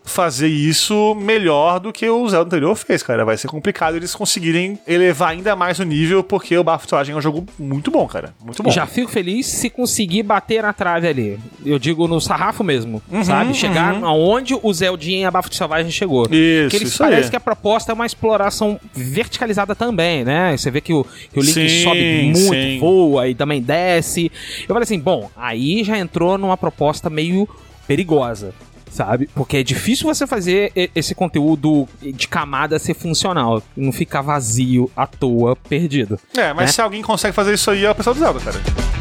[0.05, 3.25] fazer isso melhor do que o Zelda anterior fez, cara.
[3.25, 7.17] Vai ser complicado eles conseguirem elevar ainda mais o nível, porque o Bafo Selvagem é
[7.17, 8.33] um jogo muito bom, cara.
[8.43, 8.69] Muito bom.
[8.69, 11.39] Já fico feliz se conseguir bater na trave ali.
[11.65, 13.53] Eu digo no sarrafo mesmo, sabe?
[13.55, 16.25] Chegar aonde o Zeldinha e a Bafo de Selvagem chegou.
[16.25, 17.29] Isso, que eles isso parece aí.
[17.31, 20.55] que a proposta é uma exploração verticalizada também, né?
[20.55, 22.79] Você vê que o, que o Link Sim, sobe muito, sim.
[22.79, 24.31] voa e também desce.
[24.61, 27.49] Eu falei assim, bom, aí já entrou numa proposta meio
[27.87, 28.53] perigosa.
[28.95, 29.29] Sabe?
[29.35, 33.61] Porque é difícil você fazer esse conteúdo de camada ser funcional.
[33.75, 36.17] Não ficar vazio, à toa, perdido.
[36.33, 36.71] É, mas né?
[36.71, 38.94] se alguém consegue fazer isso aí, é o pessoal do Zelda, cara.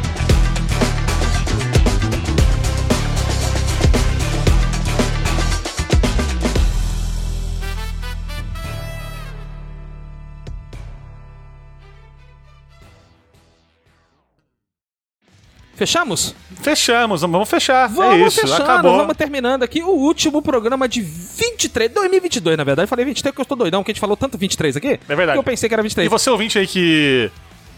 [15.76, 16.34] Fechamos?
[16.62, 17.88] Fechamos, vamos fechar.
[17.88, 18.96] Vamos é isso, fechando, acabou.
[18.96, 22.84] vamos terminando aqui o último programa de 23, 2022, na verdade.
[22.84, 25.00] Eu falei 23 porque eu estou doidão, porque a gente falou tanto 23 aqui.
[25.08, 25.32] É verdade.
[25.32, 26.06] Que eu pensei que era 23.
[26.06, 27.30] E você ouvinte aí que.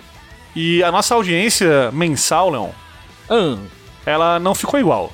[0.56, 2.74] E a nossa audiência mensal, Leão,
[4.04, 5.14] ela não ficou igual.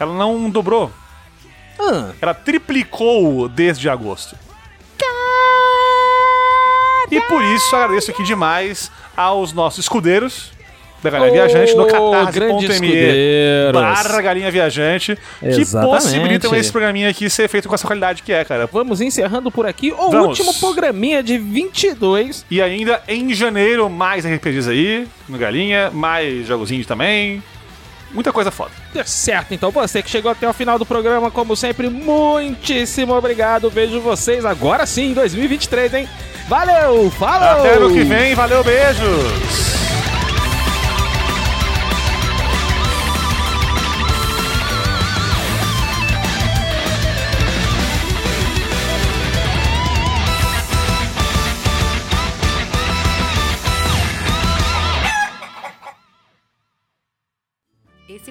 [0.00, 0.90] Ela não dobrou.
[2.20, 4.36] Ela triplicou desde agosto.
[7.10, 10.50] E por isso agradeço aqui demais aos nossos escudeiros
[11.02, 17.68] da Galinha Viajante no catarse.me barra Galinha Viajante que possibilitam esse programinha aqui ser feito
[17.68, 18.68] com essa qualidade que é, cara.
[18.70, 20.38] Vamos encerrando por aqui o Vamos.
[20.38, 22.44] último programinha de 22.
[22.50, 27.42] E ainda em janeiro, mais RPGs aí, no Galinha, mais jogozinhos também.
[28.12, 28.70] Muita coisa foda.
[29.06, 33.70] Certo, então você que chegou até o final do programa, como sempre, muitíssimo obrigado.
[33.70, 36.08] Vejo vocês agora sim em 2023, hein?
[36.46, 37.60] Valeu, falou!
[37.60, 39.81] Até ano que vem, valeu, beijos!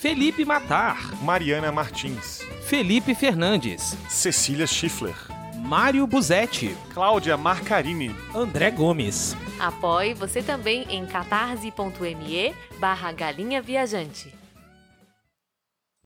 [0.00, 5.16] Felipe Matar, Mariana Martins, Felipe Fernandes, Cecília Schiffler,
[5.56, 9.36] Mário Buzetti, Cláudia Marcarini, André Gomes.
[9.58, 14.37] Apoie você também em catarse.me barra Galinha Viajante.